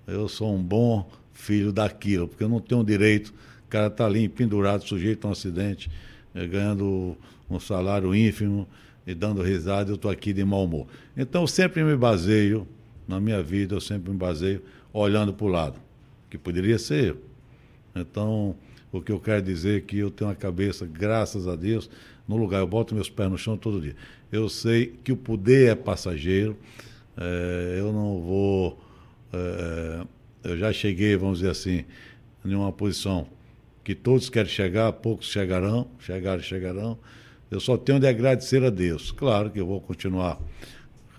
eu 0.07 0.29
sou 0.29 0.55
um 0.55 0.63
bom 0.63 1.11
filho 1.33 1.73
daquilo, 1.73 2.29
porque 2.29 2.45
eu 2.45 2.49
não 2.49 2.61
tenho 2.61 2.85
direito. 2.85 3.29
O 3.67 3.69
cara 3.69 3.87
está 3.87 4.05
ali 4.05 4.29
pendurado, 4.29 4.87
sujeito 4.87 5.25
a 5.25 5.29
um 5.29 5.33
acidente, 5.33 5.91
eh, 6.35 6.47
ganhando 6.47 7.17
um 7.49 7.59
salário 7.59 8.15
ínfimo 8.15 8.69
e 9.07 9.15
dando 9.15 9.43
risada, 9.43 9.91
eu 9.91 9.95
estou 9.97 10.11
aqui 10.11 10.33
de 10.33 10.45
mau 10.45 10.65
humor. 10.65 10.87
Então, 11.17 11.43
eu 11.43 11.47
sempre 11.47 11.83
me 11.83 11.97
baseio, 11.97 12.69
na 13.13 13.21
minha 13.21 13.43
vida, 13.43 13.75
eu 13.75 13.81
sempre 13.81 14.11
me 14.11 14.17
baseio 14.17 14.63
olhando 14.93 15.33
para 15.33 15.47
o 15.47 15.49
lado, 15.49 15.81
que 16.31 16.39
poderia 16.39 16.79
ser 16.79 17.11
eu. 17.11 17.19
Então, 17.95 18.57
o 18.91 19.01
que 19.01 19.13
eu 19.13 19.21
quero 19.21 19.43
dizer 19.43 19.79
é 19.79 19.81
que 19.81 19.99
eu 19.99 20.11
tenho 20.11 20.31
a 20.31 20.35
cabeça, 20.35 20.87
graças 20.87 21.47
a 21.47 21.55
Deus, 21.55 21.91
no 22.27 22.37
lugar. 22.37 22.61
Eu 22.61 22.67
boto 22.67 22.95
meus 22.95 23.11
pés 23.11 23.31
no 23.31 23.37
chão 23.37 23.57
todo 23.57 23.81
dia. 23.81 23.95
Eu 24.31 24.49
sei 24.49 24.95
que 25.05 25.13
o 25.13 25.17
poder 25.17 25.71
é 25.71 25.75
passageiro. 25.75 26.57
É, 27.17 27.77
eu 27.79 27.93
não 27.93 28.21
vou. 28.21 28.83
É, 29.33 30.07
eu 30.45 30.59
já 30.59 30.73
cheguei, 30.73 31.17
vamos 31.17 31.39
dizer 31.39 31.51
assim, 31.51 31.85
em 32.45 32.55
uma 32.55 32.73
posição 32.73 33.27
que 33.85 33.95
todos 33.95 34.31
querem 34.31 34.51
chegar, 34.51 34.93
poucos 34.93 35.27
chegarão, 35.27 35.87
chegaram 35.99 36.43
chegarão. 36.43 36.99
Eu 37.51 37.61
só 37.61 37.77
tenho 37.77 38.01
de 38.01 38.07
agradecer 38.07 38.65
a 38.65 38.71
Deus. 38.71 39.13
Claro 39.13 39.51
que 39.51 39.61
eu 39.61 39.67
vou 39.67 39.81
continuar 39.81 40.41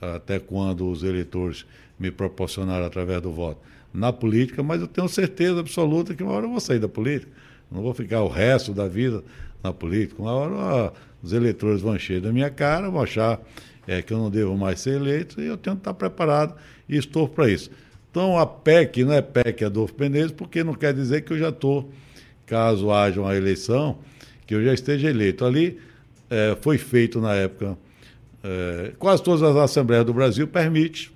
até 0.02 0.40
quando 0.40 0.90
os 0.90 1.04
eleitores 1.04 1.66
me 2.00 2.12
proporcionaram 2.12 2.86
através 2.86 3.22
do 3.22 3.32
voto 3.32 3.60
na 3.94 4.12
política, 4.12 4.64
mas 4.64 4.82
eu 4.82 4.88
tenho 4.88 5.08
certeza 5.08 5.60
absoluta 5.60 6.16
que 6.16 6.24
uma 6.24 6.34
hora 6.34 6.46
eu 6.46 6.52
vou 6.52 6.60
sair 6.60 6.80
da 6.80 6.90
política. 6.90 7.32
Não 7.72 7.82
vou 7.82 7.94
ficar 7.94 8.22
o 8.22 8.28
resto 8.28 8.74
da 8.74 8.88
vida 8.88 9.24
na 9.64 9.72
política. 9.72 10.22
Uma 10.22 10.32
hora 10.32 10.94
os 11.22 11.32
eleitores 11.32 11.82
vão 11.82 11.96
encher 11.96 12.20
da 12.20 12.32
minha 12.32 12.50
cara, 12.50 12.90
vão 12.90 13.02
achar 13.02 13.40
é, 13.88 14.02
que 14.02 14.12
eu 14.12 14.18
não 14.18 14.30
devo 14.30 14.58
mais 14.58 14.80
ser 14.80 14.96
eleito 14.96 15.40
e 15.42 15.46
eu 15.46 15.58
tenho 15.58 15.76
que 15.76 15.82
estar 15.82 15.94
preparado 15.94 16.56
e 16.90 16.98
estou 16.98 17.28
para 17.28 17.50
isso. 17.50 17.70
Então 18.10 18.38
a 18.38 18.46
PEC 18.46 19.04
não 19.04 19.14
é 19.14 19.22
PEC 19.22 19.66
Adolfo 19.66 19.96
Menezes, 19.98 20.32
porque 20.32 20.64
não 20.64 20.74
quer 20.74 20.94
dizer 20.94 21.22
que 21.22 21.34
eu 21.34 21.38
já 21.38 21.50
estou, 21.50 21.90
caso 22.46 22.92
haja 22.92 23.22
uma 23.22 23.36
eleição, 23.36 23.98
que 24.46 24.54
eu 24.54 24.64
já 24.64 24.74
esteja 24.74 25.10
eleito. 25.10 25.46
Ali 25.46 25.80
é, 26.30 26.58
foi 26.62 26.78
feito 26.78 27.20
na 27.20 27.34
época, 27.34 27.78
é, 28.44 28.92
quase 29.00 29.24
todas 29.24 29.42
as 29.42 29.56
assembleias 29.56 30.06
do 30.06 30.14
Brasil 30.14 30.48
permite. 30.48 31.12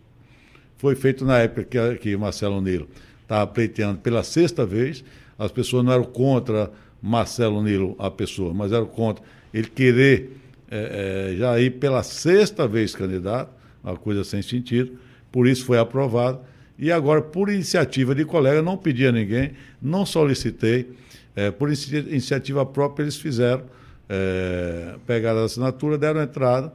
Foi 0.78 0.96
feito 0.96 1.26
na 1.26 1.40
época 1.40 1.64
que, 1.64 1.96
que 1.98 2.18
Marcelo 2.18 2.62
Nilo 2.62 2.88
estava 3.22 3.46
pleiteando 3.48 4.00
pela 4.00 4.24
sexta 4.24 4.66
vez. 4.66 5.04
As 5.38 5.52
pessoas 5.52 5.84
não 5.84 5.94
eram 5.94 6.04
contra 6.04 6.72
Marcelo 7.02 7.62
Nilo, 7.62 7.96
a 8.00 8.10
pessoa, 8.10 8.54
mas 8.54 8.72
eram 8.72 8.86
contra 8.86 9.24
ele 9.54 9.68
querer 9.68 10.32
é, 10.70 11.32
é, 11.32 11.38
já 11.38 11.60
ir 11.60 11.72
pela 11.72 12.04
sexta 12.04 12.68
vez 12.68 12.96
candidato, 12.96 13.52
uma 13.84 13.96
coisa 13.96 14.24
sem 14.24 14.42
sentido. 14.42 14.98
Por 15.32 15.48
isso 15.48 15.66
foi 15.66 15.78
aprovado. 15.78 16.40
E 16.78 16.92
agora, 16.92 17.22
por 17.22 17.50
iniciativa 17.50 18.14
de 18.14 18.24
colega, 18.24 18.62
não 18.62 18.78
pedi 18.78 19.08
a 19.08 19.12
ninguém, 19.12 19.54
não 19.82 20.06
solicitei. 20.06 20.92
É, 21.36 21.52
por 21.52 21.70
iniciativa 21.70 22.66
própria, 22.66 23.04
eles 23.04 23.16
fizeram 23.16 23.64
é, 24.10 24.96
pegaram 25.06 25.42
a 25.42 25.44
assinatura, 25.44 25.98
deram 25.98 26.22
entrada 26.22 26.72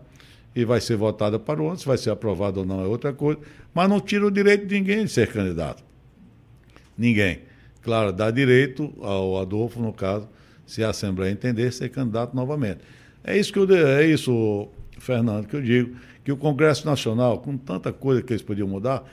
e 0.54 0.64
vai 0.64 0.80
ser 0.80 0.96
votada 0.96 1.38
para 1.38 1.62
o 1.62 1.68
ano. 1.68 1.78
Se 1.78 1.86
vai 1.86 1.96
ser 1.96 2.10
aprovado 2.10 2.60
ou 2.60 2.66
não 2.66 2.82
é 2.82 2.86
outra 2.86 3.12
coisa. 3.12 3.40
Mas 3.74 3.88
não 3.88 4.00
tira 4.00 4.26
o 4.26 4.30
direito 4.30 4.66
de 4.66 4.74
ninguém 4.74 5.04
de 5.04 5.10
ser 5.10 5.32
candidato. 5.32 5.82
Ninguém. 6.96 7.40
Claro, 7.82 8.12
dá 8.12 8.30
direito 8.30 8.92
ao 9.00 9.38
Adolfo, 9.38 9.80
no 9.80 9.92
caso, 9.92 10.28
se 10.66 10.84
a 10.84 10.90
Assembleia 10.90 11.32
entender, 11.32 11.72
ser 11.72 11.88
candidato 11.88 12.34
novamente. 12.34 12.80
É 13.24 13.36
isso, 13.36 13.52
que 13.52 13.58
eu, 13.58 13.70
é 13.74 14.06
isso, 14.06 14.68
Fernando, 14.98 15.46
que 15.46 15.56
eu 15.56 15.62
digo, 15.62 15.96
que 16.24 16.30
o 16.30 16.36
Congresso 16.36 16.86
Nacional, 16.86 17.38
com 17.40 17.56
tanta 17.56 17.92
coisa 17.92 18.22
que 18.22 18.32
eles 18.32 18.42
podiam 18.42 18.68
mudar, 18.68 19.04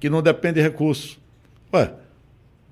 que 0.00 0.10
não 0.10 0.22
depende 0.22 0.54
de 0.54 0.62
recursos. 0.62 1.18
Ué, 1.72 1.94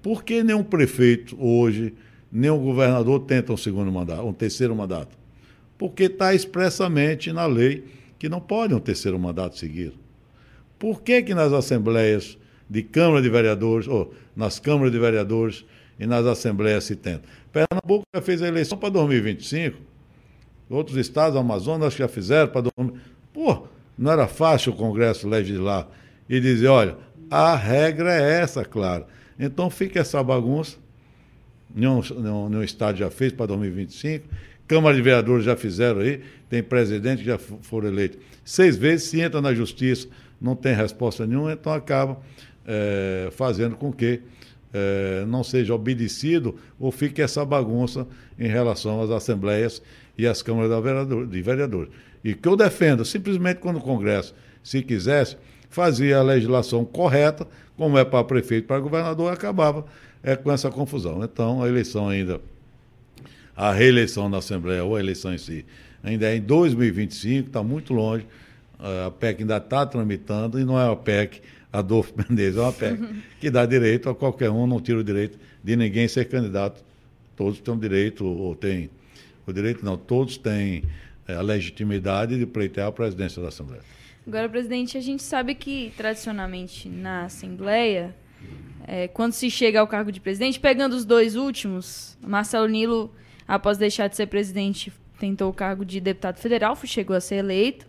por 0.02 0.24
que 0.24 0.42
nenhum 0.42 0.64
prefeito 0.64 1.36
hoje 1.40 1.94
o 2.32 2.58
governador 2.58 3.20
tenta 3.20 3.52
um 3.52 3.56
segundo 3.56 3.90
mandato, 3.90 4.22
um 4.22 4.32
terceiro 4.32 4.74
mandato. 4.74 5.16
Porque 5.76 6.04
está 6.04 6.34
expressamente 6.34 7.32
na 7.32 7.46
lei 7.46 7.84
que 8.18 8.28
não 8.28 8.40
pode 8.40 8.74
um 8.74 8.80
terceiro 8.80 9.18
mandato 9.18 9.58
seguido. 9.58 9.94
Por 10.80 11.02
que, 11.02 11.22
que 11.22 11.34
nas 11.34 11.52
assembleias 11.52 12.38
de 12.68 12.82
Câmara 12.82 13.20
de 13.20 13.28
Vereadores, 13.28 13.86
ou 13.86 14.14
nas 14.34 14.58
câmaras 14.58 14.90
de 14.90 14.98
vereadores 14.98 15.62
e 15.98 16.06
nas 16.06 16.24
assembleias 16.24 16.84
se 16.84 16.96
tenta? 16.96 17.28
Pernambuco 17.52 18.02
já 18.16 18.22
fez 18.22 18.40
a 18.40 18.48
eleição 18.48 18.78
para 18.78 18.88
2025. 18.88 19.76
Outros 20.70 20.96
estados, 20.96 21.36
Amazonas, 21.36 21.92
já 21.92 22.08
fizeram 22.08 22.48
para 22.48 22.62
2025. 22.62 23.10
Pô, 23.34 23.68
não 23.98 24.10
era 24.10 24.26
fácil 24.26 24.72
o 24.72 24.76
Congresso 24.76 25.28
legislar 25.28 25.86
e 26.26 26.40
dizer, 26.40 26.68
olha, 26.68 26.96
a 27.30 27.54
regra 27.54 28.14
é 28.14 28.40
essa, 28.40 28.64
claro. 28.64 29.04
Então 29.38 29.68
fica 29.68 30.00
essa 30.00 30.22
bagunça 30.22 30.78
nenhum, 31.74 32.00
nenhum, 32.16 32.48
nenhum 32.48 32.62
estado 32.62 32.96
já 32.96 33.10
fez 33.10 33.34
para 33.34 33.46
2025. 33.46 34.26
Câmara 34.70 34.94
de 34.94 35.02
Vereadores 35.02 35.44
já 35.44 35.56
fizeram 35.56 35.98
aí, 35.98 36.20
tem 36.48 36.62
presidente 36.62 37.18
que 37.18 37.26
já 37.26 37.38
foram 37.38 37.88
eleitos 37.88 38.20
seis 38.44 38.76
vezes, 38.76 39.08
se 39.08 39.20
entra 39.20 39.40
na 39.40 39.52
justiça, 39.52 40.06
não 40.40 40.54
tem 40.54 40.72
resposta 40.72 41.26
nenhuma, 41.26 41.52
então 41.52 41.72
acaba 41.72 42.20
é, 42.64 43.28
fazendo 43.32 43.74
com 43.74 43.92
que 43.92 44.20
é, 44.72 45.24
não 45.26 45.42
seja 45.42 45.74
obedecido 45.74 46.54
ou 46.78 46.92
fique 46.92 47.20
essa 47.20 47.44
bagunça 47.44 48.06
em 48.38 48.46
relação 48.46 49.02
às 49.02 49.10
assembleias 49.10 49.82
e 50.16 50.24
às 50.24 50.40
câmaras 50.40 51.08
de 51.28 51.42
vereadores. 51.42 51.90
E 52.22 52.32
que 52.32 52.48
eu 52.48 52.54
defendo, 52.54 53.04
simplesmente 53.04 53.58
quando 53.58 53.78
o 53.78 53.82
Congresso, 53.82 54.36
se 54.62 54.82
quisesse, 54.82 55.36
fazia 55.68 56.18
a 56.18 56.22
legislação 56.22 56.84
correta, 56.84 57.44
como 57.76 57.98
é 57.98 58.04
para 58.04 58.22
prefeito, 58.22 58.68
para 58.68 58.78
governador, 58.78 59.32
acabava 59.32 59.84
é 60.22 60.36
com 60.36 60.52
essa 60.52 60.70
confusão. 60.70 61.24
Então, 61.24 61.60
a 61.60 61.68
eleição 61.68 62.08
ainda, 62.08 62.40
a 63.60 63.72
reeleição 63.72 64.30
da 64.30 64.38
Assembleia 64.38 64.82
ou 64.82 64.96
a 64.96 65.00
eleição 65.00 65.34
em 65.34 65.36
si, 65.36 65.66
ainda 66.02 66.26
é 66.26 66.36
em 66.36 66.40
2025, 66.40 67.48
está 67.48 67.62
muito 67.62 67.92
longe. 67.92 68.26
A 68.78 69.10
PEC 69.10 69.42
ainda 69.42 69.58
está 69.58 69.84
tramitando 69.84 70.58
e 70.58 70.64
não 70.64 70.80
é 70.80 70.86
uma 70.86 70.96
PEC 70.96 71.42
Adolfo 71.70 72.14
Mendes, 72.16 72.56
é 72.56 72.60
uma 72.60 72.72
PEC 72.72 72.98
que 73.38 73.50
dá 73.50 73.66
direito 73.66 74.08
a 74.08 74.14
qualquer 74.14 74.48
um, 74.48 74.66
não 74.66 74.80
tira 74.80 74.98
o 74.98 75.04
direito 75.04 75.38
de 75.62 75.76
ninguém 75.76 76.08
ser 76.08 76.24
candidato. 76.24 76.82
Todos 77.36 77.60
têm 77.60 77.74
o 77.74 77.76
direito, 77.76 78.24
ou 78.24 78.54
têm, 78.54 78.88
o 79.46 79.52
direito 79.52 79.84
não, 79.84 79.98
todos 79.98 80.38
têm 80.38 80.82
é, 81.28 81.34
a 81.34 81.42
legitimidade 81.42 82.38
de 82.38 82.46
pleitear 82.46 82.88
a 82.88 82.92
presidência 82.92 83.42
da 83.42 83.48
Assembleia. 83.48 83.82
Agora, 84.26 84.48
presidente, 84.48 84.96
a 84.96 85.02
gente 85.02 85.22
sabe 85.22 85.54
que 85.54 85.92
tradicionalmente 85.98 86.88
na 86.88 87.24
Assembleia, 87.24 88.16
é, 88.88 89.06
quando 89.06 89.34
se 89.34 89.50
chega 89.50 89.80
ao 89.80 89.86
cargo 89.86 90.10
de 90.10 90.18
presidente, 90.18 90.58
pegando 90.58 90.96
os 90.96 91.04
dois 91.04 91.36
últimos, 91.36 92.16
Marcelo 92.26 92.66
Nilo, 92.66 93.12
após 93.50 93.76
deixar 93.76 94.06
de 94.06 94.14
ser 94.14 94.26
presidente, 94.26 94.92
tentou 95.18 95.50
o 95.50 95.52
cargo 95.52 95.84
de 95.84 96.00
deputado 96.00 96.38
federal, 96.38 96.76
chegou 96.84 97.16
a 97.16 97.20
ser 97.20 97.36
eleito. 97.36 97.84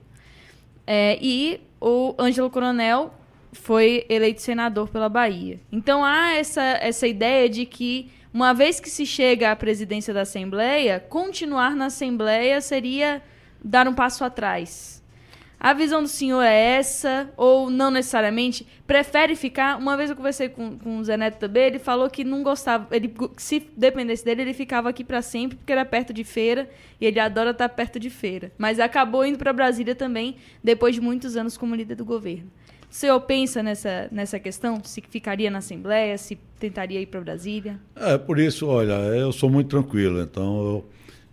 É, 0.88 1.20
e 1.22 1.62
o 1.80 2.16
Ângelo 2.18 2.50
Coronel 2.50 3.14
foi 3.54 4.04
eleito 4.10 4.42
senador 4.42 4.90
pela 4.90 5.08
Bahia. 5.08 5.60
Então 5.72 6.04
há 6.04 6.34
essa, 6.34 6.62
essa 6.62 7.06
ideia 7.08 7.48
de 7.48 7.68
que, 7.68 8.10
uma 8.34 8.54
vez 8.54 8.80
que 8.80 8.90
se 8.90 9.06
chega 9.06 9.52
à 9.52 9.56
presidência 9.56 10.12
da 10.12 10.22
Assembleia, 10.22 11.00
continuar 11.00 11.76
na 11.76 11.86
Assembleia 11.86 12.60
seria 12.60 13.22
dar 13.64 13.88
um 13.88 13.94
passo 13.94 14.24
atrás. 14.24 15.01
A 15.64 15.74
visão 15.74 16.02
do 16.02 16.08
senhor 16.08 16.42
é 16.42 16.78
essa, 16.80 17.30
ou 17.38 17.70
não 17.70 17.92
necessariamente? 17.92 18.66
Prefere 18.88 19.36
ficar? 19.36 19.78
Uma 19.78 19.96
vez 19.96 20.10
eu 20.10 20.16
conversei 20.16 20.50
com, 20.50 20.76
com 20.76 20.98
o 20.98 21.04
Zé 21.04 21.16
Neto 21.16 21.38
também, 21.38 21.66
ele 21.66 21.78
falou 21.78 22.10
que 22.10 22.24
não 22.24 22.42
gostava, 22.42 22.88
ele, 22.90 23.14
se 23.38 23.68
dependesse 23.78 24.26
dele, 24.26 24.42
ele 24.42 24.54
ficava 24.56 24.90
aqui 24.90 25.04
para 25.04 25.22
sempre, 25.22 25.56
porque 25.58 25.72
era 25.72 25.86
perto 25.86 26.12
de 26.12 26.24
feira, 26.24 26.68
e 27.00 27.06
ele 27.06 27.20
adora 27.20 27.52
estar 27.52 27.70
perto 27.70 28.00
de 28.00 28.10
feira. 28.10 28.52
Mas 28.58 28.80
acabou 28.80 29.24
indo 29.24 29.38
para 29.38 29.54
Brasília 29.54 29.94
também, 29.94 30.36
depois 30.64 30.96
de 30.96 31.02
muitos 31.02 31.38
anos 31.38 31.56
como 31.56 31.76
líder 31.76 31.94
do 31.94 32.06
governo. 32.06 32.50
O 32.90 32.94
senhor 32.94 33.20
pensa 33.22 33.62
nessa, 33.62 34.10
nessa 34.12 34.40
questão? 34.40 34.82
Se 34.84 35.00
ficaria 35.12 35.52
na 35.52 35.60
Assembleia, 35.60 36.18
se 36.18 36.40
tentaria 36.60 37.00
ir 37.00 37.06
para 37.06 37.22
Brasília? 37.22 37.80
É, 37.96 38.18
por 38.18 38.40
isso, 38.40 38.66
olha, 38.66 38.94
eu 38.94 39.32
sou 39.32 39.48
muito 39.48 39.70
tranquilo, 39.70 40.24
então 40.24 40.66
eu, 40.66 40.86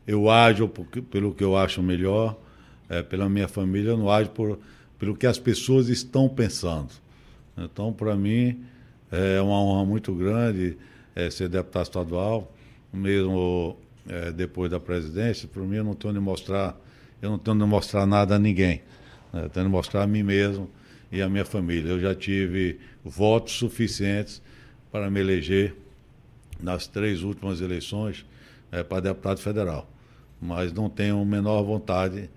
eu 0.07 0.31
ajo 0.31 0.71
pelo 1.11 1.33
que 1.33 1.43
eu 1.43 1.57
acho 1.57 1.83
melhor 1.83 2.37
é, 2.89 3.03
pela 3.03 3.29
minha 3.29 3.49
família, 3.49 3.91
eu 3.91 3.97
não 3.97 4.11
ajo 4.11 4.31
por, 4.31 4.59
pelo 4.99 5.17
que 5.17 5.27
as 5.27 5.39
pessoas 5.39 5.89
estão 5.89 6.29
pensando. 6.29 6.91
Então, 7.57 7.93
para 7.93 8.17
mim, 8.17 8.65
é 9.11 9.41
uma 9.41 9.61
honra 9.61 9.85
muito 9.85 10.15
grande 10.15 10.77
é, 11.15 11.31
ser 11.31 11.49
deputado 11.49 11.85
estadual, 11.85 12.53
mesmo 12.93 13.77
é, 14.09 14.31
depois 14.33 14.71
da 14.71 14.79
presidência. 14.79 15.49
Para 15.49 15.63
mim, 15.63 15.77
eu 15.77 15.85
não 15.85 15.95
tenho 15.95 16.15
de 16.15 16.21
mostrar, 16.21 16.79
eu 17.21 17.31
não 17.31 17.39
tenho 17.39 17.59
de 17.59 17.65
mostrar 17.65 18.07
nada 18.07 18.37
a 18.37 18.39
ninguém. 18.39 18.83
Né? 19.33 19.45
Eu 19.45 19.51
tenho 19.51 19.67
de 19.67 19.73
mostrar 19.73 20.03
a 20.03 20.07
mim 20.07 20.23
mesmo 20.23 20.71
e 21.11 21.21
a 21.21 21.29
minha 21.29 21.45
família. 21.45 21.91
Eu 21.91 22.01
já 22.01 22.15
tive 22.15 22.79
votos 23.05 23.55
suficientes 23.55 24.41
para 24.91 25.11
me 25.11 25.21
eleger 25.21 25.75
nas 26.61 26.87
três 26.87 27.23
últimas 27.23 27.61
eleições 27.61 28.25
é, 28.71 28.83
para 28.83 29.01
deputado 29.01 29.41
federal. 29.41 29.91
Mas 30.41 30.73
não 30.73 30.89
tenho 30.89 31.21
a 31.21 31.25
menor 31.25 31.63
vontade 31.63 32.31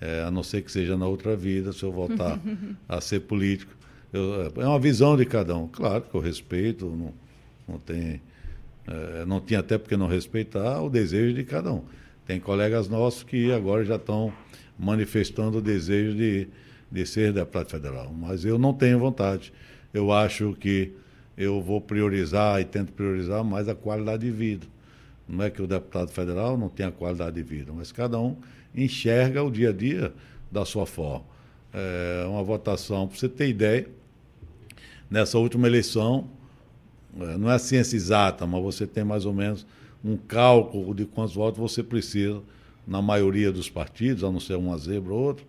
é, 0.00 0.22
a 0.22 0.30
não 0.30 0.42
ser 0.42 0.62
que 0.62 0.72
seja 0.72 0.96
na 0.96 1.06
outra 1.06 1.36
vida, 1.36 1.72
se 1.72 1.82
eu 1.82 1.92
voltar 1.92 2.40
a 2.88 3.00
ser 3.00 3.20
político. 3.20 3.72
Eu, 4.12 4.50
é 4.56 4.66
uma 4.66 4.78
visão 4.78 5.16
de 5.16 5.26
cada 5.26 5.56
um. 5.56 5.68
Claro 5.68 6.02
que 6.02 6.14
eu 6.14 6.20
respeito, 6.20 6.86
não, 6.86 7.12
não 7.68 7.78
tem. 7.78 8.20
É, 8.86 9.24
não 9.26 9.40
tinha 9.40 9.60
até 9.60 9.76
porque 9.78 9.96
não 9.96 10.08
respeitar 10.08 10.82
o 10.82 10.88
desejo 10.88 11.34
de 11.34 11.44
cada 11.44 11.72
um. 11.72 11.84
Tem 12.26 12.40
colegas 12.40 12.88
nossos 12.88 13.22
que 13.22 13.52
agora 13.52 13.84
já 13.84 13.96
estão 13.96 14.32
manifestando 14.78 15.58
o 15.58 15.62
desejo 15.62 16.16
de, 16.16 16.48
de 16.90 17.06
ser 17.06 17.32
deputado 17.32 17.68
federal. 17.68 18.12
Mas 18.12 18.44
eu 18.44 18.58
não 18.58 18.72
tenho 18.72 18.98
vontade. 18.98 19.52
Eu 19.92 20.10
acho 20.10 20.54
que 20.58 20.92
eu 21.36 21.60
vou 21.60 21.80
priorizar 21.80 22.60
e 22.60 22.64
tento 22.64 22.92
priorizar 22.92 23.44
mais 23.44 23.68
a 23.68 23.74
qualidade 23.74 24.24
de 24.24 24.30
vida. 24.30 24.66
Não 25.28 25.44
é 25.44 25.50
que 25.50 25.62
o 25.62 25.66
deputado 25.66 26.10
federal 26.10 26.56
não 26.56 26.68
tenha 26.68 26.90
qualidade 26.90 27.36
de 27.36 27.42
vida, 27.42 27.72
mas 27.72 27.92
cada 27.92 28.18
um 28.18 28.36
enxerga 28.74 29.42
o 29.42 29.50
dia 29.50 29.70
a 29.70 29.72
dia 29.72 30.12
da 30.50 30.64
sua 30.64 30.86
forma. 30.86 31.24
É 31.72 32.24
uma 32.26 32.42
votação, 32.42 33.06
para 33.06 33.16
você 33.16 33.28
ter 33.28 33.48
ideia, 33.48 33.88
nessa 35.08 35.38
última 35.38 35.66
eleição, 35.66 36.28
é, 37.18 37.36
não 37.36 37.50
é 37.50 37.58
ciência 37.58 37.96
exata, 37.96 38.46
mas 38.46 38.62
você 38.62 38.86
tem 38.86 39.04
mais 39.04 39.24
ou 39.24 39.32
menos 39.32 39.66
um 40.04 40.16
cálculo 40.16 40.94
de 40.94 41.04
quantos 41.04 41.34
votos 41.34 41.58
você 41.60 41.82
precisa 41.82 42.42
na 42.86 43.02
maioria 43.02 43.52
dos 43.52 43.68
partidos, 43.68 44.24
a 44.24 44.30
não 44.30 44.40
ser 44.40 44.56
uma 44.56 44.76
zebra 44.78 45.12
ou 45.12 45.20
outra, 45.20 45.44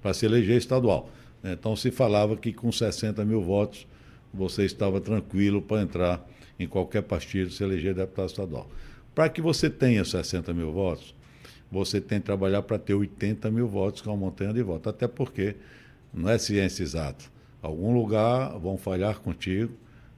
para 0.00 0.14
se 0.14 0.24
eleger 0.24 0.56
estadual. 0.56 1.10
Então 1.42 1.76
se 1.76 1.90
falava 1.90 2.36
que 2.36 2.52
com 2.52 2.70
60 2.70 3.24
mil 3.24 3.42
votos 3.42 3.86
você 4.32 4.64
estava 4.64 5.00
tranquilo 5.00 5.62
para 5.62 5.82
entrar 5.82 6.28
em 6.58 6.66
qualquer 6.66 7.02
partido 7.02 7.50
se 7.50 7.62
eleger 7.62 7.94
deputado 7.94 8.28
estadual. 8.28 8.68
Para 9.14 9.28
que 9.28 9.40
você 9.40 9.68
tenha 9.68 10.04
60 10.04 10.52
mil 10.52 10.72
votos, 10.72 11.14
você 11.70 12.00
tem 12.00 12.18
que 12.20 12.26
trabalhar 12.26 12.62
para 12.62 12.78
ter 12.78 12.94
80 12.94 13.50
mil 13.50 13.68
votos, 13.68 14.00
que 14.00 14.08
é 14.08 14.10
uma 14.10 14.18
montanha 14.18 14.52
de 14.52 14.62
votos. 14.62 14.88
Até 14.88 15.06
porque 15.06 15.56
não 16.12 16.28
é 16.28 16.38
ciência 16.38 16.82
exata. 16.82 17.24
Algum 17.60 17.92
lugar 17.92 18.58
vão 18.58 18.78
falhar 18.78 19.20
contigo, 19.20 19.72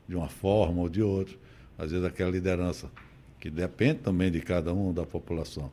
de 0.08 0.14
uma 0.14 0.28
forma 0.28 0.82
ou 0.82 0.88
de 0.88 1.02
outra. 1.02 1.34
Às 1.78 1.90
vezes 1.90 2.06
aquela 2.06 2.30
liderança, 2.30 2.90
que 3.38 3.50
depende 3.50 4.00
também 4.00 4.30
de 4.30 4.40
cada 4.40 4.72
um 4.72 4.92
da 4.92 5.04
população, 5.04 5.70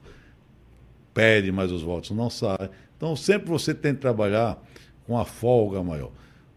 pede, 1.14 1.52
mas 1.52 1.72
os 1.72 1.82
votos 1.82 2.12
não 2.12 2.30
saem. 2.30 2.70
Então 2.96 3.16
sempre 3.16 3.50
você 3.50 3.74
tem 3.74 3.94
que 3.94 4.02
trabalhar 4.02 4.62
com 5.06 5.18
a 5.18 5.26
folga 5.26 5.84
maior. 5.84 6.12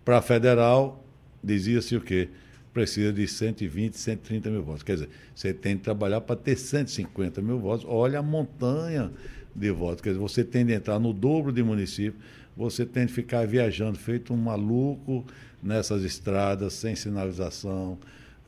Para 0.05 0.23
federal, 0.23 1.05
dizia-se 1.43 1.97
o 1.97 2.01
quê? 2.01 2.29
Precisa 2.73 3.13
de 3.13 3.27
120, 3.27 3.95
130 3.95 4.51
mil 4.51 4.63
votos. 4.63 4.83
Quer 4.83 4.95
dizer, 4.95 5.09
você 5.35 5.53
tem 5.53 5.77
que 5.77 5.85
trabalhar 5.85 6.21
para 6.21 6.37
ter 6.37 6.57
150 6.57 7.43
mil 7.43 7.59
votos. 7.59 7.85
Olha 7.89 8.19
a 8.19 8.23
montanha 8.23 9.11
de 9.55 9.71
votos. 9.71 10.01
Quer 10.01 10.11
dizer, 10.11 10.21
você 10.21 10.45
tem 10.45 10.65
de 10.65 10.73
entrar 10.73 10.99
no 10.99 11.13
dobro 11.13 11.53
de 11.53 11.63
município, 11.63 12.21
você 12.57 12.85
tem 12.87 13.07
de 13.07 13.13
ficar 13.13 13.47
viajando 13.47 13.99
feito 13.99 14.33
um 14.33 14.37
maluco 14.37 15.25
nessas 15.63 16.05
estradas, 16.05 16.75
sem 16.75 16.95
sinalização, 16.95 17.99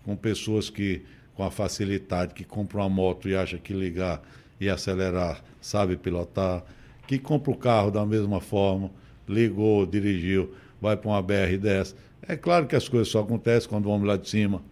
com 0.04 0.16
pessoas 0.16 0.70
que, 0.70 1.02
com 1.34 1.42
a 1.42 1.50
facilidade, 1.50 2.34
que 2.34 2.44
compram 2.44 2.82
uma 2.82 2.88
moto 2.88 3.28
e 3.28 3.34
acha 3.34 3.58
que 3.58 3.72
ligar 3.72 4.22
e 4.60 4.68
acelerar 4.68 5.42
sabe 5.62 5.96
pilotar, 5.96 6.64
que 7.06 7.18
compra 7.18 7.52
o 7.52 7.56
carro 7.56 7.90
da 7.90 8.04
mesma 8.04 8.40
forma, 8.40 8.90
ligou, 9.28 9.86
dirigiu, 9.86 10.52
vai 10.80 10.96
para 10.96 11.08
uma 11.08 11.22
BR-10 11.22 11.94
é 12.26 12.36
claro 12.36 12.66
que 12.66 12.76
as 12.76 12.88
coisas 12.88 13.08
só 13.08 13.20
acontecem 13.20 13.68
quando 13.68 13.86
o 13.86 13.90
homem 13.90 14.06
lá 14.06 14.16
de 14.16 14.28
cima 14.28 14.62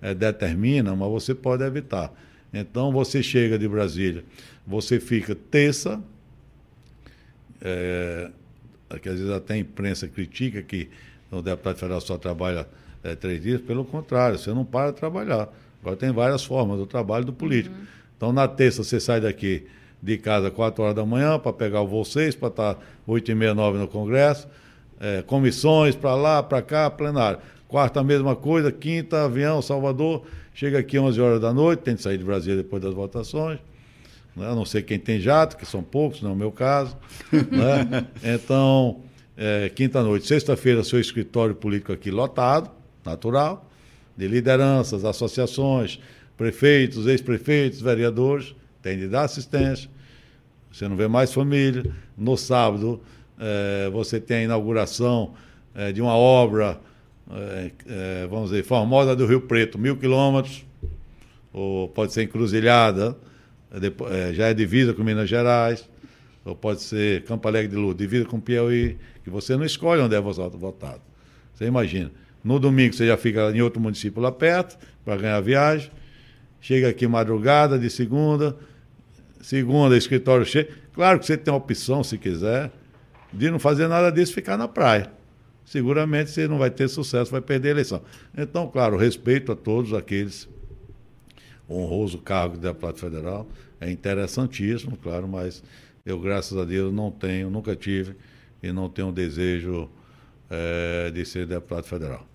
é, 0.00 0.14
determina, 0.14 0.94
mas 0.94 1.08
você 1.08 1.34
pode 1.34 1.64
evitar. 1.64 2.12
Então 2.52 2.92
você 2.92 3.22
chega 3.22 3.58
de 3.58 3.68
Brasília, 3.68 4.24
você 4.66 5.00
fica 5.00 5.34
terça, 5.34 6.00
é, 7.60 8.30
que 9.02 9.08
às 9.08 9.18
vezes 9.18 9.30
até 9.30 9.54
a 9.54 9.58
imprensa 9.58 10.06
critica 10.08 10.62
que 10.62 10.88
o 11.30 11.42
deputado 11.42 11.76
federal 11.76 12.00
só 12.00 12.16
trabalha 12.16 12.66
é, 13.02 13.14
três 13.14 13.42
dias, 13.42 13.60
pelo 13.60 13.84
contrário, 13.84 14.38
você 14.38 14.50
não 14.50 14.64
para 14.64 14.90
de 14.90 14.98
trabalhar. 14.98 15.48
Agora 15.80 15.96
tem 15.96 16.10
várias 16.10 16.44
formas 16.44 16.78
do 16.78 16.86
trabalho 16.86 17.24
do 17.24 17.32
político. 17.32 17.74
Uhum. 17.74 17.86
Então 18.16 18.32
na 18.32 18.48
terça 18.48 18.82
você 18.82 18.98
sai 18.98 19.20
daqui 19.20 19.66
de 20.02 20.16
casa 20.16 20.48
às 20.48 20.54
4 20.54 20.82
horas 20.82 20.94
da 20.94 21.04
manhã 21.04 21.38
para 21.38 21.52
pegar 21.52 21.80
o 21.80 21.86
voo 21.86 22.04
6, 22.04 22.34
para 22.36 22.48
estar 22.48 22.78
8 23.06 23.30
e 23.30 23.34
meia, 23.34 23.54
9 23.54 23.78
no 23.78 23.88
Congresso 23.88 24.46
é, 25.00 25.22
comissões 25.22 25.94
para 25.94 26.14
lá, 26.14 26.42
para 26.42 26.62
cá, 26.62 26.90
plenário. 26.90 27.38
Quarta, 27.66 28.02
mesma 28.02 28.34
coisa. 28.34 28.72
Quinta, 28.72 29.24
avião, 29.24 29.60
Salvador. 29.60 30.24
Chega 30.54 30.78
aqui 30.78 30.98
11 30.98 31.20
horas 31.20 31.40
da 31.40 31.52
noite, 31.52 31.80
tem 31.80 31.94
que 31.94 32.02
sair 32.02 32.18
de 32.18 32.24
Brasília 32.24 32.56
depois 32.56 32.82
das 32.82 32.92
votações. 32.92 33.60
Né? 34.34 34.50
A 34.50 34.54
não 34.54 34.64
sei 34.64 34.82
quem 34.82 34.98
tem 34.98 35.20
jato, 35.20 35.56
que 35.56 35.66
são 35.66 35.82
poucos, 35.82 36.22
não 36.22 36.30
é 36.30 36.32
o 36.32 36.36
meu 36.36 36.50
caso. 36.50 36.96
né? 37.32 38.06
Então, 38.24 39.00
é, 39.36 39.68
quinta-noite. 39.68 40.26
Sexta-feira, 40.26 40.82
seu 40.82 40.98
escritório 40.98 41.54
político 41.54 41.92
aqui 41.92 42.10
lotado, 42.10 42.70
natural, 43.04 43.70
de 44.16 44.26
lideranças, 44.26 45.04
associações, 45.04 46.00
prefeitos, 46.36 47.06
ex-prefeitos, 47.06 47.80
vereadores, 47.80 48.54
tem 48.82 48.98
de 48.98 49.06
dar 49.06 49.22
assistência. 49.22 49.88
Você 50.72 50.88
não 50.88 50.96
vê 50.96 51.06
mais 51.06 51.32
família. 51.32 51.84
No 52.16 52.36
sábado, 52.36 53.00
é, 53.38 53.88
você 53.90 54.20
tem 54.20 54.38
a 54.38 54.42
inauguração 54.44 55.34
é, 55.74 55.92
de 55.92 56.02
uma 56.02 56.14
obra, 56.14 56.80
é, 57.86 58.26
vamos 58.28 58.50
dizer, 58.50 58.64
Formosa 58.64 59.14
do 59.14 59.26
Rio 59.26 59.42
Preto, 59.42 59.78
mil 59.78 59.96
quilômetros, 59.96 60.64
ou 61.52 61.88
pode 61.88 62.12
ser 62.12 62.22
encruzilhada, 62.22 63.16
já 64.32 64.48
é 64.48 64.54
divisa 64.54 64.94
com 64.94 65.02
Minas 65.02 65.28
Gerais, 65.28 65.88
ou 66.44 66.54
pode 66.54 66.82
ser 66.82 67.24
Campo 67.24 67.46
Alegre 67.46 67.68
de 67.70 67.76
Luz, 67.76 67.96
divisa 67.96 68.24
com 68.24 68.40
Piauí, 68.40 68.96
que 69.22 69.30
você 69.30 69.56
não 69.56 69.64
escolhe 69.64 70.00
onde 70.00 70.14
é 70.14 70.20
votado. 70.20 71.00
Você 71.52 71.66
imagina. 71.66 72.10
No 72.42 72.58
domingo 72.58 72.94
você 72.94 73.06
já 73.06 73.16
fica 73.16 73.50
em 73.50 73.60
outro 73.60 73.80
município 73.80 74.22
lá 74.22 74.32
perto, 74.32 74.78
para 75.04 75.16
ganhar 75.16 75.40
viagem. 75.40 75.90
Chega 76.60 76.88
aqui 76.88 77.06
madrugada 77.06 77.78
de 77.78 77.90
segunda, 77.90 78.56
segunda, 79.40 79.96
escritório 79.96 80.46
cheio. 80.46 80.68
Claro 80.92 81.18
que 81.18 81.26
você 81.26 81.36
tem 81.36 81.52
opção, 81.52 82.02
se 82.02 82.16
quiser, 82.16 82.70
de 83.32 83.50
não 83.50 83.58
fazer 83.58 83.88
nada 83.88 84.10
disso 84.10 84.32
ficar 84.32 84.56
na 84.56 84.68
praia. 84.68 85.10
Seguramente 85.64 86.30
você 86.30 86.48
não 86.48 86.58
vai 86.58 86.70
ter 86.70 86.88
sucesso, 86.88 87.30
vai 87.30 87.40
perder 87.40 87.68
a 87.68 87.70
eleição. 87.72 88.02
Então, 88.36 88.68
claro, 88.68 88.96
respeito 88.96 89.52
a 89.52 89.56
todos 89.56 89.92
aqueles. 89.92 90.48
honroso 91.68 92.18
cargo 92.18 92.54
de 92.54 92.62
deputado 92.62 92.98
federal 92.98 93.46
é 93.80 93.90
interessantíssimo, 93.90 94.96
claro, 94.96 95.28
mas 95.28 95.62
eu, 96.04 96.18
graças 96.18 96.56
a 96.56 96.64
Deus, 96.64 96.92
não 96.92 97.10
tenho, 97.10 97.50
nunca 97.50 97.76
tive 97.76 98.16
e 98.62 98.72
não 98.72 98.88
tenho 98.88 99.12
desejo 99.12 99.90
é, 100.48 101.10
de 101.10 101.24
ser 101.24 101.46
deputado 101.46 101.84
federal. 101.84 102.26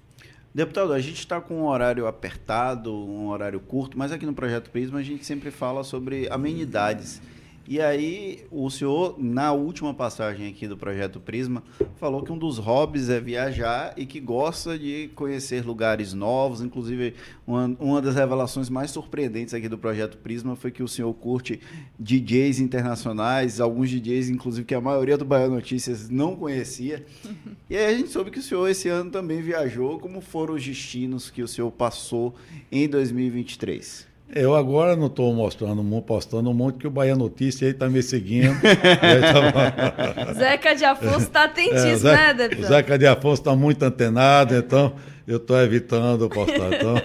Deputado, 0.54 0.94
a 0.94 1.00
gente 1.00 1.18
está 1.18 1.41
com 1.41 1.62
um 1.62 1.66
horário 1.66 2.06
apertado, 2.06 2.94
um 2.94 3.30
horário 3.30 3.60
curto, 3.60 3.98
mas 3.98 4.12
aqui 4.12 4.24
no 4.24 4.36
Projeto 4.36 4.70
Prisma 4.70 5.00
a 5.00 5.04
gente 5.04 5.26
sempre 5.26 5.50
fala 5.50 5.84
sobre 5.84 6.30
amenidades. 6.30 7.20
E 7.66 7.80
aí, 7.80 8.43
o 8.51 8.70
senhor, 8.70 9.16
na 9.18 9.53
última 9.53 9.93
passagem 9.93 10.49
aqui 10.49 10.68
do 10.68 10.76
Projeto 10.76 11.22
Prisma, 11.22 11.64
falou 11.95 12.22
que 12.22 12.32
um 12.32 12.38
dos 12.38 12.57
hobbies 12.57 13.09
é 13.09 13.22
viajar 13.22 13.93
e 13.95 14.05
que 14.05 14.20
gosta 14.20 14.78
de 14.78 15.09
conhecer 15.16 15.66
lugares 15.66 16.14
novos. 16.14 16.61
Inclusive, 16.61 17.14
uma, 17.47 17.74
uma 17.80 18.01
das 18.01 18.16
revelações 18.16 18.70
mais 18.70 18.91
surpreendentes 18.91 19.53
aqui 19.53 19.70
do 19.70 19.78
Projeto 19.78 20.18
Prisma 20.18 20.57
foi 20.57 20.72
que 20.72 20.84
o 20.84 20.88
senhor 20.89 21.14
curte 21.14 21.61
DJs 21.97 22.59
internacionais, 22.59 23.61
alguns 23.61 23.89
DJs, 23.89 24.30
inclusive, 24.30 24.66
que 24.66 24.76
a 24.76 24.82
maioria 24.82 25.18
do 25.18 25.24
Bahia 25.24 25.47
Notícias 25.47 26.09
não 26.09 26.36
conhecia. 26.36 27.05
E 27.70 27.78
aí 27.78 27.86
a 27.86 27.97
gente 27.97 28.09
soube 28.09 28.30
que 28.30 28.38
o 28.38 28.41
senhor 28.41 28.68
esse 28.68 28.88
ano 28.88 29.09
também 29.09 29.41
viajou. 29.41 29.99
Como 29.99 30.22
foram 30.22 30.53
os 30.53 30.64
destinos 30.64 31.32
que 31.32 31.41
o 31.41 31.47
senhor 31.47 31.72
passou 31.72 32.36
em 32.72 32.88
2023? 32.88 34.12
Eu 34.36 34.55
agora 34.55 34.95
não 34.95 35.07
estou 35.07 35.31
mostrando, 35.34 35.84
postando 36.01 36.49
um 36.49 36.53
monte 36.53 36.79
que 36.79 36.88
o 36.88 36.91
Bahia 36.91 37.15
Notícia 37.15 37.67
aí 37.67 37.71
está 37.71 37.88
me 37.88 38.01
seguindo. 38.01 38.55
Zeca 40.36 40.75
de 40.75 40.84
Afonso 40.84 41.19
está 41.19 41.43
atentíssimo, 41.43 42.09
é, 42.09 42.15
né, 42.15 42.34
deputado? 42.34 42.63
O 42.63 42.67
Zeca 42.67 42.97
de 42.97 43.05
Afonso 43.05 43.41
está 43.41 43.55
muito 43.55 43.84
antenado, 43.84 44.55
então 44.55 44.95
eu 45.27 45.38
estou 45.38 45.61
evitando 45.61 46.27
postar. 46.29 46.73
Então, 46.73 46.95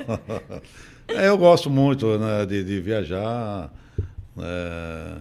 é, 1.16 1.28
eu 1.28 1.36
gosto 1.36 1.68
muito 1.68 2.18
né, 2.18 2.46
de, 2.46 2.64
de, 2.64 2.80
viajar, 2.80 3.70
é, 4.38 5.16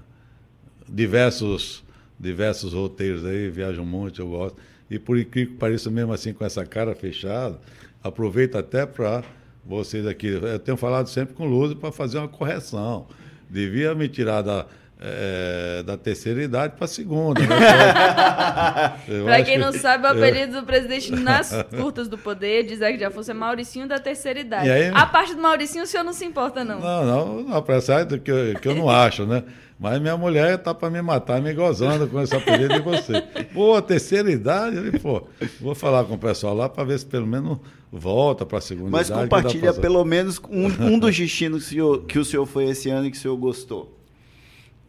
diversos, 0.87 1.83
diversos 2.17 2.73
roteiros 2.73 3.25
aí, 3.25 3.49
viajo 3.49 3.83
muito, 3.83 4.21
eu 4.21 4.29
gosto. 4.29 4.57
E 4.89 4.97
por 4.97 5.17
incrível 5.17 5.51
que 5.51 5.59
pareça, 5.59 5.91
mesmo 5.91 6.13
assim 6.13 6.31
com 6.31 6.45
essa 6.45 6.65
cara 6.65 6.95
fechada, 6.95 7.59
aproveito 8.01 8.57
até 8.57 8.85
para 8.85 9.23
vocês 9.67 10.07
aqui. 10.07 10.27
Eu 10.27 10.59
tenho 10.59 10.77
falado 10.77 11.07
sempre 11.07 11.35
com 11.35 11.45
o 11.45 11.49
Lúcio 11.49 11.75
para 11.75 11.91
fazer 11.91 12.17
uma 12.17 12.27
correção. 12.27 13.07
Devia 13.49 13.93
me 13.93 14.07
tirar 14.07 14.41
da, 14.41 14.65
é, 14.99 15.83
da 15.83 15.97
terceira 15.97 16.41
idade 16.41 16.75
para 16.75 16.85
a 16.85 16.87
segunda. 16.87 17.41
Né? 17.41 17.47
para 19.25 19.43
quem 19.43 19.57
não 19.57 19.71
sabe, 19.71 20.05
o 20.05 20.07
apelido 20.07 20.61
do 20.61 20.65
presidente 20.65 21.11
nas 21.15 21.51
curtas 21.75 22.07
do 22.07 22.17
poder, 22.17 22.63
de 22.63 22.75
Zé 22.75 22.93
de 22.93 23.03
Afonso, 23.03 23.31
é 23.31 23.33
Mauricinho 23.33 23.87
da 23.87 23.99
terceira 23.99 24.39
idade. 24.39 24.69
Aí, 24.69 24.91
a 24.93 25.05
parte 25.05 25.35
do 25.35 25.41
Mauricinho 25.41 25.83
o 25.83 25.87
senhor 25.87 26.03
não 26.03 26.13
se 26.13 26.25
importa, 26.25 26.63
não? 26.63 26.79
Não, 26.79 27.05
não, 27.05 27.43
não 27.43 28.05
do 28.05 28.19
que, 28.19 28.55
que 28.61 28.67
eu 28.67 28.75
não 28.75 28.89
acho, 28.89 29.25
né? 29.25 29.43
Mas 29.79 30.01
minha 30.01 30.17
mulher 30.17 30.57
tá 30.57 30.73
para 30.73 30.89
me 30.89 31.01
matar, 31.01 31.39
me 31.39 31.53
gozando 31.53 32.07
com 32.07 32.19
esse 32.19 32.35
apelido 32.35 32.73
de 32.73 32.79
você. 32.79 33.21
Pô, 33.53 33.79
terceira 33.79 34.31
idade, 34.31 34.75
ele, 34.75 34.97
pô, 34.99 35.23
vou 35.61 35.75
falar 35.75 36.03
com 36.05 36.15
o 36.15 36.17
pessoal 36.17 36.55
lá 36.55 36.67
para 36.67 36.83
ver 36.83 36.97
se 36.97 37.05
pelo 37.05 37.27
menos 37.27 37.59
volta 37.91 38.43
para 38.43 38.57
a 38.57 38.61
segunda 38.61 38.89
Mas 38.89 39.07
idade. 39.07 39.21
Mas 39.21 39.29
compartilha 39.29 39.73
pelo 39.73 40.03
menos 40.03 40.41
um, 40.49 40.93
um 40.93 40.99
dos 40.99 41.15
destinos 41.15 41.63
que 41.63 41.67
o, 41.67 41.69
senhor, 41.69 42.03
que 42.05 42.19
o 42.19 42.25
senhor 42.25 42.45
foi 42.47 42.69
esse 42.69 42.89
ano 42.89 43.07
e 43.07 43.11
que 43.11 43.17
o 43.17 43.19
senhor 43.19 43.37
gostou. 43.37 43.95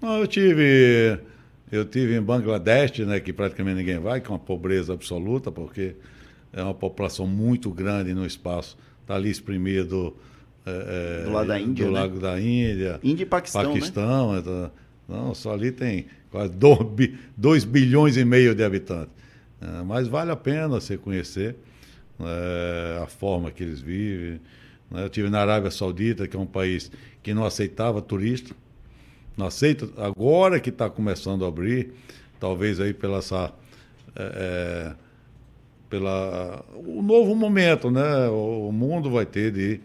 Não, 0.00 0.18
eu 0.18 0.26
tive 0.26 1.20
eu 1.70 1.84
tive 1.84 2.16
em 2.16 2.22
Bangladesh, 2.22 3.00
né, 3.00 3.20
que 3.20 3.32
praticamente 3.32 3.76
ninguém 3.76 3.98
vai, 3.98 4.20
que 4.20 4.28
é 4.28 4.30
uma 4.30 4.38
pobreza 4.38 4.94
absoluta, 4.94 5.52
porque 5.52 5.96
é 6.50 6.62
uma 6.62 6.72
população 6.72 7.26
muito 7.26 7.70
grande 7.70 8.14
no 8.14 8.24
espaço, 8.24 8.78
está 9.02 9.14
ali 9.14 9.30
exprimido 9.30 10.16
é, 10.68 11.24
do 11.24 11.32
lado 11.32 11.48
da 11.48 11.60
Índia, 11.60 11.86
do 11.86 11.92
né? 11.92 12.00
lado 12.00 12.20
da 12.20 12.40
Índia, 12.40 13.00
Índia 13.02 13.22
e 13.22 13.26
Paquistão, 13.26 13.62
né? 13.62 13.68
Paquistão, 13.68 14.32
né? 14.34 14.70
não, 15.08 15.34
só 15.34 15.52
ali 15.52 15.72
tem 15.72 16.06
quase 16.30 16.52
2 17.36 17.64
bilhões 17.64 18.16
e 18.16 18.24
meio 18.24 18.54
de 18.54 18.62
habitantes. 18.62 19.12
É, 19.60 19.82
mas 19.82 20.06
vale 20.06 20.30
a 20.30 20.36
pena 20.36 20.68
você 20.68 20.96
conhecer 20.96 21.56
é, 22.20 23.00
a 23.02 23.06
forma 23.06 23.50
que 23.50 23.62
eles 23.62 23.80
vivem. 23.80 24.40
Né? 24.90 25.04
Eu 25.04 25.08
tive 25.08 25.28
na 25.28 25.40
Arábia 25.40 25.70
Saudita, 25.70 26.28
que 26.28 26.36
é 26.36 26.38
um 26.38 26.46
país 26.46 26.90
que 27.22 27.34
não 27.34 27.44
aceitava 27.44 28.00
turista, 28.00 28.54
não 29.36 29.46
aceita, 29.46 29.88
agora 29.96 30.60
que 30.60 30.70
está 30.70 30.88
começando 30.88 31.44
a 31.44 31.48
abrir, 31.48 31.92
talvez 32.38 32.80
aí 32.80 32.92
pela 32.92 33.18
essa. 33.18 33.52
É, 34.14 34.94
é 34.94 35.08
pela 35.88 36.64
o 36.74 37.02
novo 37.02 37.34
momento, 37.34 37.90
né? 37.90 38.28
O 38.28 38.70
mundo 38.70 39.10
vai 39.10 39.24
ter 39.24 39.50
de, 39.50 39.80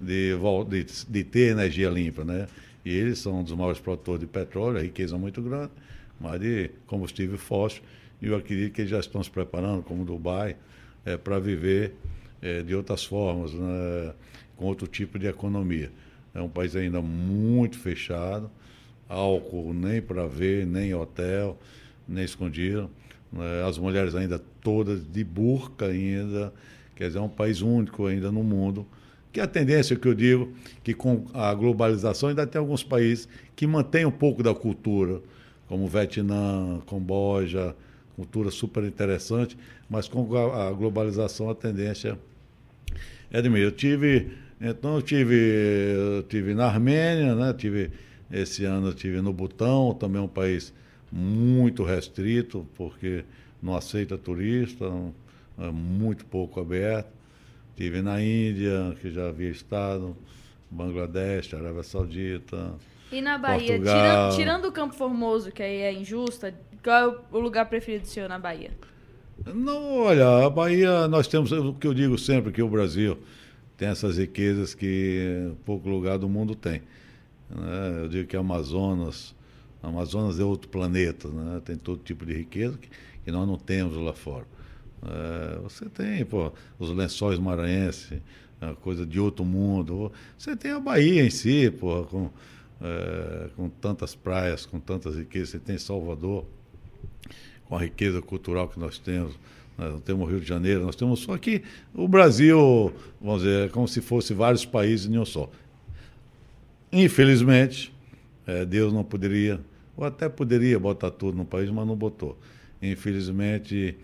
de, 0.00 0.32
de, 0.68 1.06
de 1.08 1.24
ter 1.24 1.52
energia 1.52 1.88
limpa, 1.88 2.24
né? 2.24 2.46
E 2.84 2.90
eles 2.90 3.18
são 3.18 3.40
um 3.40 3.42
dos 3.42 3.52
maiores 3.52 3.80
produtores 3.80 4.20
de 4.20 4.26
petróleo, 4.26 4.78
a 4.78 4.82
riqueza 4.82 5.18
muito 5.18 5.42
grande, 5.42 5.72
mas 6.20 6.40
de 6.40 6.70
combustível 6.86 7.36
fóssil. 7.36 7.82
E 8.22 8.26
eu 8.26 8.36
acredito 8.36 8.72
que 8.72 8.82
eles 8.82 8.90
já 8.90 9.00
estão 9.00 9.22
se 9.22 9.30
preparando, 9.30 9.82
como 9.82 10.04
Dubai, 10.04 10.56
é, 11.04 11.16
para 11.16 11.38
viver 11.38 11.94
é, 12.40 12.62
de 12.62 12.74
outras 12.74 13.04
formas, 13.04 13.52
né? 13.52 14.14
com 14.56 14.64
outro 14.64 14.86
tipo 14.86 15.18
de 15.18 15.26
economia. 15.26 15.90
É 16.34 16.40
um 16.40 16.48
país 16.48 16.74
ainda 16.76 17.00
muito 17.00 17.78
fechado, 17.78 18.50
álcool 19.08 19.72
nem 19.72 20.00
para 20.00 20.26
ver, 20.26 20.66
nem 20.66 20.94
hotel, 20.94 21.58
nem 22.06 22.24
escondido. 22.24 22.90
Né? 23.32 23.64
As 23.66 23.78
mulheres 23.78 24.14
ainda 24.14 24.38
todas 24.60 25.04
de 25.04 25.24
burca 25.24 25.86
ainda, 25.86 26.52
quer 26.94 27.08
dizer, 27.08 27.18
é 27.18 27.22
um 27.22 27.28
país 27.28 27.62
único 27.62 28.06
ainda 28.06 28.30
no 28.30 28.42
mundo. 28.42 28.86
Que 29.36 29.40
a 29.42 29.46
tendência 29.46 29.94
que 29.94 30.08
eu 30.08 30.14
digo, 30.14 30.50
que 30.82 30.94
com 30.94 31.26
a 31.34 31.52
globalização 31.52 32.30
ainda 32.30 32.46
tem 32.46 32.58
alguns 32.58 32.82
países 32.82 33.28
que 33.54 33.66
mantêm 33.66 34.06
um 34.06 34.10
pouco 34.10 34.42
da 34.42 34.54
cultura, 34.54 35.20
como 35.68 35.86
Vietnã, 35.86 36.80
Camboja, 36.88 37.76
cultura 38.16 38.50
super 38.50 38.82
interessante, 38.84 39.54
mas 39.90 40.08
com 40.08 40.34
a, 40.34 40.72
globalização 40.72 41.50
a 41.50 41.54
tendência 41.54 42.18
é 43.30 43.42
meio. 43.42 43.64
Eu 43.64 43.72
tive, 43.72 44.30
então 44.58 44.94
eu 44.94 45.02
tive, 45.02 45.34
eu 45.36 46.22
tive 46.22 46.54
na 46.54 46.64
Armênia, 46.64 47.34
né? 47.34 47.52
Tive 47.52 47.90
esse 48.32 48.64
ano 48.64 48.86
eu 48.86 48.94
tive 48.94 49.20
no 49.20 49.34
Butão, 49.34 49.92
também 49.92 50.22
um 50.22 50.28
país 50.28 50.72
muito 51.12 51.84
restrito, 51.84 52.66
porque 52.74 53.22
não 53.62 53.76
aceita 53.76 54.16
turista, 54.16 54.86
é 55.58 55.70
muito 55.70 56.24
pouco 56.24 56.58
aberto. 56.58 57.15
Tive 57.76 58.00
na 58.00 58.22
Índia, 58.22 58.96
que 59.00 59.10
já 59.10 59.28
havia 59.28 59.50
estado, 59.50 60.16
Bangladesh, 60.70 61.52
Arábia 61.52 61.82
Saudita. 61.82 62.74
E 63.12 63.20
na 63.20 63.36
Bahia, 63.36 63.78
tirando, 63.78 64.36
tirando, 64.36 64.64
o 64.64 64.72
Campo 64.72 64.94
Formoso, 64.94 65.52
que 65.52 65.62
aí 65.62 65.82
é 65.82 65.92
injusta, 65.92 66.54
qual 66.82 66.96
é 66.96 67.18
o 67.30 67.38
lugar 67.38 67.66
preferido 67.66 68.02
do 68.02 68.08
senhor 68.08 68.28
na 68.28 68.38
Bahia? 68.38 68.70
Não, 69.54 69.98
olha, 69.98 70.46
a 70.46 70.50
Bahia, 70.50 71.06
nós 71.06 71.28
temos 71.28 71.52
o 71.52 71.74
que 71.74 71.86
eu 71.86 71.92
digo 71.92 72.16
sempre, 72.18 72.50
que 72.50 72.62
o 72.62 72.68
Brasil 72.68 73.18
tem 73.76 73.88
essas 73.88 74.16
riquezas 74.16 74.74
que 74.74 75.52
pouco 75.64 75.88
lugar 75.88 76.18
do 76.18 76.28
mundo 76.28 76.54
tem. 76.54 76.80
Né? 77.50 78.02
Eu 78.02 78.08
digo 78.08 78.26
que 78.26 78.36
Amazonas, 78.36 79.34
Amazonas 79.82 80.40
é 80.40 80.44
outro 80.44 80.68
planeta, 80.70 81.28
né? 81.28 81.60
tem 81.62 81.76
todo 81.76 82.02
tipo 82.02 82.24
de 82.24 82.32
riqueza 82.32 82.78
que, 82.78 82.88
que 83.24 83.30
nós 83.30 83.46
não 83.46 83.58
temos 83.58 83.96
lá 83.98 84.14
fora. 84.14 84.46
É, 85.08 85.58
você 85.60 85.86
tem 85.86 86.24
pô, 86.24 86.52
os 86.78 86.90
lençóis 86.90 87.38
maranhenses, 87.38 88.20
coisa 88.80 89.06
de 89.06 89.20
outro 89.20 89.44
mundo. 89.44 90.12
Você 90.36 90.56
tem 90.56 90.72
a 90.72 90.80
Bahia 90.80 91.24
em 91.24 91.30
si, 91.30 91.70
pô, 91.70 92.04
com, 92.04 92.30
é, 92.80 93.48
com 93.54 93.68
tantas 93.68 94.14
praias, 94.14 94.66
com 94.66 94.80
tantas 94.80 95.16
riquezas. 95.16 95.50
Você 95.50 95.58
tem 95.58 95.78
Salvador 95.78 96.44
com 97.66 97.76
a 97.76 97.80
riqueza 97.80 98.20
cultural 98.20 98.68
que 98.68 98.78
nós 98.78 98.98
temos. 98.98 99.38
Nós 99.78 100.00
temos 100.02 100.26
o 100.26 100.30
Rio 100.30 100.40
de 100.40 100.48
Janeiro, 100.48 100.84
nós 100.84 100.96
temos 100.96 101.20
só 101.20 101.34
aqui 101.34 101.62
o 101.92 102.08
Brasil, 102.08 102.94
vamos 103.20 103.42
dizer, 103.42 103.66
é 103.66 103.68
como 103.68 103.86
se 103.86 104.00
fosse 104.00 104.32
vários 104.32 104.64
países 104.64 105.06
em 105.06 105.18
um 105.18 105.24
só. 105.24 105.50
Infelizmente, 106.90 107.92
é, 108.46 108.64
Deus 108.64 108.90
não 108.90 109.04
poderia, 109.04 109.60
ou 109.94 110.04
até 110.04 110.30
poderia 110.30 110.78
botar 110.78 111.10
tudo 111.10 111.36
no 111.36 111.44
país, 111.44 111.68
mas 111.68 111.86
não 111.86 111.94
botou. 111.94 112.38
Infelizmente, 112.80 113.96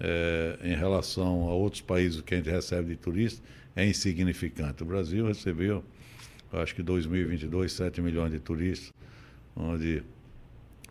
é, 0.00 0.58
em 0.62 0.74
relação 0.74 1.48
a 1.48 1.54
outros 1.54 1.82
países 1.82 2.20
que 2.20 2.34
a 2.34 2.36
gente 2.36 2.50
recebe 2.50 2.88
de 2.88 2.96
turistas, 2.96 3.42
é 3.74 3.86
insignificante. 3.86 4.82
O 4.82 4.86
Brasil 4.86 5.26
recebeu, 5.26 5.84
acho 6.52 6.74
que 6.74 6.82
2022, 6.82 7.72
7 7.72 8.00
milhões 8.00 8.32
de 8.32 8.38
turistas, 8.38 8.92
onde 9.54 10.02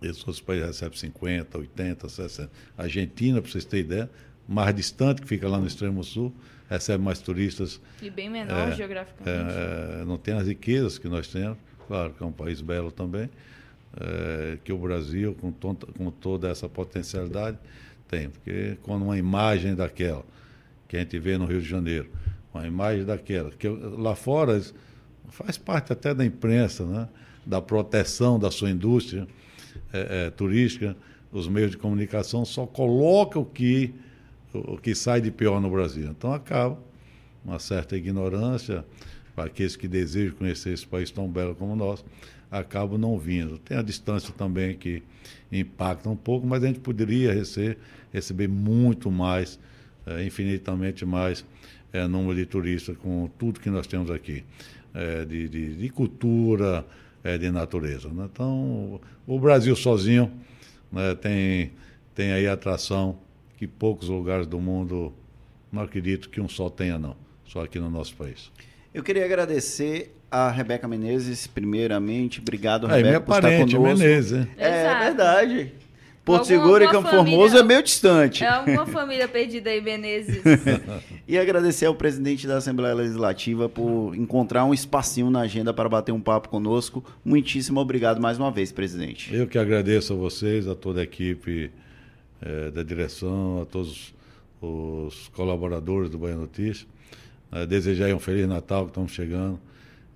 esses 0.01 0.19
outros 0.19 0.41
países 0.41 0.67
recebem 0.67 0.97
50, 0.97 1.57
80, 1.57 2.09
60. 2.09 2.51
A 2.77 2.83
Argentina, 2.83 3.41
para 3.41 3.51
vocês 3.51 3.65
terem 3.65 3.85
ideia, 3.85 4.09
mais 4.47 4.75
distante, 4.75 5.21
que 5.21 5.27
fica 5.27 5.47
lá 5.47 5.57
no 5.57 5.65
extremo 5.65 6.03
sul, 6.03 6.33
recebe 6.69 7.03
mais 7.03 7.19
turistas. 7.19 7.81
E 8.01 8.09
bem 8.09 8.29
menor 8.29 8.69
é, 8.69 8.75
geograficamente. 8.75 9.53
É, 9.53 10.05
não 10.05 10.17
tem 10.17 10.35
as 10.35 10.47
riquezas 10.47 10.97
que 10.97 11.07
nós 11.07 11.27
temos, 11.27 11.57
claro 11.87 12.13
que 12.13 12.23
é 12.23 12.25
um 12.25 12.31
país 12.31 12.61
belo 12.61 12.91
também, 12.91 13.29
é, 13.99 14.57
que 14.63 14.71
o 14.71 14.77
Brasil, 14.77 15.35
com, 15.35 15.51
tonta, 15.51 15.87
com 15.87 16.11
toda 16.11 16.49
essa 16.49 16.67
potencialidade, 16.67 17.57
tem. 18.15 18.29
Porque 18.29 18.77
quando 18.81 19.03
uma 19.03 19.17
imagem 19.17 19.75
daquela, 19.75 20.23
que 20.87 20.95
a 20.95 20.99
gente 20.99 21.19
vê 21.19 21.37
no 21.37 21.45
Rio 21.45 21.61
de 21.61 21.67
Janeiro, 21.67 22.09
uma 22.53 22.65
imagem 22.65 23.03
daquela, 23.03 23.51
que 23.51 23.67
lá 23.67 24.15
fora 24.15 24.61
faz 25.29 25.57
parte 25.57 25.91
até 25.91 26.13
da 26.13 26.25
imprensa, 26.25 26.85
né? 26.85 27.09
da 27.45 27.61
proteção 27.61 28.39
da 28.39 28.49
sua 28.49 28.69
indústria, 28.69 29.27
é, 29.91 30.27
é, 30.27 30.29
turística. 30.29 30.95
os 31.31 31.47
meios 31.47 31.71
de 31.71 31.77
comunicação 31.77 32.45
só 32.45 32.65
colocam 32.65 33.41
o 33.41 33.45
que, 33.45 33.93
o 34.53 34.77
que 34.77 34.95
sai 34.95 35.19
de 35.19 35.31
pior 35.31 35.59
no 35.59 35.69
Brasil. 35.69 36.07
Então 36.09 36.31
acaba 36.33 36.79
uma 37.43 37.59
certa 37.59 37.97
ignorância 37.97 38.85
para 39.35 39.45
aqueles 39.45 39.75
que 39.75 39.87
desejam 39.87 40.35
conhecer 40.37 40.71
esse 40.73 40.87
país 40.87 41.11
tão 41.11 41.27
belo 41.27 41.53
como 41.53 41.73
o 41.73 41.75
nosso, 41.75 42.05
acabam 42.49 42.97
não 42.97 43.19
vindo. 43.19 43.57
Tem 43.57 43.77
a 43.77 43.81
distância 43.81 44.33
também 44.35 44.77
que 44.77 45.03
impacta 45.51 46.09
um 46.09 46.15
pouco, 46.15 46.47
mas 46.47 46.63
a 46.63 46.67
gente 46.67 46.79
poderia 46.79 47.33
receber, 47.33 47.77
receber 48.15 48.47
muito 48.47 49.11
mais, 49.11 49.59
é, 50.05 50.23
infinitamente 50.23 51.05
mais 51.05 51.45
é, 51.91 52.07
número 52.07 52.35
de 52.35 52.45
turistas 52.45 52.95
com 52.97 53.29
tudo 53.37 53.59
que 53.59 53.69
nós 53.69 53.85
temos 53.85 54.09
aqui, 54.09 54.43
é, 54.93 55.25
de, 55.25 55.49
de, 55.49 55.75
de, 55.75 55.89
cultura, 55.89 56.85
é, 57.23 57.37
de 57.37 57.51
natureza. 57.51 58.07
Né? 58.09 58.27
Então, 58.31 59.01
o 59.27 59.39
Brasil 59.39 59.75
sozinho 59.75 60.31
né, 60.91 61.13
tem, 61.15 61.73
tem 62.13 62.31
aí 62.31 62.47
atração 62.47 63.19
que 63.57 63.67
poucos 63.67 64.07
lugares 64.07 64.47
do 64.47 64.59
mundo, 64.59 65.13
não 65.71 65.81
acredito 65.81 66.29
que 66.29 66.39
um 66.39 66.47
só 66.47 66.69
tenha, 66.69 66.97
não, 66.97 67.15
só 67.45 67.63
aqui 67.63 67.79
no 67.79 67.89
nosso 67.89 68.15
país. 68.15 68.51
Eu 68.93 69.03
queria 69.03 69.25
agradecer 69.25 70.15
a 70.31 70.49
Rebeca 70.49 70.87
Menezes, 70.87 71.47
primeiramente. 71.47 72.39
Obrigado, 72.39 72.87
Rebeca, 72.87 73.07
é, 73.07 73.09
minha 73.09 73.19
por 73.19 73.41
parente, 73.41 73.65
estar 73.65 73.77
conosco. 73.77 73.99
Menezes. 73.99 74.47
É, 74.57 74.85
é 74.85 74.99
verdade. 74.99 75.84
Porto 76.25 76.47
Seguro 76.47 76.83
e 76.83 76.87
Campo 76.87 77.07
família, 77.07 77.37
Formoso 77.37 77.57
é 77.57 77.63
meio 77.63 77.83
distante. 77.83 78.43
É 78.43 78.47
alguma 78.47 78.87
família 78.87 79.27
perdida 79.27 79.69
aí, 79.69 79.79
Menezes. 79.79 80.41
e 81.27 81.37
agradecer 81.37 81.85
ao 81.85 81.93
presidente 81.93 82.47
da 82.47 82.57
Assembleia 82.57 82.95
Legislativa 82.95 83.69
por 83.69 84.15
encontrar 84.15 84.65
um 84.65 84.73
espacinho 84.73 85.29
na 85.29 85.41
agenda 85.41 85.71
para 85.71 85.87
bater 85.87 86.11
um 86.11 86.19
papo 86.19 86.49
conosco. 86.49 87.05
Muitíssimo 87.23 87.79
obrigado 87.79 88.19
mais 88.19 88.39
uma 88.39 88.49
vez, 88.49 88.71
presidente. 88.71 89.33
Eu 89.33 89.45
que 89.45 89.59
agradeço 89.59 90.13
a 90.13 90.15
vocês, 90.15 90.67
a 90.67 90.73
toda 90.73 90.99
a 90.99 91.03
equipe 91.03 91.69
é, 92.41 92.71
da 92.71 92.81
direção, 92.81 93.61
a 93.61 93.65
todos 93.65 94.11
os 94.59 95.27
colaboradores 95.27 96.09
do 96.09 96.17
Bahia 96.17 96.35
Notícias. 96.35 96.87
É, 97.51 97.67
desejar 97.67 98.11
um 98.15 98.19
Feliz 98.19 98.47
Natal 98.47 98.85
que 98.85 98.89
estamos 98.89 99.11
chegando 99.11 99.59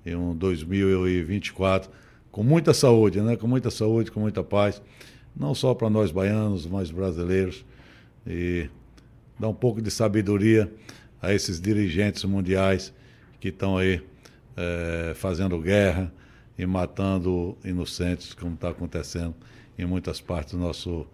em 0.03 0.15
um 0.15 0.35
2024 0.35 1.91
com 2.31 2.41
muita 2.41 2.73
saúde, 2.73 3.21
né? 3.21 3.35
Com 3.35 3.47
muita 3.47 3.69
saúde, 3.69 4.09
com 4.11 4.19
muita 4.19 4.43
paz 4.43 4.81
não 5.35 5.53
só 5.53 5.73
para 5.73 5.89
nós 5.89 6.11
baianos, 6.11 6.65
mas 6.65 6.91
brasileiros, 6.91 7.65
e 8.25 8.69
dar 9.39 9.47
um 9.47 9.53
pouco 9.53 9.81
de 9.81 9.89
sabedoria 9.89 10.71
a 11.21 11.33
esses 11.33 11.59
dirigentes 11.59 12.23
mundiais 12.23 12.93
que 13.39 13.49
estão 13.49 13.77
aí 13.77 14.01
é, 14.55 15.13
fazendo 15.15 15.59
guerra 15.59 16.11
e 16.57 16.65
matando 16.65 17.57
inocentes, 17.63 18.33
como 18.33 18.55
está 18.55 18.69
acontecendo 18.69 19.33
em 19.77 19.85
muitas 19.85 20.19
partes 20.19 20.53
do 20.53 20.59
nosso, 20.59 21.07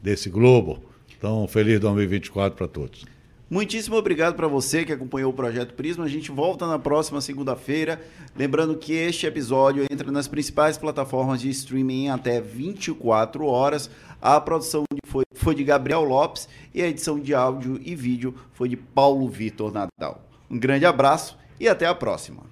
desse 0.00 0.30
globo. 0.30 0.82
Então, 1.16 1.46
feliz 1.48 1.80
2024 1.80 2.56
para 2.56 2.68
todos. 2.68 3.04
Muitíssimo 3.52 3.96
obrigado 3.96 4.34
para 4.34 4.48
você 4.48 4.82
que 4.82 4.94
acompanhou 4.94 5.30
o 5.30 5.34
Projeto 5.34 5.74
Prisma. 5.74 6.06
A 6.06 6.08
gente 6.08 6.30
volta 6.30 6.66
na 6.66 6.78
próxima 6.78 7.20
segunda-feira. 7.20 8.00
Lembrando 8.34 8.78
que 8.78 8.94
este 8.94 9.26
episódio 9.26 9.84
entra 9.90 10.10
nas 10.10 10.26
principais 10.26 10.78
plataformas 10.78 11.38
de 11.38 11.50
streaming 11.50 12.04
em 12.04 12.10
até 12.10 12.40
24 12.40 13.44
horas. 13.44 13.90
A 14.22 14.40
produção 14.40 14.84
foi, 15.04 15.24
foi 15.34 15.54
de 15.54 15.64
Gabriel 15.64 16.02
Lopes 16.02 16.48
e 16.72 16.80
a 16.80 16.88
edição 16.88 17.20
de 17.20 17.34
áudio 17.34 17.78
e 17.84 17.94
vídeo 17.94 18.34
foi 18.54 18.70
de 18.70 18.76
Paulo 18.78 19.28
Vitor 19.28 19.70
Nadal. 19.70 20.26
Um 20.50 20.58
grande 20.58 20.86
abraço 20.86 21.36
e 21.60 21.68
até 21.68 21.84
a 21.84 21.94
próxima. 21.94 22.51